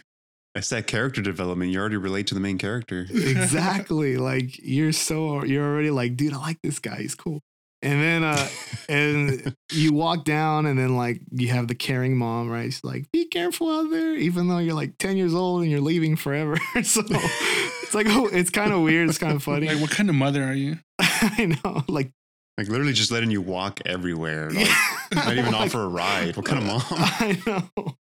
[0.57, 1.71] That's that character development.
[1.71, 3.05] You already relate to the main character.
[3.13, 7.41] exactly like you're so you're already like dude i like this guy he's cool
[7.83, 8.47] and then uh
[8.89, 13.05] and you walk down and then like you have the caring mom right she's like
[13.11, 16.55] be careful out there even though you're like 10 years old and you're leaving forever
[16.83, 20.09] so it's like oh it's kind of weird it's kind of funny Like, what kind
[20.09, 20.77] of mother are you?
[20.99, 22.09] i know like
[22.57, 24.49] Like literally just letting you walk everywhere.
[24.49, 24.67] Like,
[25.13, 26.35] not even Like, offer a ride.
[26.35, 26.81] What kind of mom?
[26.89, 27.95] i know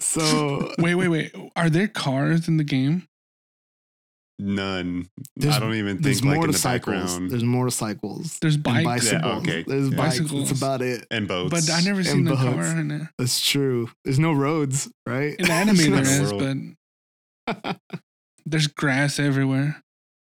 [0.00, 1.34] so Wait, wait, wait.
[1.56, 3.06] Are there cars in the game?
[4.38, 5.08] None.
[5.36, 7.30] There's- I don't even there's think like in the background.
[7.30, 9.64] there's motorcycles There's and bikes, bicycles okay.
[9.66, 9.96] there's Yeah.
[9.96, 10.48] bicycles Bicycles.
[10.50, 11.50] that's about it and boats.
[11.50, 12.42] but I never And seen a boats.
[12.42, 13.02] car in it.
[13.18, 13.88] That's true.
[14.04, 15.34] There's no roads, right?
[15.38, 16.74] In the anime there not a is, world.
[17.46, 17.76] but
[18.44, 19.82] there's grass everywhere.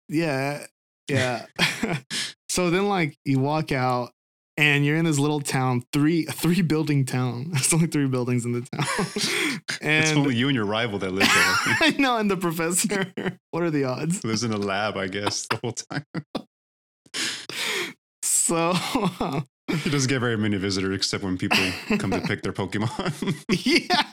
[0.09, 0.65] yeah,
[1.07, 1.45] yeah.
[2.49, 4.11] so then, like, you walk out
[4.57, 7.49] and you're in this little town, three three building town.
[7.51, 11.11] There's only three buildings in the town, and it's only you and your rival that
[11.11, 11.77] live there.
[11.81, 12.17] I know.
[12.17, 13.13] And the professor,
[13.51, 14.23] what are the odds?
[14.23, 16.05] Lives in a lab, I guess, the whole time.
[18.23, 18.73] So
[19.67, 21.59] He doesn't get very many visitors except when people
[21.97, 23.43] come to pick their Pokemon.
[23.65, 24.03] yeah,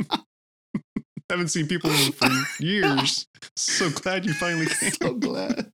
[1.30, 2.28] haven't seen people for
[2.60, 3.26] years.
[3.56, 4.92] So glad you finally came.
[4.92, 5.72] so glad.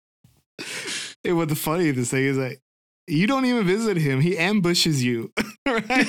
[1.22, 2.60] Hey, what the funny thing is like
[3.06, 4.20] you don't even visit him.
[4.20, 5.32] He ambushes you,
[5.66, 5.84] right?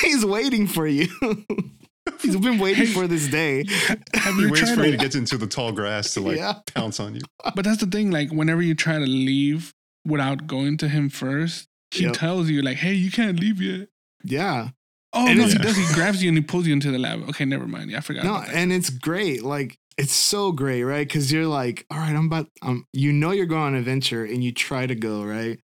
[0.00, 1.08] He's waiting for you.
[2.20, 3.64] He's been waiting for this day.
[4.14, 6.20] Have He you waits tried for you to, to get into the tall grass to
[6.20, 6.54] like yeah.
[6.74, 7.20] pounce on you.
[7.54, 8.10] But that's the thing.
[8.10, 9.72] Like, whenever you try to leave
[10.06, 12.14] without going to him first, he Yep.
[12.14, 13.88] tells you, like, "Hey, you can't leave yet."
[14.24, 14.70] Yeah.
[15.12, 15.76] Oh And no, he does.
[15.76, 17.28] He grabs you and he pulls you into the lab.
[17.30, 17.90] Okay, never mind.
[17.90, 18.24] Yeah, I forgot.
[18.24, 18.54] No, about that.
[18.56, 19.42] and it's great.
[19.42, 21.06] Like it's so great, right?
[21.06, 22.48] Because you're like, all right, I'm about.
[22.62, 25.58] Um, you know, you're going on an adventure, and you try to go right,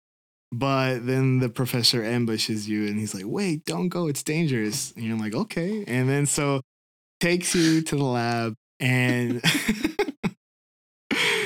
[0.52, 4.08] but then the professor ambushes you, and he's like, wait, don't go.
[4.08, 4.92] It's dangerous.
[4.94, 6.62] And you're like, okay, and then so
[7.20, 9.42] takes you to the lab and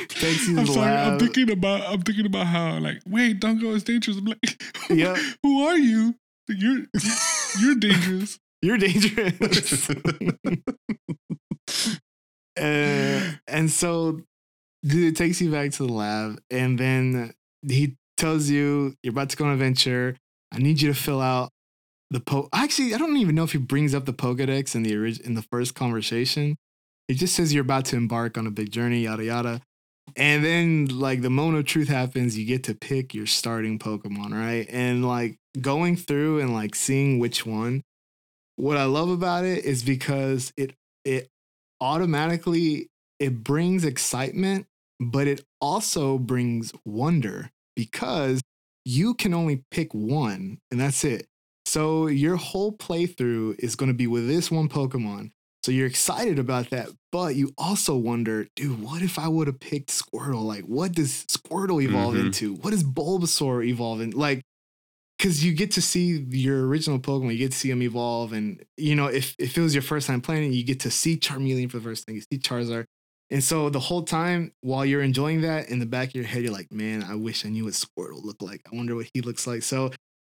[0.10, 0.96] takes you to I'm the sorry.
[0.96, 1.82] I'm thinking about.
[1.88, 3.74] I'm thinking about how like, wait, don't go.
[3.74, 4.18] It's dangerous.
[4.18, 5.16] I'm like, yeah.
[5.44, 6.16] who are you?
[6.48, 6.86] You're
[7.60, 8.40] you're dangerous.
[8.62, 9.90] You're dangerous.
[12.60, 14.22] Uh, and so
[14.84, 17.34] dude it takes you back to the lab and then
[17.68, 20.16] he tells you you're about to go on an adventure.
[20.52, 21.50] I need you to fill out
[22.10, 24.94] the po actually i don't even know if he brings up the pokedex in the
[24.94, 26.58] orig- in the first conversation.
[27.08, 29.62] He just says you're about to embark on a big journey yada yada.
[30.16, 34.32] And then like the moment of truth happens you get to pick your starting pokemon
[34.34, 34.68] right?
[34.70, 37.84] And like going through and like seeing which one
[38.56, 40.74] what i love about it is because it
[41.04, 41.28] it
[41.82, 42.88] automatically
[43.20, 44.68] it brings excitement
[45.00, 48.40] but it also brings wonder because
[48.86, 51.28] you can only pick one and that's it.
[51.66, 55.32] So your whole playthrough is going to be with this one pokemon.
[55.64, 59.60] So you're excited about that but you also wonder dude what if i would have
[59.60, 60.44] picked squirtle?
[60.44, 62.28] Like what does squirtle evolve Mhm.
[62.28, 62.56] into?
[62.56, 64.12] What does bulbasaur evolve in?
[64.12, 64.42] Like
[65.22, 68.64] because you get to see your original Pokemon, you get to see them evolve, and
[68.76, 71.16] you know if if it was your first time playing it, you get to see
[71.16, 72.86] Charmeleon for the first time, you see Charizard,
[73.30, 76.42] and so the whole time while you're enjoying that, in the back of your head,
[76.42, 78.62] you're like, man, I wish I knew what Squirtle looked like.
[78.72, 79.64] I wonder what he looks like.
[79.64, 79.92] So.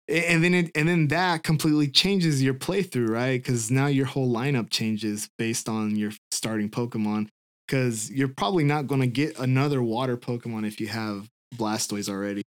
[0.08, 3.42] And then it, and then that completely changes your playthrough, right?
[3.42, 7.30] Because now your whole lineup changes based on your starting Pokemon.
[7.66, 12.44] Because you're probably not going to get another water Pokemon if you have Blastoise already.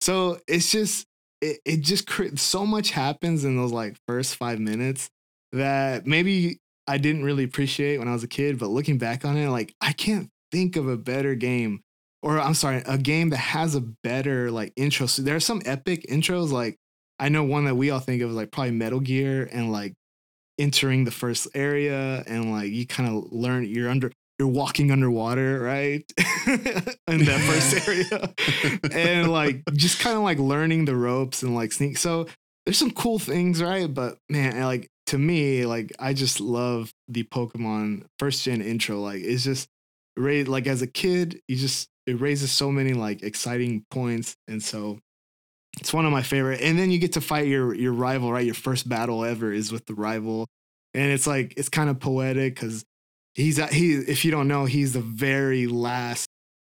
[0.00, 1.06] So it's just
[1.42, 2.08] it, it just
[2.38, 5.10] so much happens in those like first five minutes
[5.50, 9.36] that maybe I didn't really appreciate when I was a kid, but looking back on
[9.36, 11.80] it, like I can't think of a better game,
[12.22, 15.06] or I'm sorry, a game that has a better like intro.
[15.06, 16.76] So there are some epic intros, like
[17.18, 19.94] I know one that we all think of like probably Metal Gear and like
[20.58, 25.60] entering the first area and like you kind of learn you're under you're walking underwater,
[25.60, 26.04] right?
[26.46, 28.92] in that first area.
[28.92, 31.98] and like just kind of like learning the ropes and like sneak.
[31.98, 32.26] So
[32.64, 33.92] there's some cool things, right?
[33.92, 39.00] But man, like to me, like I just love the Pokemon first gen intro.
[39.00, 39.68] Like it's just
[40.16, 44.36] like as a kid, you just it raises so many like exciting points.
[44.48, 44.98] And so
[45.80, 46.60] it's one of my favorite.
[46.60, 48.44] And then you get to fight your your rival, right?
[48.44, 50.48] Your first battle ever is with the rival.
[50.94, 52.84] And it's like it's kind of poetic because
[53.34, 56.26] he's at, he if you don't know, he's the very last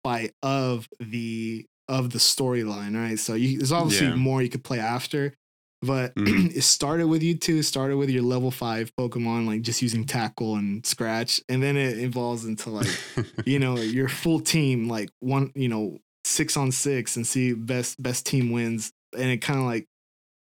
[0.04, 3.18] fight of the of the storyline, right?
[3.20, 4.16] So you, there's obviously Yeah.
[4.16, 5.34] more you could play after.
[5.82, 6.56] But Mhm.
[6.56, 10.56] it started with you two, started with your level five Pokemon, like just using tackle
[10.56, 11.40] and scratch.
[11.48, 12.88] And then it evolves into like
[13.46, 18.02] you know your full team like one you know six on six and see best
[18.04, 19.86] best team wins and it kind of like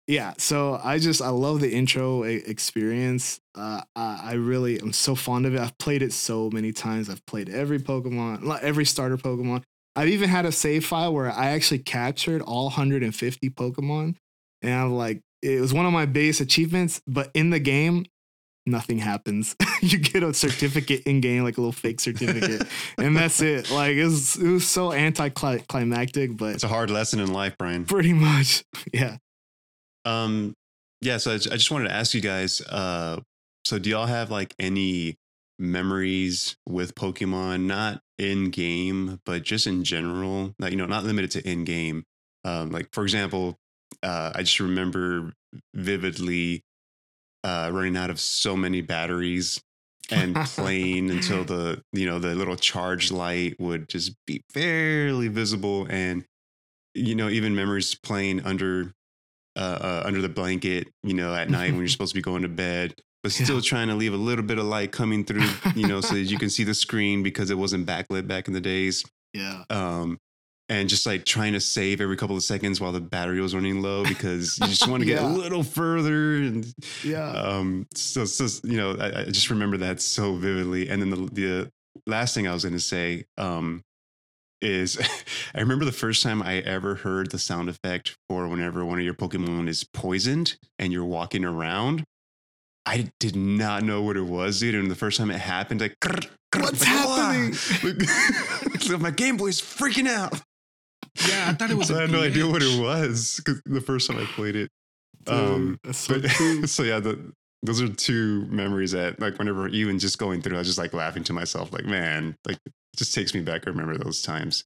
[0.07, 5.15] yeah so i just i love the intro experience uh I, I really am so
[5.15, 9.17] fond of it i've played it so many times i've played every pokemon every starter
[9.17, 9.63] pokemon
[9.95, 14.15] i've even had a save file where i actually captured all 150 pokemon
[14.61, 18.05] and i'm like it was one of my biggest achievements but in the game
[18.65, 22.67] nothing happens you get a certificate in game like a little fake certificate
[22.97, 23.71] and that's it.
[23.71, 27.85] Like it was, it was so anticlimactic, but it's a hard lesson in life, Bryan.
[27.85, 28.63] pretty much,
[28.93, 29.17] yeah.
[30.05, 30.55] Um,
[31.01, 31.17] yeah.
[31.17, 32.61] So I just wanted to ask you guys.
[32.61, 33.21] Uh,
[33.65, 35.17] so do y'all have like any
[35.59, 40.53] memories with Pokemon, not in game, but just in general?
[40.59, 42.03] Like you know, not limited to in game.
[42.43, 43.57] Um, like for example,
[44.03, 45.33] uh, I just remember
[45.73, 46.63] vividly
[47.43, 49.61] uh, running out of so many batteries
[50.09, 55.87] and playing until the you know the little charge light would just be barely visible
[55.89, 56.25] and
[56.93, 58.93] you know even memories playing under
[59.55, 62.41] uh, uh under the blanket you know at night when you're supposed to be going
[62.43, 63.61] to bed but still Yeah.
[63.61, 66.37] trying to leave a little bit of light coming through you know so that you
[66.37, 69.03] can see the screen because it wasn't backlit back in the days
[69.33, 69.63] Yeah.
[69.69, 70.17] um
[70.69, 73.81] and just like trying to save every couple of seconds while the battery was running
[73.81, 75.27] low because you just want to get Yeah.
[75.27, 76.65] a little further and
[77.03, 77.29] Yeah.
[77.31, 81.17] um so, so you know I, I just remember that so vividly and then the,
[81.33, 81.71] the
[82.07, 83.83] last thing i was going to say um
[84.61, 84.97] is
[85.55, 89.05] i remember the first time i ever heard the sound effect for whenever one of
[89.05, 92.03] your pokemon is poisoned and you're walking around
[92.85, 95.95] i did not know what it was dude and the first time it happened like
[96.53, 97.53] What's like, happening?
[98.79, 100.33] so my game boy's freaking out
[101.27, 101.87] Yeah, I thought it was.
[101.87, 104.69] so i had no idea what it was 'cause the first time i played it
[105.25, 107.31] Dude, um, so but- so yeah, the,
[107.63, 110.93] those are two memories that like whenever even just going through, I was just like
[110.93, 113.67] laughing to myself, like man, like it just takes me back.
[113.67, 114.65] I remember those times.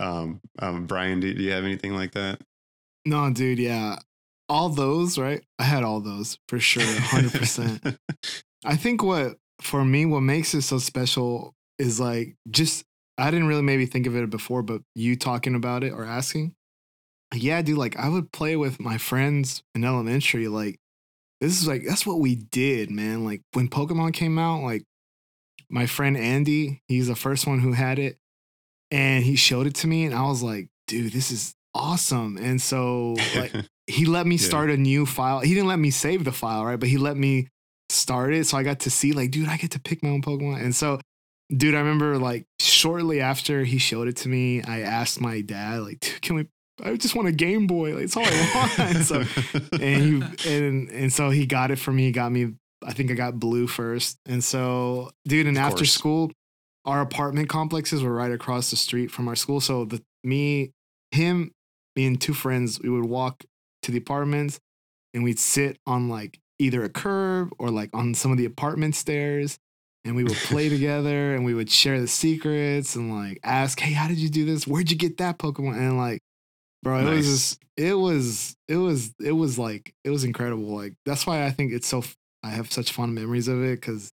[0.00, 2.40] Um, um, Bryan, do, do you have anything like that?
[3.06, 3.98] No, dude, yeah.
[4.48, 5.42] All those, right?
[5.58, 7.96] I had all those for sure, 100%.
[8.64, 12.84] I think what, for me, what makes it so special is like just,
[13.16, 16.54] I didn't really maybe think of it before, but you talking about it or asking.
[17.32, 20.48] Yeah, dude, like I would play with my friends in elementary.
[20.48, 20.78] Like,
[21.40, 23.24] this is like, that's what we did, man.
[23.24, 24.84] Like, when Pokemon came out, like,
[25.70, 28.18] my friend Andy, he's the first one who had it.
[28.90, 32.36] And he showed it to me, and I was like, dude, this is awesome.
[32.36, 33.52] And so, like,
[33.86, 34.42] he let me Yeah.
[34.46, 35.40] start a new file.
[35.40, 36.78] He didn't let me save the file, right?
[36.78, 37.48] But he let me
[37.90, 38.46] start it.
[38.46, 40.62] So I got to see, like, dude, I get to pick my own Pokemon.
[40.62, 41.00] And so,
[41.54, 45.80] dude, I remember like shortly after he showed it to me, I asked my dad,
[45.82, 46.46] like, dude, can we?
[46.82, 47.94] I just want a Game Boy.
[47.94, 49.04] Like, it's all I want.
[49.04, 49.24] so,
[49.80, 50.02] and
[50.42, 52.06] he and and so he got it for me.
[52.06, 52.54] He got me.
[52.84, 54.18] I think I got blue first.
[54.26, 55.92] And so, dude, and Of after course.
[55.92, 56.32] school,
[56.84, 59.60] our apartment complexes were right across the street from our school.
[59.60, 60.72] So the me,
[61.10, 61.52] him,
[61.96, 63.44] me and two friends, we would walk
[63.82, 64.58] to the apartments
[65.14, 68.94] and we'd sit on like either a curb or like on some of the apartment
[68.94, 69.58] stairs
[70.04, 73.92] and we would play together and we would share the secrets and like ask, hey,
[73.92, 74.66] how did you do this?
[74.66, 75.76] Where'd you get that Pokemon?
[75.76, 76.20] And like,
[76.84, 77.00] bro.
[77.00, 80.76] It was just, it was it was it was like it was incredible.
[80.76, 82.04] Like that's why I think it's so.
[82.44, 84.12] i have such fond memories of it because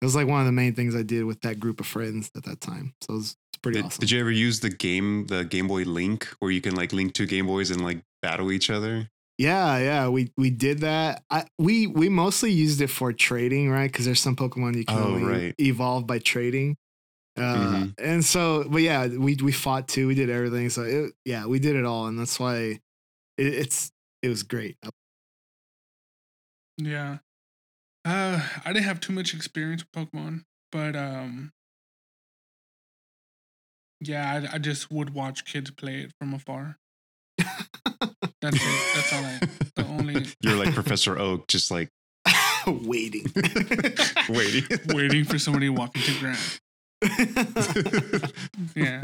[0.00, 2.30] it was like one of the main things I did with that group of friends
[2.36, 2.94] at that time.
[3.02, 4.00] So it was it's pretty Did, awesome.
[4.00, 7.12] did you ever use the game, the Game Boy Link, where you can like link
[7.14, 9.08] two Game Boys and like battle each other?
[9.38, 11.22] Yeah, yeah, we we did that.
[11.30, 13.90] I we we mostly used it for trading, right?
[13.92, 15.54] Because there's some Pokemon you can Oh, only right.
[15.58, 16.76] evolve by trading.
[17.36, 17.94] Uh, Mhm.
[17.98, 20.06] And so, but yeah, we we fought too.
[20.06, 20.70] We did everything.
[20.70, 22.80] So it, yeah, we did it all, and that's why it,
[23.38, 23.92] it's
[24.22, 24.76] it was great.
[26.78, 27.18] Yeah.
[28.04, 31.52] Uh, I didn't have too much experience with Pokemon, but um,
[34.00, 36.78] yeah, I, I just would watch kids play it from afar.
[38.40, 38.94] That's it.
[38.94, 39.40] That's all I.
[39.74, 41.90] The only You're like Professor Oak, just like
[42.66, 43.26] Waiting.
[44.28, 46.60] waiting, waiting for somebody walking to ground.
[48.74, 49.02] Yeah.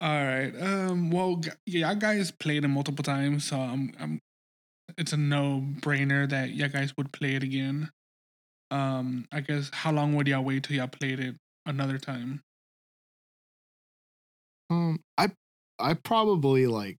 [0.00, 0.52] All right.
[0.60, 1.10] Um.
[1.10, 3.92] Well, yeah, guys played it multiple times, so I'm.
[4.00, 4.20] I'm.
[4.98, 7.90] It's a no brainer that you guys would play it again.
[8.70, 9.26] Um.
[9.32, 11.36] I guess how long would y'all wait till y'all played it
[11.66, 12.40] another time?
[14.70, 15.30] Um, I
[15.78, 16.96] I probably like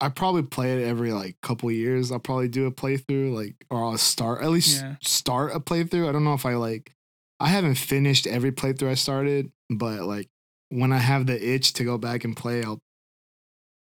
[0.00, 2.10] I probably play it every like couple years.
[2.10, 4.96] I'll probably do a playthrough, like or I'll start at least Yeah.
[5.02, 6.08] start a playthrough.
[6.08, 6.92] I don't know if I like
[7.40, 10.28] I haven't finished every playthrough I started, but like
[10.70, 12.80] when I have the itch to go back and play, I'll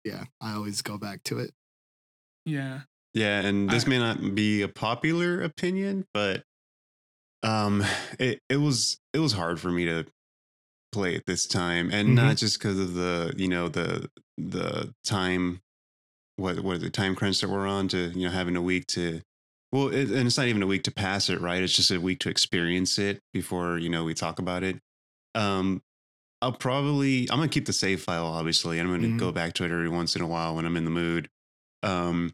[0.04, 1.50] yeah, I always go back to it.
[2.44, 2.80] Yeah.
[3.14, 6.42] Yeah, and this I- may not be a popular opinion, but
[7.42, 7.84] um
[8.18, 10.06] it, it was it was hard for me to
[10.92, 14.08] play it this time and not just because of the you know the
[14.38, 15.60] the time
[16.36, 18.86] what what is it time crunch that we're on to you know having a week
[18.86, 19.20] to
[19.76, 21.62] well it, and it's not even a week to pass it right?
[21.62, 24.80] It's just a week to experience it before you know we talk about it.
[25.34, 25.82] Um
[26.42, 29.18] i'll probably i'm gonna keep the save file obviously and i'm gonna Mhm.
[29.18, 31.28] go back to it every once in a while when i'm in the mood.
[31.82, 32.32] Um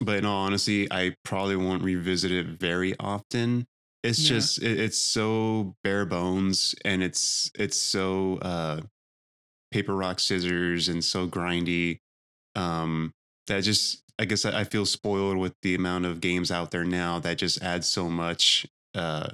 [0.00, 3.66] but in all honesty i probably won't revisit it very often.
[4.02, 4.36] It's Yeah.
[4.36, 8.80] just it, it's so bare bones and it's it's so uh
[9.70, 12.00] paper rock scissors and so grindy.
[12.54, 13.12] Um
[13.50, 17.18] that just i guess I, feel spoiled with the amount of games out there now
[17.20, 19.28] that just adds so much uh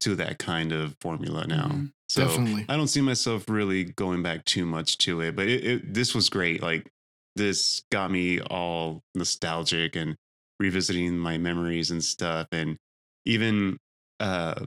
[0.00, 1.92] to that kind of formula now Mhm.
[2.08, 2.66] so Definitely.
[2.68, 6.14] i don't see myself really going back too much to it but it, it this
[6.14, 6.90] was great like
[7.36, 10.16] this got me all nostalgic and
[10.58, 12.76] revisiting my memories and stuff and
[13.24, 13.78] even
[14.20, 14.64] uh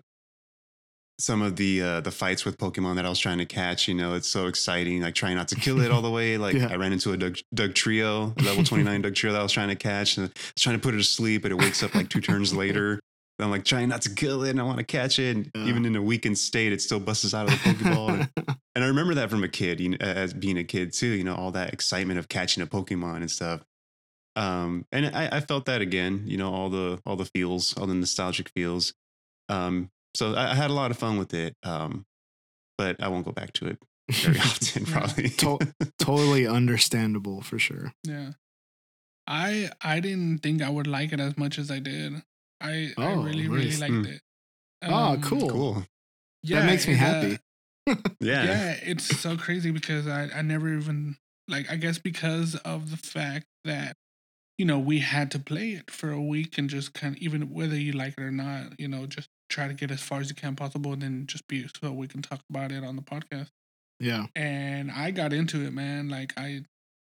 [1.23, 3.93] some of the uh the fights with pokemon that i was trying to catch you
[3.93, 6.67] know it's so exciting like trying not to kill it all the way like Yeah.
[6.69, 10.17] i ran into a doug, Dugtrio level 29 Dugtrio that i was trying to catch
[10.17, 12.21] and I was trying to put it to sleep but it wakes up like two
[12.21, 12.99] turns later
[13.39, 15.35] I'm like trying not to kill it and I want to catch it.
[15.35, 15.65] And Yeah.
[15.65, 18.09] even in a weakened state, it still busts out of the Pokeball.
[18.13, 18.29] and,
[18.75, 21.23] and I remember that from a kid, you know, as being a kid too, you
[21.25, 23.61] know, all that excitement of catching a Pokemon and stuff.
[24.35, 27.87] Um, and I, I felt that again, you know, all the all the feels, all
[27.87, 28.93] the nostalgic feels.
[29.49, 31.55] Um, so I, I had a lot of fun with it.
[31.63, 32.05] Um,
[32.77, 33.77] but I won't go back to it
[34.11, 35.29] very often, probably.
[35.29, 35.59] To-
[35.99, 37.93] totally understandable for sure.
[38.03, 38.31] Yeah.
[39.27, 42.13] I I didn't think I would like it as much as I did.
[42.59, 43.79] I I Oh, really really nice.
[43.79, 44.07] liked Mm.
[44.07, 44.21] it.
[44.83, 45.49] Oh, Um, cool.
[45.49, 45.85] cool.
[46.41, 47.39] Yeah, that makes me it, uh, happy.
[48.19, 48.43] Yeah.
[48.45, 51.17] yeah, it's so crazy because I, I never even
[51.47, 53.95] like I guess because of the fact that
[54.57, 57.49] you know we had to play it for a week and just kind of even
[57.53, 60.29] whether you like it or not, you know, just try to get as far as
[60.29, 63.01] you can possible and then just be so we can talk about it on the
[63.01, 63.49] podcast.
[63.99, 64.27] Yeah.
[64.35, 66.09] And I got into it, man.
[66.09, 66.65] Like I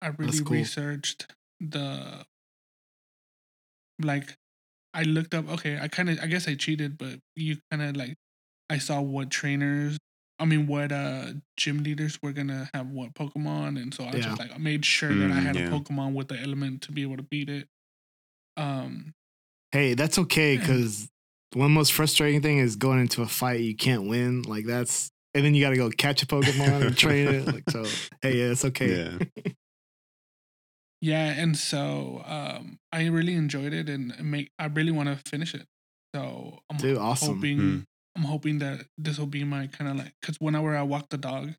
[0.02, 0.58] I really cool.
[0.58, 1.28] researched
[1.60, 2.26] the
[4.02, 4.36] like
[4.94, 7.96] I looked up okay, I kind of I guess I cheated, but you kind of
[7.98, 8.16] like
[8.70, 9.98] I saw what trainers
[10.40, 14.14] I mean what uh gym leaders were going to have what Pokemon and so I
[14.14, 14.22] Yeah.
[14.22, 15.68] just like I made sure that I Mm, had yeah.
[15.68, 17.68] a Pokemon with the element to be able to beat it.
[18.58, 19.14] Um
[19.72, 21.10] Hey, that's okay because
[21.56, 24.42] one most frustrating thing is going into a fight you can't win.
[24.44, 27.48] Like that's and then you got to go catch a Pokemon and train it.
[27.48, 27.84] Like so,
[28.22, 29.18] hey, yeah, it's okay.
[29.36, 29.52] Yeah.
[31.02, 35.54] yeah, and so um I really enjoyed it and make I really want to finish
[35.54, 35.66] it.
[36.16, 37.36] So I'm Dude, awesome.
[37.36, 37.86] hoping Mm.
[38.16, 41.18] I'm hoping that this will be my kind of like because whenever I walk the
[41.18, 41.56] dog,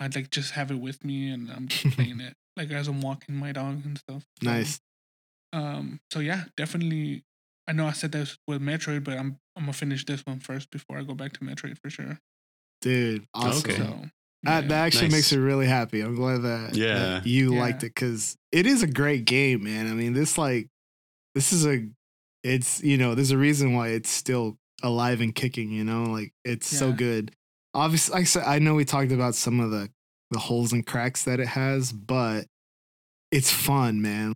[0.00, 3.00] I'd like just have it with me and I'm just playing it like as I'm
[3.00, 4.24] walking my dog and stuff.
[4.42, 4.80] So, Nice.
[5.52, 6.00] Um.
[6.12, 7.22] So yeah, definitely.
[7.68, 10.70] I know I said this with Metroid, but I'm I'm gonna finish this one first
[10.70, 12.18] before I go back to Metroid for sure.
[12.82, 13.70] Dude, awesome.
[13.70, 13.76] Okay.
[13.78, 13.84] So
[14.42, 14.68] That, yeah.
[14.68, 15.12] that actually Nice.
[15.12, 16.00] makes me really happy.
[16.02, 17.20] I'm glad that, that Yeah.
[17.24, 17.60] you Yeah.
[17.60, 19.86] liked it because it is a great game, man.
[19.90, 20.68] I mean, this like
[21.34, 21.88] this is a
[22.44, 25.70] it's you know there's a reason why it's still alive and kicking.
[25.72, 27.32] You know, like it's so good.
[27.74, 29.90] Obviously, like I said, I know we talked about some of the
[30.30, 32.46] the holes and cracks that it has, but
[33.32, 34.34] it's fun, man.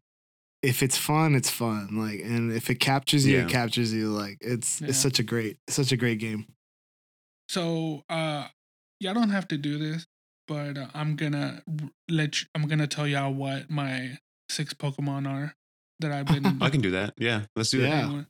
[0.63, 1.97] If it's fun, it's fun.
[1.97, 3.45] Like, and if it captures you, Yeah.
[3.45, 4.11] it captures you.
[4.11, 4.89] Like, it's Yeah.
[4.89, 6.47] it's such a great, such a great game.
[7.49, 8.49] So, uh,
[9.01, 10.07] y'all don't have to do this,
[10.47, 11.63] but uh, I'm gonna
[12.09, 14.19] let you, I'm gonna tell y'all what my
[14.51, 15.57] six Pokemon are
[16.01, 16.45] that I've been.
[16.63, 17.15] I can do that.
[17.17, 18.23] Yeah, let's do Yeah.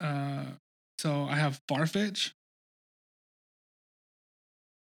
[0.00, 0.06] that.
[0.06, 0.52] Uh,
[0.98, 2.32] so I have Farfetch,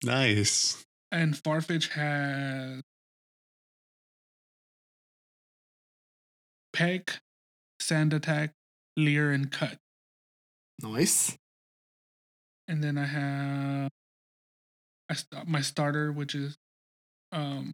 [0.04, 0.84] Nice.
[1.10, 2.82] and Farfetch has
[6.72, 7.20] Peck,
[7.80, 8.52] Sand Attack,
[8.96, 9.78] Leer, and Cut.
[10.82, 11.36] Nice.
[12.68, 13.90] and then I have
[15.08, 16.56] I st- my starter, which is
[17.32, 17.72] um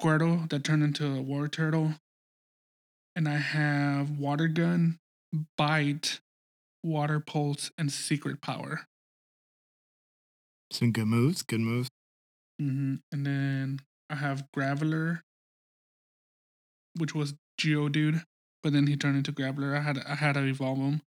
[0.00, 1.98] Squirtle that turned into a Wartortle,
[3.14, 4.98] and I have water gun,
[5.56, 6.20] bite,
[6.82, 8.86] water pulse, and secret power.
[10.70, 11.42] Some good moves.
[11.42, 11.88] Good moves.
[12.58, 13.80] hmm And then
[14.10, 15.20] I have Graveler,
[16.98, 18.24] which was Geodude,
[18.62, 19.76] but then he turned into Graveler.
[19.76, 21.02] I had I had to evolve him.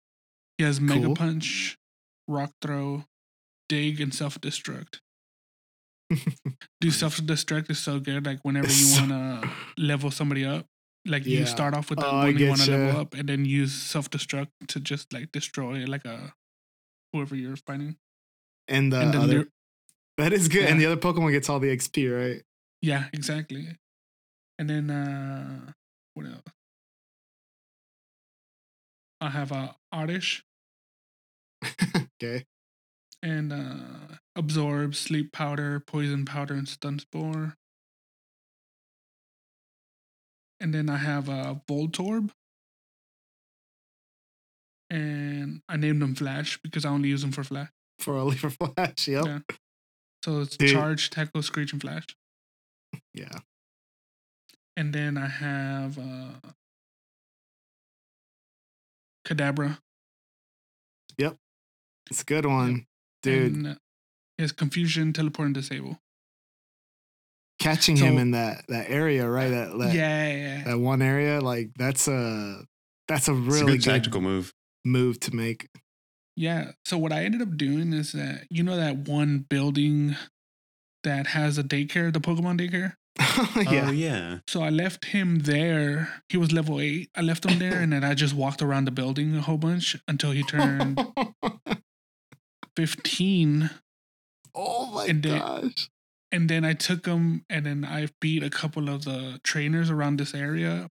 [0.59, 1.15] He has Mega Cool.
[1.17, 1.77] Punch,
[2.29, 3.05] Rock Throw,
[3.69, 4.99] Dig, and Self Destruct.
[6.81, 8.27] Do self destruct is so good.
[8.27, 10.67] Like whenever you want to level somebody up,
[11.07, 11.41] like Yeah.
[11.41, 12.87] you start off with the Oh, one you want to getcha.
[12.87, 16.35] level up, and then use self destruct to just like destroy like a
[17.13, 17.97] whoever you're fighting.
[18.69, 19.49] and the and other,
[20.19, 20.65] that is good.
[20.65, 22.43] And the other Pokemon gets all the XP, right?
[22.83, 23.69] yeah, exactly.
[24.63, 25.73] And then uh
[26.15, 26.43] what else?
[29.21, 30.45] I have a Oddish
[32.23, 32.45] okay.
[33.25, 37.57] and uh absorb, sleep powder, poison powder, and stun spore.
[40.61, 42.31] And then I have a Voltorb.
[44.91, 47.71] And I named them Flash because I only use them for Flash.
[47.99, 49.09] For a Lever Flash.
[49.09, 49.27] Yep.
[49.27, 49.39] Yeah.
[50.25, 50.71] So it's Dude.
[50.71, 52.07] Charge, Tackle, Screech, and Flash.
[53.13, 53.41] Yeah.
[54.77, 56.33] And then I have uh
[59.27, 59.79] Kadabra.
[61.19, 61.37] Yep,
[62.11, 62.87] it's a good one.
[63.23, 63.75] Dude, And, uh,
[64.39, 65.99] he Confusion, Teleport, and Disable.
[67.61, 69.51] catching so- him in that that area, right?
[69.51, 70.65] That, that yeah, yeah, yeah.
[70.65, 72.65] that one area, like that's a
[73.09, 74.53] that's a It's a really good good, tactical move.
[74.85, 75.69] move to make.
[76.35, 76.73] Yeah.
[76.87, 80.17] So what I ended up doing is that you know that one building
[81.05, 82.95] that has a daycare, the Pokemon daycare.
[83.55, 83.85] Oh, yeah.
[83.89, 84.39] Oh yeah.
[84.47, 86.23] So I left him there.
[86.29, 87.11] He was level eight.
[87.15, 89.97] I left him there, and then I just walked around the building a whole bunch
[90.09, 90.99] until he turned
[92.77, 93.71] fifteen.
[94.55, 95.89] oh my And then- gosh.
[96.35, 100.19] And then I took him, and then I beat a couple of the trainers around
[100.19, 100.89] this area,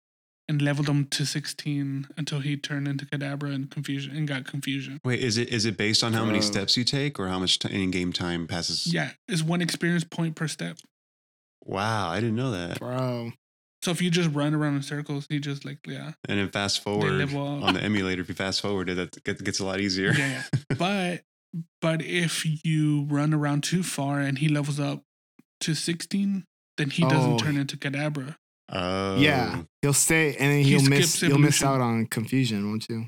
[0.48, 4.98] and leveled him to sixteen until he turned into Kadabra and confusion and got confusion.
[5.05, 6.47] Wait, is it is it based on how many Bro.
[6.47, 8.86] steps you take or how much t- in game time passes?
[8.93, 10.78] Yeah, it's one experience point per step.
[11.66, 12.78] Wow, I didn't know that.
[12.78, 13.32] Bro.
[13.82, 16.82] So if you just run around in circles, he just like yeah, And then fast
[16.82, 18.94] forward on the emulator, if you fast forward it,
[19.24, 20.12] that gets a lot easier.
[20.12, 20.74] yeah, yeah.
[20.78, 21.22] But
[21.80, 25.02] but if you run around too far and he levels up
[25.60, 26.44] to sixteen,
[26.78, 27.38] then he doesn't Oh.
[27.38, 28.36] turn into Kadabra.
[28.72, 29.62] Oh, Yeah.
[29.82, 33.06] He'll stay and then He you'll miss skips you'll miss out on confusion, won't you?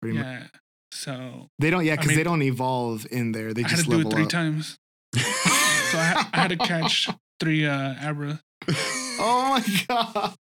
[0.00, 0.44] Pretty much.
[0.92, 3.52] So They don't yeah, I because mean- they don't evolve in there.
[3.52, 4.30] They I had just to do level it three up.
[4.30, 4.78] times.
[5.14, 7.08] So I, I had to catch
[7.40, 8.40] three uh Abra.
[9.18, 10.34] Oh my god.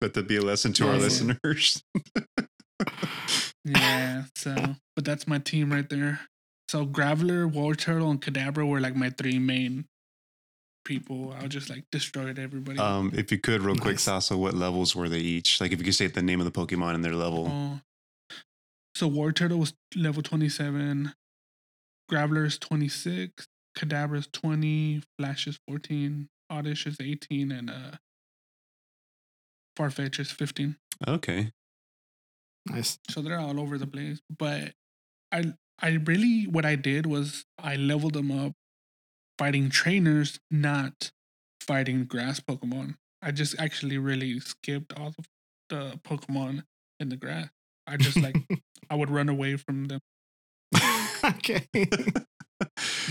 [0.00, 1.00] But that'd be a lesson to our Yeah.
[1.00, 1.82] listeners.
[3.64, 4.24] Yeah.
[4.36, 4.54] So
[4.94, 6.20] but that's my team right there.
[6.68, 9.86] So Graveler, Wartortle, and Kadabra were like my three main
[10.84, 11.34] people.
[11.40, 12.78] I just like destroyed everybody.
[12.78, 14.02] um, if you could, real quick, Nice.
[14.02, 15.60] Sasso, what levels were they each?
[15.60, 17.48] Like, if you could say the name of the Pokemon and their level.
[17.50, 17.80] Oh.
[18.94, 21.12] So Wartortle was level 27,
[22.10, 23.46] Graveler is 26,
[23.76, 27.92] Kadabra is 20, Flash is 14, Oddish is 18, and uh
[29.78, 30.76] Farfetch is 15.
[31.06, 31.52] Okay.
[32.66, 32.98] Nice.
[33.10, 34.20] So they're all over the place.
[34.36, 34.72] But
[35.30, 38.52] I I really what I did was I leveled them up
[39.38, 41.10] fighting trainers, not
[41.60, 42.94] fighting grass Pokemon.
[43.22, 45.26] I just actually really skipped all of
[45.68, 46.62] the Pokemon
[46.98, 47.50] in the grass.
[47.86, 48.36] I just like
[48.90, 50.00] I would run away from them.
[51.24, 51.66] okay.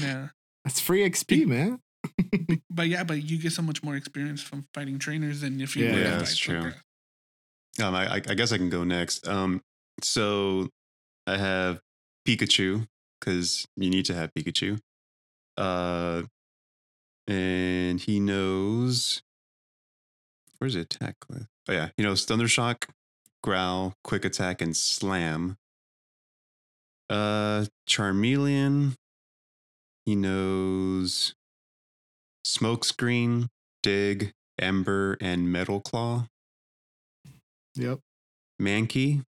[0.02, 0.28] Yeah.
[0.66, 1.80] That's free XP, man.
[2.70, 5.86] But yeah, but you get so much more experience from fighting trainers than if you
[5.86, 6.62] Yeah, were Yeah, that's the true.
[6.62, 6.82] grass.
[7.82, 9.26] Um, I, I I guess I can go next.
[9.28, 9.62] Um,
[10.02, 10.68] so
[11.26, 11.80] I have
[12.28, 12.88] Pikachu
[13.20, 14.80] because you need to have Pikachu.
[15.58, 16.24] Uh,
[17.28, 19.22] and he knows
[20.60, 21.48] where's the attack with?
[21.70, 22.90] Oh yeah, he knows Thundershock,
[23.42, 25.58] Growl, Quick Attack, and Slam.
[27.10, 28.96] Uh, Charmeleon.
[30.06, 31.34] He knows
[32.46, 33.48] Smokescreen,
[33.82, 36.28] Dig, Ember, and Metal Claw.
[37.76, 38.00] Yep.
[38.62, 39.24] Mankey,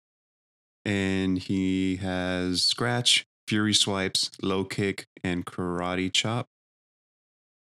[0.86, 6.48] and he has Scratch, Fury Swipes, Low Kick, and Karate Chop.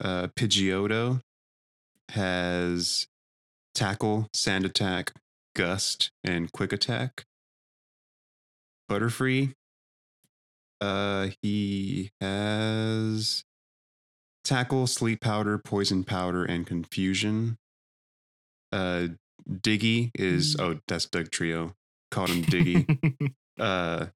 [0.03, 1.21] Uh, Pidgeotto
[2.09, 3.07] has
[3.73, 5.13] Tackle, Sand Attack,
[5.55, 7.25] Gust, and Quick Attack.
[8.91, 9.53] Butterfree,
[10.81, 13.43] uh, he has
[14.43, 17.57] Tackle, Sleep Powder, Poison Powder, and Confusion.
[18.71, 19.07] Uh,
[19.49, 21.73] Diggy is oh that's Dugtrio.
[22.11, 23.33] Called him Diggy.
[23.59, 24.07] uh,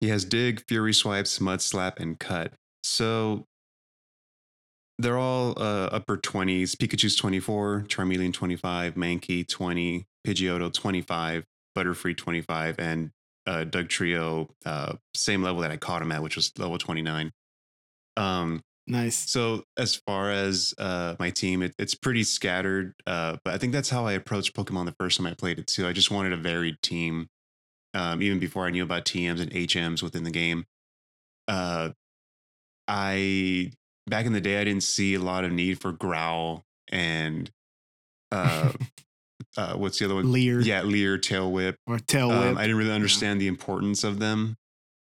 [0.00, 2.52] he has Dig, Fury Swipes, Mud Slap, and Cut.
[2.82, 3.46] So
[4.98, 6.74] they're all uh, upper twenties.
[6.74, 11.44] Pikachu's twenty four, Charmeleon twenty five, Mankey twenty, Pidgeotto twenty five,
[11.76, 13.10] Butterfree twenty five, and
[13.46, 17.32] uh, Dugtrio uh, same level that I caught him at, which was level twenty nine.
[18.16, 19.16] Um, nice.
[19.30, 22.94] so as far as uh, my team, it, it's pretty scattered.
[23.06, 25.66] Uh, but I think that's how I approached Pokemon the first time I played it
[25.66, 25.86] too.
[25.86, 27.28] I just wanted a varied team,
[27.94, 30.66] um, even before I knew about TMs and HMs within the game.
[31.48, 31.90] Uh,
[32.88, 33.72] I
[34.06, 37.50] back in the day, I didn't see a lot of need for Growl and
[38.32, 38.72] uh,
[39.56, 40.30] uh, what's the other one?
[40.32, 41.76] Leer Yeah, Leer, Tail Whip.
[41.86, 42.38] or tail whip.
[42.38, 44.56] Um, I didn't really understand the importance of them.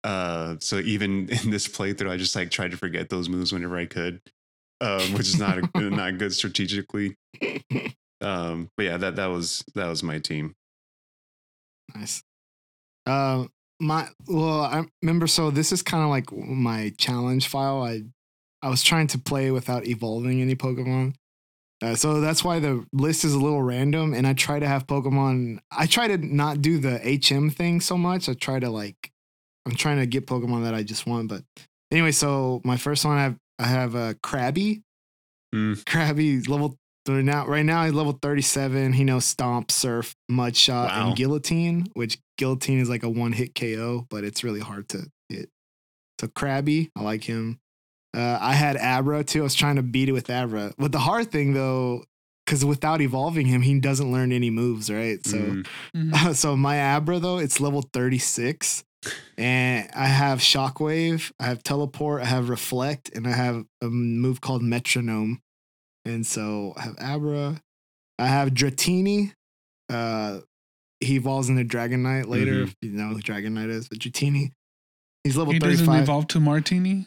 [0.04, 3.76] Uh, so even in this playthrough, I just like tried to forget those moves whenever
[3.76, 4.20] I could,
[4.80, 7.16] um, which is not a, not good strategically.
[8.20, 10.54] Um, but yeah, that that was that was my team.
[11.94, 12.22] Nice.
[13.06, 13.46] Uh,
[13.80, 15.26] my well, I remember.
[15.26, 17.82] So this is kind of like my challenge file.
[17.82, 18.02] I
[18.62, 21.14] I was trying to play without evolving any Pokemon.
[21.82, 24.86] Uh, so that's why the list is a little random, and I try to have
[24.86, 25.58] Pokemon.
[25.70, 28.28] I try to not do the HM thing so much.
[28.28, 29.10] I try to like,
[29.66, 31.28] I'm trying to get Pokemon that I just want.
[31.28, 31.42] But
[31.90, 34.82] anyway, so my first one I have I have a Krabby.
[35.54, 35.82] Mm.
[35.84, 36.76] Krabby level
[37.08, 37.46] right now.
[37.46, 38.92] Right now he's level 37.
[38.94, 41.08] He knows Stomp, Surf, Mud Shot, Wow.
[41.08, 41.86] and Guillotine.
[41.94, 45.50] Which Guillotine is like a one hit KO, but it's really hard to hit.
[46.20, 47.58] So Krabby, I like him.
[48.16, 49.40] Uh, I had Abra too.
[49.40, 50.72] I was trying to beat it with Abra.
[50.78, 52.04] But the hard thing though,
[52.46, 55.24] because without evolving him, he doesn't learn any moves, right?
[55.26, 55.66] So Mm.
[55.94, 56.34] Mhm.
[56.42, 58.84] so my Abra though, it's level 36.
[59.38, 64.40] And I have Shockwave, I have Teleport, I have Reflect, and I have a move
[64.40, 65.40] called Metronome.
[66.04, 67.60] And so I have Abra.
[68.18, 69.32] I have Dratini.
[69.90, 70.40] Uh
[71.00, 72.68] he evolves into Dragonite later, Mhm.
[72.68, 74.52] if you know who Dragonite is, but Dratini.
[75.24, 76.02] He's level He doesn't 35.
[76.04, 77.06] evolve to Martini.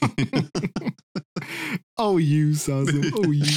[1.98, 3.00] oh, you, Sasso.
[3.14, 3.44] Oh, you.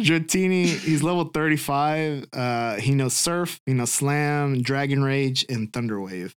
[0.00, 2.26] Dratini, he's level 35.
[2.32, 6.34] Uh, he knows Surf, he knows Slam, Dragon Rage, and Thunder Wave.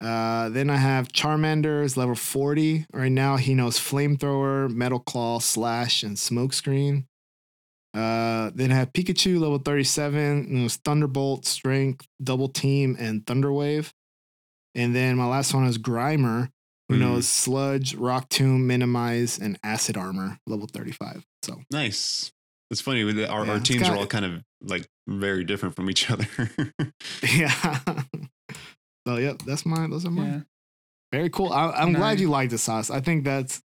[0.00, 2.86] Uh, then I have Charmander, is level 40.
[2.92, 7.04] Right now, he knows Flamethrower, Metal Claw, Slash, and Smokescreen.
[7.94, 13.92] Uh, then I have Pikachu, level 37, knows Thunderbolt, Strength, Double Team, and Thunder Wave.
[14.74, 16.50] And then my last one is Grimer,
[16.88, 17.00] who Hmm.
[17.00, 21.24] knows Sludge, Rock Tomb, Minimize, and Acid Armor, level 35.
[21.42, 22.32] So Nice.
[22.70, 23.02] It's funny.
[23.02, 26.10] Our, Yeah, our it's teams got- are all kind of like very different from each
[26.10, 26.26] other.
[27.34, 27.54] yeah.
[29.06, 29.90] so yep, that's mine.
[29.90, 30.32] Those are mine.
[30.32, 30.40] Yeah.
[31.18, 31.50] Very cool.
[31.52, 32.20] I, I'm glad Nice.
[32.20, 32.90] you liked the sauce.
[32.90, 33.62] I think that's.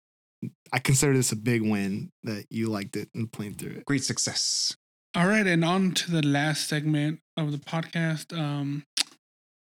[0.73, 3.85] I consider this a big win that you liked it and playing through it.
[3.85, 4.75] Great success.
[5.15, 8.83] All right, and on to the last segment of the podcast, um,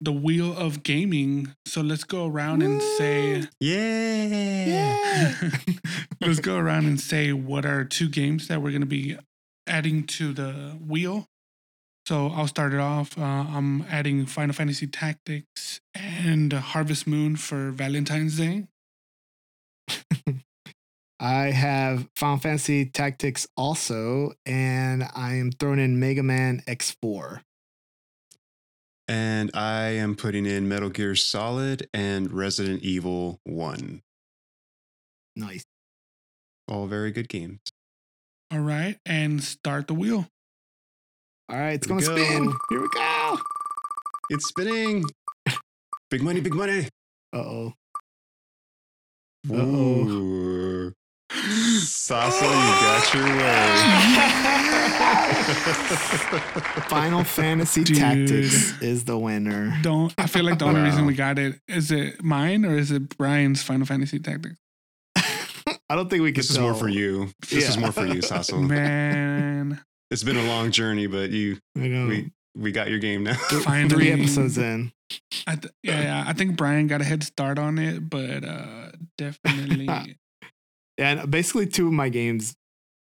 [0.01, 1.53] the wheel of gaming.
[1.65, 5.35] So let's go around and say, Yeah.
[6.21, 9.17] let's go around and say what are two games that we're going to be
[9.67, 11.25] adding to the wheel.
[12.07, 13.17] So I'll start it off.
[13.17, 18.67] Uh, I'm adding Final Fantasy Tactics and Harvest Moon for Valentine's Day.
[21.19, 27.41] I have Final Fantasy Tactics also, and I am throwing in Mega Man X4.
[29.09, 34.03] And I am putting in Metal Gear Solid and Resident Evil 1.
[35.35, 35.63] Nice.
[36.67, 37.59] All very good games.
[38.51, 40.27] All right, and start the wheel.
[41.49, 42.53] All right, it's gonna spin.
[42.69, 43.39] Here we go.
[44.29, 45.03] It's spinning.
[46.11, 46.87] Big money, big money.
[47.33, 47.73] Uh oh.
[49.49, 50.91] Uh-oh.
[51.81, 54.65] Sasso, you got your way.
[56.89, 57.97] Final Fantasy Dude.
[57.97, 59.77] Tactics is the winner.
[59.81, 62.91] Don't I feel like the only reason we got it is it mine or is
[62.91, 64.57] it Bryan's Final Fantasy Tactics?
[65.15, 66.39] I don't think we can.
[66.39, 67.29] this is more for you.
[67.49, 68.57] This is more for you, Sasso.
[68.57, 72.07] Man, It's been a long journey, but you I know.
[72.07, 73.33] we we got your game now.
[73.63, 73.89] Finally.
[73.89, 74.91] Three episodes in.
[75.47, 78.91] I th- yeah, yeah, I think Bryan got a head start on it, but uh
[79.17, 79.87] definitely
[80.97, 82.55] And basically, two of my games.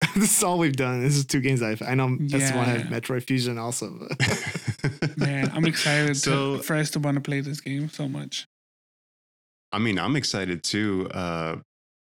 [0.15, 1.01] this is all we've done.
[1.01, 1.81] This is two games I've.
[1.81, 2.99] I know that's one had Yeah.
[2.99, 3.89] Metroid Fusion also.
[5.17, 8.47] man, I'm excited So- to, for us to want to play this game so much.
[9.71, 11.09] I mean, I'm excited too.
[11.11, 11.57] Uh,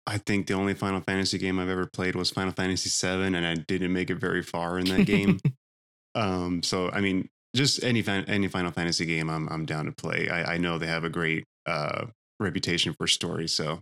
[0.06, 3.46] I think the only Final Fantasy game I've ever played was Final Fantasy VII, and
[3.46, 5.40] I didn't make it very far in that game.
[6.14, 9.92] um, so I mean, just any fan, any Final Fantasy game, I'm I'm down to
[9.92, 10.28] play.
[10.28, 12.06] I, I know they have a great uh,
[12.38, 13.80] reputation for story, so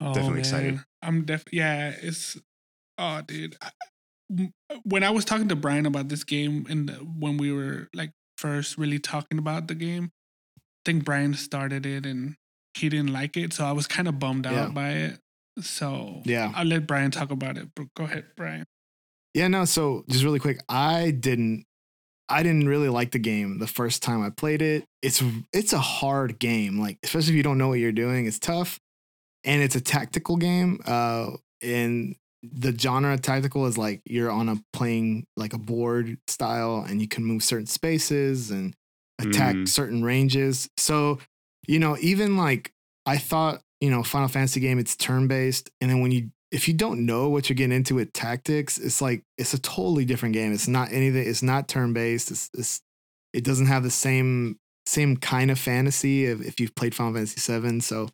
[0.00, 0.80] Oh, Definitely excited.
[1.02, 2.36] I'm def yeah, it's
[2.98, 3.56] oh dude.
[3.62, 3.70] I-
[4.30, 4.52] m-
[4.84, 8.76] When I was talking to Bryan about this game and when we were like first
[8.78, 10.10] really talking about the game,
[10.58, 12.36] I think Bryan started it and
[12.74, 14.68] he didn't like it, so I was kind of bummed out Yeah.
[14.68, 15.18] by it.
[15.60, 16.52] So Yeah.
[16.54, 17.68] I'll let Bryan talk about it.
[17.76, 18.64] But Go ahead, Bryan.
[19.34, 19.64] Yeah, no.
[19.64, 21.64] So just really quick, I didn't,
[22.28, 24.84] I didn't really like the game the first time I played it.
[25.02, 25.22] It's
[25.52, 28.26] it's a hard game, like especially if you don't know what you're doing.
[28.26, 28.78] It's tough,
[29.44, 30.80] and it's a tactical game.
[30.86, 32.16] Uh, and
[32.52, 37.08] the genre tactical is like you're on a playing like a board style, and you
[37.08, 38.74] can move certain spaces and
[39.20, 39.68] attack Mm.
[39.68, 40.68] certain ranges.
[40.76, 41.18] So
[41.66, 42.72] you know, even like
[43.06, 46.68] I thought, you know, Final Fantasy game, it's turn based, and then when you if
[46.68, 50.34] you don't know what you're getting into with tactics, it's like it's a totally different
[50.34, 50.52] game.
[50.52, 51.26] It's not anything.
[51.26, 52.30] It's not turn based.
[52.30, 52.80] It's, it's
[53.32, 57.40] it doesn't have the same same kind of fantasy if, if you've played Final Fantasy
[57.40, 57.80] 7.
[57.80, 58.10] So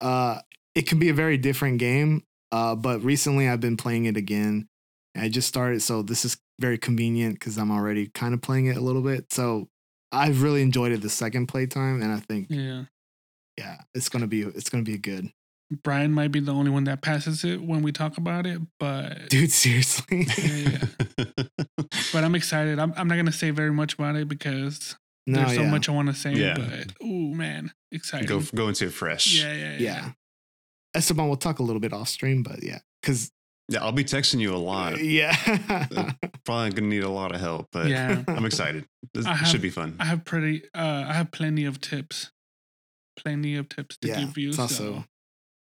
[0.00, 0.40] uh,
[0.74, 2.22] it can be a very different game.
[2.54, 4.68] Uh, but recently I've been playing it again.
[5.16, 8.76] I just started, so this is very convenient because I'm already kind of playing it
[8.76, 9.32] a little bit.
[9.32, 9.68] So
[10.12, 12.84] I've really enjoyed it the second playtime, and I think Yeah.
[13.58, 15.32] yeah, it's gonna be it's gonna be good,
[15.82, 19.28] Bryan might be the only one that passes it when we talk about it, but
[19.30, 19.50] dude.
[19.50, 20.84] Seriously, yeah,
[21.18, 21.44] yeah.
[22.12, 22.78] but I'm excited.
[22.78, 25.70] I'm, I'm not gonna say very much about it because no, there's so yeah.
[25.70, 26.34] much I want to say.
[26.34, 26.54] Yeah.
[26.56, 28.28] But oh man, excited.
[28.28, 29.34] go go into it fresh.
[29.34, 30.12] yeah, yeah, yeah, yeah.
[30.94, 33.30] Esteban, we'll talk a little bit off stream, but yeah, because
[33.68, 35.02] Yeah, I'll be texting you a lot.
[35.02, 35.34] yeah,
[36.44, 38.22] Probably gonna need a lot of help, but Yeah.
[38.28, 38.86] I'm excited.
[39.12, 39.96] This have- should be fun.
[39.98, 40.64] I have pretty.
[40.74, 42.30] Uh, I have plenty of tips.
[43.16, 44.20] Plenty of tips to yeah.
[44.20, 44.48] give you.
[44.48, 45.04] It's so, also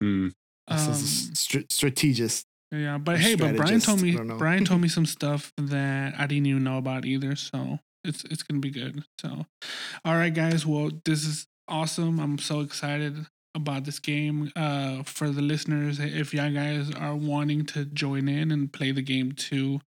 [0.04, 0.34] Mm.
[0.68, 2.46] also um, str- strategist.
[2.72, 4.38] yeah, but hey, but Bryan told me I don't know.
[4.38, 7.36] Bryan told me some stuff that I didn't even know about either.
[7.36, 9.04] So it's it's gonna be good.
[9.22, 9.46] So,
[10.04, 10.66] all right, guys.
[10.66, 12.20] Well, this is awesome.
[12.20, 14.52] I'm so excited about this game.
[14.56, 19.02] Uh, for the listeners, if y'all guys are wanting to join in and play the
[19.02, 19.80] game too,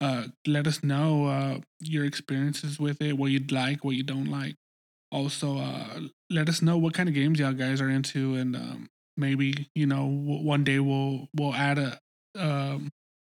[0.00, 4.30] uh, let us know uh your experiences with it, what you'd like, what you don't
[4.30, 4.54] like.
[5.10, 8.90] Also, uh, let us know what kind of games y'all guys are into, and um,
[9.16, 11.98] maybe you know w- one day we'll we'll add a
[12.38, 12.90] um,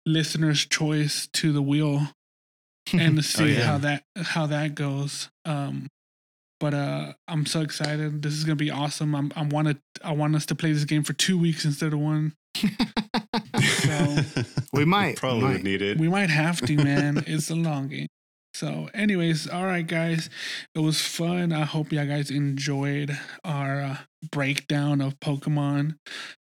[0.05, 2.07] listener's choice to the wheel
[2.93, 3.63] and see yeah.
[3.63, 5.29] how that how that goes.
[5.45, 5.87] Um,
[6.63, 8.21] but uh, I'm so excited.
[8.21, 9.13] This is gonna be awesome.
[9.15, 11.91] I'm I want to I want us to play this game for two weeks instead
[11.91, 12.33] of one.
[13.63, 14.17] So-
[14.71, 15.63] We might, probably we would might.
[15.63, 15.97] need it.
[15.99, 17.23] We might have to, man.
[17.27, 18.07] it's a long game.
[18.53, 20.29] So, anyways, all right, guys.
[20.75, 21.51] It was fun.
[21.51, 23.97] I hope y'all guys enjoyed our uh,
[24.31, 25.97] breakdown of Pokemon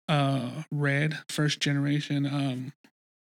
[0.09, 2.25] uh, Red first generation.
[2.27, 2.73] Um,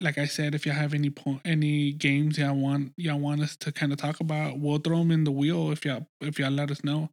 [0.00, 3.56] like I said, if y'all have any po- any games y'all want y'all want us
[3.58, 6.50] to kind of talk about, we'll throw them in the wheel if y'all if y'all
[6.50, 7.10] let us know.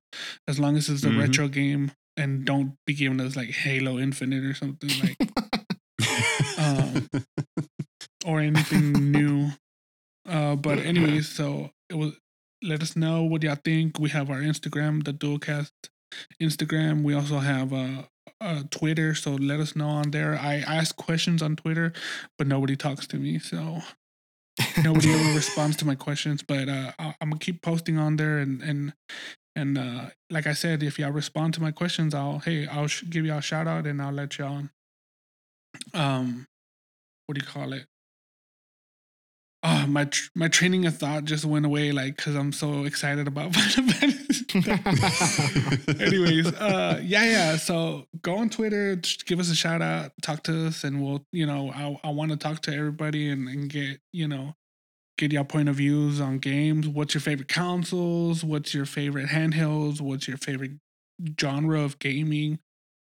[0.47, 1.19] As long as it's a Mhm.
[1.19, 5.31] retro game and don't be giving us like Halo Infinite or something like
[6.57, 7.07] um,
[8.25, 9.49] or anything new.
[10.27, 12.13] Uh, but anyways, so it was.
[12.63, 13.97] Let us know what y'all think.
[13.97, 15.71] We have our Instagram, the Dualcast
[16.39, 17.01] Instagram.
[17.01, 18.03] We also have uh,
[18.39, 20.37] uh Twitter, so let us know on there.
[20.37, 21.93] I ask questions on Twitter,
[22.37, 23.79] but nobody talks to me, so
[24.83, 26.43] nobody ever responds to my questions.
[26.43, 28.93] But uh, I- I'm gonna keep posting on there, and and
[29.55, 33.03] and uh, like I said, if y'all respond to my questions, I'll hey I'll sh-
[33.09, 34.63] give y'all a shout out, and I'll let y'all
[35.93, 36.47] um
[37.25, 37.85] what do you call it
[39.63, 43.27] oh my tr- my training of thought just went away like because i'm so excited
[43.27, 44.45] about Final Fantasy.
[46.03, 50.67] anyways uh yeah yeah so go on twitter give us a shout out talk to
[50.67, 53.99] us and we'll you know i, I want to talk to everybody and, and get
[54.11, 54.55] you know
[55.21, 56.87] get your point of views on games.
[56.87, 58.43] What's your favorite consoles?
[58.43, 60.01] What's your favorite handhelds?
[60.01, 60.71] What's your favorite
[61.39, 62.57] genre of gaming?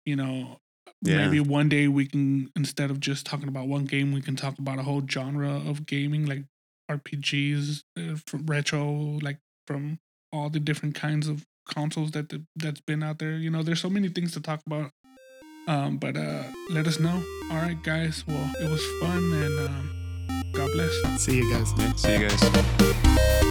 [0.06, 0.60] You know
[1.02, 1.18] Yeah.
[1.18, 4.58] maybe one day we can instead of just talking about one game we can talk
[4.58, 6.44] about a whole genre of gaming like
[6.90, 10.00] rpgs uh, from retro like from
[10.32, 13.82] all the different kinds of consoles that the, that's been out there you know there's
[13.82, 14.92] so many things to talk about
[15.68, 19.90] um but uh let us know all right guys well it was fun and um
[20.54, 21.72] god bless See you guys.
[21.78, 23.42] Yeah, see you guys.